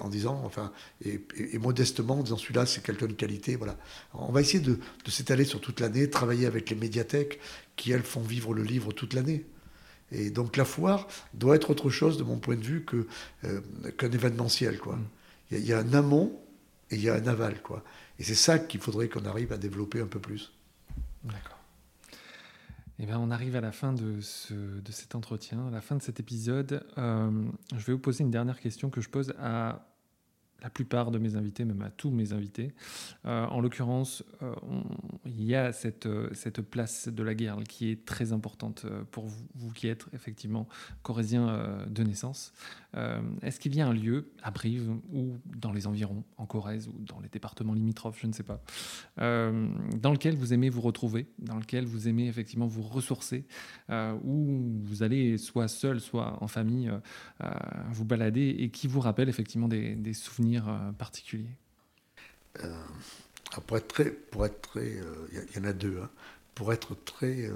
en 0.01 0.09
disant, 0.09 0.43
enfin, 0.45 0.73
et, 1.05 1.21
modestement 1.59 2.19
en 2.19 2.23
disant 2.23 2.39
celui-là 2.39 2.67
c'est 2.67 2.83
quelqu'un 2.83 3.07
de 3.07 3.13
qualité. 3.13 3.55
Voilà. 3.55 3.77
On 4.15 4.33
va 4.33 4.41
essayer 4.41 4.61
de, 4.61 4.79
s'étaler 5.07 5.45
sur 5.45 5.61
toute 5.61 5.81
l'année, 5.81 6.09
travailler 6.11 6.47
avec 6.47 6.71
les 6.71 6.77
médiathèques 6.77 7.39
qui 7.77 7.93
elles 7.93 8.03
font 8.03 8.23
vivre 8.23 8.55
le 8.55 8.63
livre 8.63 8.93
toute 8.93 9.13
l'année. 9.13 9.45
Et 10.11 10.31
donc 10.31 10.57
la 10.57 10.65
foire 10.65 11.07
doit 11.35 11.57
être 11.57 11.71
autre 11.71 11.91
chose 11.91 12.17
de 12.17 12.23
mon 12.25 12.39
point 12.39 12.57
de 12.57 12.65
vue 12.65 12.85
que 12.85 13.07
euh, 13.45 13.61
qu'un 13.99 14.11
événementiel. 14.11 14.79
Quoi. 14.79 14.97
Mm. 14.97 15.07
Il 15.53 15.59
y, 15.59 15.67
y, 15.67 15.73
a 15.75 15.79
un 15.79 15.93
amont 15.93 16.41
et 16.91 16.97
il 16.97 17.03
y 17.03 17.11
a 17.11 17.15
un 17.15 17.27
aval. 17.27 17.61
Quoi. 17.61 17.85
Et 18.19 18.25
c'est 18.25 18.35
ça 18.35 18.59
qu'il 18.59 18.81
faudrait 18.81 19.09
qu'on 19.09 19.27
arrive 19.27 19.53
à 19.53 19.59
développer 19.59 20.01
un 20.01 20.07
peu 20.07 20.21
plus. 20.21 20.53
D'accord. 21.25 21.56
Eh 22.99 23.05
bien, 23.05 23.19
on 23.19 23.31
arrive 23.31 23.57
à 23.57 23.61
la 23.61 23.73
fin 23.73 23.93
de, 23.93 24.21
ce, 24.21 24.55
de 24.55 24.91
cet 24.91 25.15
entretien, 25.15 25.67
à 25.67 25.71
la 25.71 25.83
fin 25.83 25.97
de 25.97 26.03
cet 26.03 26.19
épisode. 26.19 26.87
Euh, 26.97 27.31
je 27.77 27.85
vais 27.85 27.93
vous 27.93 27.99
poser 27.99 28.25
une 28.25 28.31
dernière 28.31 28.59
question 28.59 28.89
que 28.89 29.03
je 29.03 29.11
pose 29.11 29.35
à 29.39 29.87
la 30.67 30.71
plupart 30.71 31.13
de 31.13 31.19
mes 31.19 31.37
invités, 31.37 31.65
même 31.65 31.81
à 31.83 31.91
tous 31.91 32.11
mes 32.11 32.33
invités. 32.33 32.75
Euh, 33.25 33.47
en 33.47 33.61
l'occurrence, 33.61 34.25
euh, 34.43 34.53
il 35.25 35.45
y 35.45 35.55
a 35.55 35.73
cette, 35.73 36.09
cette 36.33 36.61
place 36.61 37.07
de 37.07 37.23
la 37.23 37.37
guerre 37.37 37.59
qui 37.69 37.89
est 37.93 38.05
très 38.05 38.33
importante 38.33 38.85
pour 39.13 39.27
vous, 39.27 39.47
vous 39.55 39.73
qui 39.73 39.87
êtes 39.87 40.07
effectivement 40.13 40.67
corésien 41.05 41.87
de 41.89 42.03
naissance. 42.03 42.53
Euh, 42.97 43.21
est-ce 43.43 43.61
qu'il 43.61 43.75
y 43.75 43.81
a 43.81 43.87
un 43.87 43.93
lieu 43.93 44.31
à 44.43 44.51
Brive 44.51 44.91
ou 45.13 45.37
dans 45.45 45.73
les 45.73 45.87
environs, 45.87 46.25
en 46.39 46.47
Corrèze 46.47 46.89
ou 46.89 46.95
dans 47.05 47.21
les 47.21 47.29
départements 47.29 47.75
limitrophes, 47.75 48.19
je 48.21 48.27
ne 48.27 48.33
sais 48.33 48.43
pas, 48.43 48.63
euh, 49.21 49.69
dans 50.01 50.13
lequel 50.13 50.35
vous 50.37 50.55
aimez 50.55 50.71
vous 50.71 50.81
retrouver, 50.81 51.27
dans 51.39 51.57
lequel 51.57 51.85
vous 51.85 52.09
aimez 52.09 52.27
effectivement 52.27 52.67
vous 52.67 52.83
ressourcer, 52.83 53.45
euh, 53.91 54.17
où 54.25 54.81
vous 54.83 55.03
allez 55.03 55.37
soit 55.37 55.69
seul, 55.69 56.01
soit 56.01 56.43
en 56.43 56.49
famille 56.49 56.91
vous 57.91 58.05
balader 58.05 58.57
et 58.59 58.71
qui 58.71 58.87
vous 58.87 59.01
rappelle 59.01 59.29
effectivement 59.29 59.69
des, 59.69 60.13
souvenirs 60.15 60.56
particuliers 60.99 61.57
Pour 63.67 63.77
être 63.77 63.89
très, 63.89 64.11
pour 64.11 64.47
être 64.47 64.61
très, 64.61 65.01
il 65.33 65.57
y, 65.57 65.59
en 65.59 65.65
a 65.65 65.73
deux. 65.73 66.01
Hein. 66.03 66.11
Pour 66.55 66.73
être 66.73 66.95
très, 67.05 67.51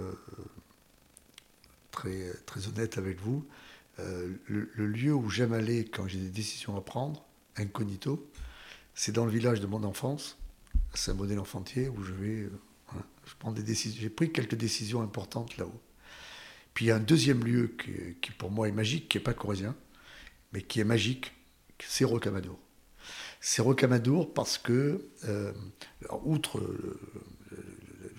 très, 1.91 2.33
très 2.47 2.69
honnête 2.69 2.99
avec 2.99 3.21
vous, 3.21 3.47
euh, 4.01 4.35
le, 4.47 4.87
lieu 4.87 5.15
où 5.15 5.29
j'aime 5.31 5.53
aller 5.53 5.85
quand 5.85 6.07
j'ai 6.07 6.19
des 6.19 6.31
décisions 6.31 6.77
à 6.77 6.81
prendre, 6.81 7.25
incognito, 7.57 8.31
c'est 8.95 9.13
dans 9.13 9.25
le 9.25 9.31
village 9.31 9.61
de 9.61 9.67
mon 9.67 9.85
enfance, 9.85 10.39
à 10.93 10.97
Saint-Bonnet-l'Enfantier, 10.97 11.89
où 11.89 12.03
je 12.03 12.13
vais 12.13 12.49
euh, 12.95 13.55
J'ai 13.75 14.11
pris 14.11 14.33
quelques 14.33 14.55
décisions 14.55 15.03
importantes 15.03 15.57
là-haut. 15.57 15.81
Puis 16.75 16.87
il 16.87 16.89
y 16.89 16.91
a 16.91 16.97
un 16.97 17.01
deuxième 17.01 17.45
lieu 17.45 17.75
qui, 18.21 18.31
pour 18.33 18.51
moi 18.51 18.69
est 18.69 18.73
magique, 18.73 19.09
qui 19.09 19.19
n'est 19.19 19.25
pas 19.25 19.35
corésien, 19.35 19.75
mais 20.53 20.63
qui 20.63 20.81
est 20.81 20.85
magique, 20.85 21.33
c'est 21.79 22.05
Rocamadour. 22.05 22.59
C'est 23.41 23.63
Rocamadour 23.63 24.35
parce 24.35 24.59
que, 24.59 25.09
euh, 25.25 25.53
outre 26.23 26.61
le, 26.61 27.01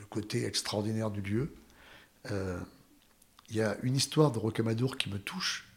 côté 0.10 0.46
extraordinaire 0.46 1.10
du 1.10 1.22
lieu, 1.22 1.56
euh, 2.32 2.60
il 3.50 3.56
y 3.56 3.62
a 3.62 3.78
une 3.82 3.96
histoire 3.96 4.34
de 4.34 4.40
Rocamadour 4.40 4.98
qui 4.98 5.10
me 5.10 5.20
touche. 5.20 5.70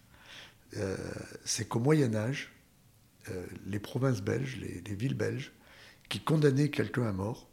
Euh, 0.77 0.97
c'est 1.45 1.69
qu'au 1.69 1.79
Moyen 1.79 2.17
Âge, 2.17 2.51
les 3.65 3.79
provinces 3.79 4.21
belges, 4.23 4.57
les, 4.57 4.95
villes 4.95 5.15
belges, 5.15 5.53
qui 6.09 6.21
condamnaient 6.21 6.69
quelqu'un 6.69 7.07
à 7.07 7.13
mort, 7.13 7.49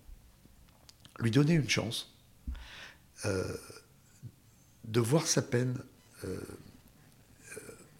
lui 1.19 1.29
donnaient 1.29 1.53
une 1.53 1.69
chance 1.69 2.13
de 3.23 4.99
voir 4.99 5.27
sa 5.27 5.43
peine 5.43 5.77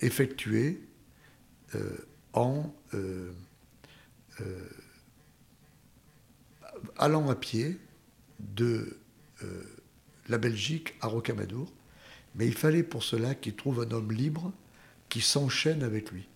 effectuée 0.02 0.82
en 2.34 2.74
allant 6.98 7.30
à 7.30 7.36
pied 7.36 7.78
de 8.40 8.98
euh, 9.44 9.64
la 10.30 10.38
Belgique 10.38 10.96
à 11.02 11.08
Rocamadour, 11.08 11.72
mais 12.36 12.48
il 12.48 12.56
fallait 12.56 12.84
pour 12.84 13.04
cela 13.04 13.36
qu'il 13.36 13.56
trouve 13.56 13.82
un 13.82 13.92
homme 13.92 14.12
libre 14.12 14.54
qui 15.10 15.22
s'enchaîne 15.22 15.84
avec 15.84 16.12
lui. 16.12 16.28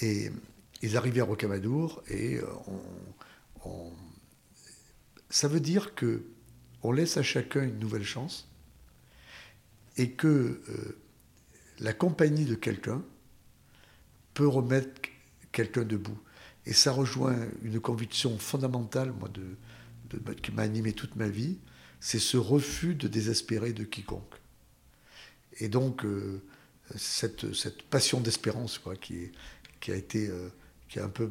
Et 0.00 0.30
ils 0.82 0.96
arrivaient 0.96 1.20
à 1.20 1.24
Rocamadour 1.24 2.02
et 2.08 2.38
euh, 2.38 2.46
ça 5.30 5.48
veut 5.48 5.60
dire 5.60 5.94
que 5.94 6.24
on 6.82 6.92
laisse 6.92 7.16
à 7.16 7.22
chacun 7.22 7.62
une 7.62 7.78
nouvelle 7.78 8.04
chance 8.04 8.48
et 9.96 10.10
que 10.10 10.26
euh, 10.68 10.98
la 11.78 11.92
compagnie 11.92 12.44
de 12.44 12.54
quelqu'un 12.54 13.02
peut 14.34 14.48
remettre 14.48 15.00
quelqu'un 15.54 15.84
debout. 15.84 16.18
Et 16.66 16.74
ça 16.74 16.92
rejoint 16.92 17.36
une 17.62 17.80
conviction 17.80 18.38
fondamentale, 18.38 19.12
moi, 19.12 19.30
de, 19.32 19.56
qui 20.42 20.52
m'a 20.52 20.62
animé 20.62 20.92
toute 20.92 21.16
ma 21.16 21.28
vie, 21.28 21.58
c'est 22.00 22.18
ce 22.18 22.36
refus 22.36 22.94
de 22.94 23.08
désespérer 23.08 23.72
de 23.72 23.84
quiconque. 23.84 24.34
Et 25.60 25.68
donc, 25.68 26.04
euh, 26.04 26.42
cette, 26.96 27.54
cette, 27.54 27.82
passion 27.82 28.20
d'espérance, 28.20 28.78
quoi, 28.78 28.96
qui, 28.96 29.30
qui 29.80 29.92
a 29.92 29.96
été, 29.96 30.28
euh, 30.28 30.48
qui 30.88 30.98
a 30.98 31.04
un 31.04 31.08
peu, 31.08 31.30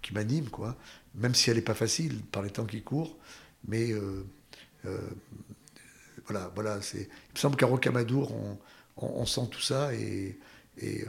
qui 0.00 0.14
m'anime, 0.14 0.48
quoi, 0.48 0.76
même 1.14 1.34
si 1.34 1.50
elle 1.50 1.56
n'est 1.56 1.62
pas 1.62 1.74
facile 1.74 2.20
par 2.32 2.42
les 2.42 2.50
temps 2.50 2.66
qui 2.66 2.82
courent, 2.82 3.16
mais 3.68 3.92
euh, 3.92 4.24
voilà, 6.26 6.50
voilà, 6.54 6.82
c'est. 6.82 7.02
Il 7.02 7.34
me 7.34 7.38
semble 7.38 7.56
qu'à 7.56 7.66
Rocamadour, 7.66 8.32
on, 8.32 8.58
on, 8.96 9.26
sent 9.26 9.48
tout 9.50 9.60
ça 9.60 9.94
et, 9.94 10.38
et, 10.78 11.04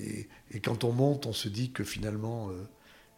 et, 0.00 0.28
quand 0.62 0.84
on 0.84 0.92
monte, 0.92 1.26
on 1.26 1.32
se 1.32 1.48
dit 1.48 1.70
que 1.70 1.84
finalement 1.84 2.50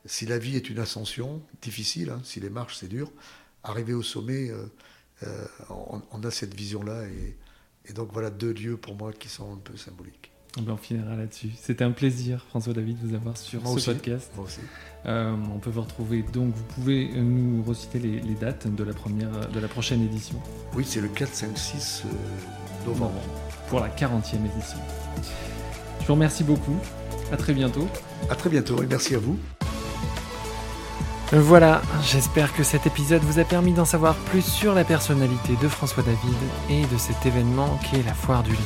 si 0.07 0.27
la 0.27 0.39
vie 0.39 0.57
est 0.57 0.69
une 0.69 0.79
ascension, 0.79 1.43
difficile, 1.63 2.11
hein, 2.11 2.21
si 2.25 2.41
les 2.41 2.51
marches 2.51 2.77
c'est 2.77 2.89
dur, 2.89 3.11
arriver 3.63 3.95
au 3.95 4.03
sommet, 4.03 4.51
euh, 4.51 4.67
euh, 5.23 5.47
on, 6.11 6.23
a 6.23 6.31
cette 6.31 6.55
vision-là. 6.55 7.05
Et, 7.07 7.93
donc 7.93 8.11
voilà 8.13 8.31
deux 8.31 8.53
lieux 8.53 8.77
pour 8.77 8.95
moi 8.95 9.13
qui 9.13 9.29
sont 9.29 9.53
un 9.53 9.59
peu 9.59 9.77
symboliques. 9.77 10.31
Eh 10.57 10.63
ben, 10.63 10.73
on 10.73 10.77
finira 10.77 11.17
là-dessus. 11.17 11.51
C'était 11.61 11.85
un 11.85 11.91
plaisir, 11.91 12.45
François 12.49 12.73
David, 12.73 13.01
de 13.01 13.09
vous 13.09 13.15
avoir 13.15 13.37
sur 13.37 13.61
ce 13.67 13.91
podcast. 13.91 14.31
Moi 14.37 14.45
aussi. 14.45 14.61
Euh, 15.05 15.35
on 15.53 15.59
peut 15.59 15.71
vous 15.71 15.83
retrouver. 15.83 16.23
Donc, 16.23 16.55
vous 16.55 16.65
pouvez 16.65 17.09
nous 17.09 17.63
reciter 17.65 17.99
les, 17.99 18.35
dates 18.35 18.73
de 18.73 18.85
la 18.85 18.95
première, 18.95 19.51
de 19.51 19.61
la 19.61 19.69
prochaine 19.69 20.03
édition. 20.03 20.41
Oui, 20.75 20.85
c'est 20.87 21.01
le 21.01 21.09
4, 21.09 21.35
5, 21.35 21.59
6 21.59 22.05
novembre. 22.87 23.21
Pour 23.69 23.81
la 23.81 23.89
40e 23.89 24.47
édition. 24.55 24.79
Je 26.05 26.09
vous 26.09 26.17
remercie 26.17 26.45
beaucoup. 26.45 26.77
À 27.33 27.39
très 27.39 27.55
bientôt. 27.55 27.89
À 28.29 28.35
très 28.35 28.51
bientôt 28.51 28.83
et 28.83 28.87
merci 28.87 29.15
à 29.15 29.19
vous. 29.19 29.39
Voilà, 31.33 31.81
j'espère 32.03 32.53
que 32.53 32.63
cet 32.63 32.87
épisode 32.87 33.23
vous 33.23 33.39
a 33.39 33.45
permis 33.45 33.73
d'en 33.73 33.87
savoir 33.87 34.15
plus 34.15 34.43
sur 34.43 34.75
la 34.75 34.85
personnalité 34.85 35.55
de 35.63 35.67
François 35.67 36.03
David 36.03 36.37
et 36.69 36.85
de 36.93 36.99
cet 36.99 37.25
événement 37.25 37.81
qui 37.83 37.97
est 37.97 38.03
la 38.03 38.13
foire 38.13 38.43
du 38.43 38.51
livre. 38.51 38.61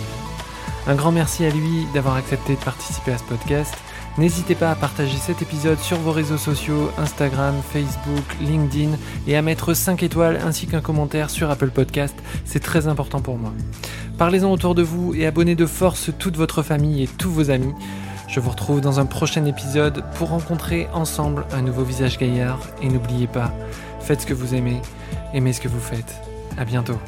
Un 0.88 0.96
grand 0.96 1.12
merci 1.12 1.44
à 1.44 1.50
lui 1.50 1.86
d'avoir 1.94 2.16
accepté 2.16 2.56
de 2.56 2.60
participer 2.60 3.12
à 3.12 3.18
ce 3.18 3.22
podcast. 3.22 3.72
N'hésitez 4.18 4.56
pas 4.56 4.72
à 4.72 4.74
partager 4.74 5.16
cet 5.16 5.42
épisode 5.42 5.78
sur 5.78 5.96
vos 5.98 6.10
réseaux 6.10 6.38
sociaux, 6.38 6.90
Instagram, 6.98 7.54
Facebook, 7.72 8.24
LinkedIn, 8.40 8.96
et 9.28 9.36
à 9.36 9.42
mettre 9.42 9.74
5 9.74 10.02
étoiles 10.02 10.40
ainsi 10.44 10.66
qu'un 10.66 10.80
commentaire 10.80 11.30
sur 11.30 11.48
Apple 11.48 11.70
Podcast, 11.70 12.16
c'est 12.44 12.58
très 12.58 12.88
important 12.88 13.20
pour 13.20 13.38
moi. 13.38 13.52
Parlez-en 14.18 14.50
autour 14.50 14.74
de 14.74 14.82
vous 14.82 15.14
et 15.14 15.24
abonnez 15.24 15.54
de 15.54 15.66
force 15.66 16.10
toute 16.18 16.36
votre 16.36 16.64
famille 16.64 17.04
et 17.04 17.06
tous 17.06 17.30
vos 17.30 17.50
amis. 17.50 17.72
Je 18.26 18.40
vous 18.40 18.50
retrouve 18.50 18.80
dans 18.80 18.98
un 18.98 19.06
prochain 19.06 19.44
épisode 19.44 20.02
pour 20.16 20.30
rencontrer 20.30 20.88
ensemble 20.92 21.46
un 21.52 21.62
nouveau 21.62 21.84
visage 21.84 22.18
gaillard 22.18 22.58
et 22.82 22.88
n'oubliez 22.88 23.28
pas, 23.28 23.52
faites 24.00 24.22
ce 24.22 24.26
que 24.26 24.34
vous 24.34 24.52
aimez, 24.52 24.82
aimez 25.32 25.52
ce 25.52 25.60
que 25.60 25.68
vous 25.68 25.78
faites. 25.78 26.16
À 26.56 26.64
bientôt. 26.64 26.98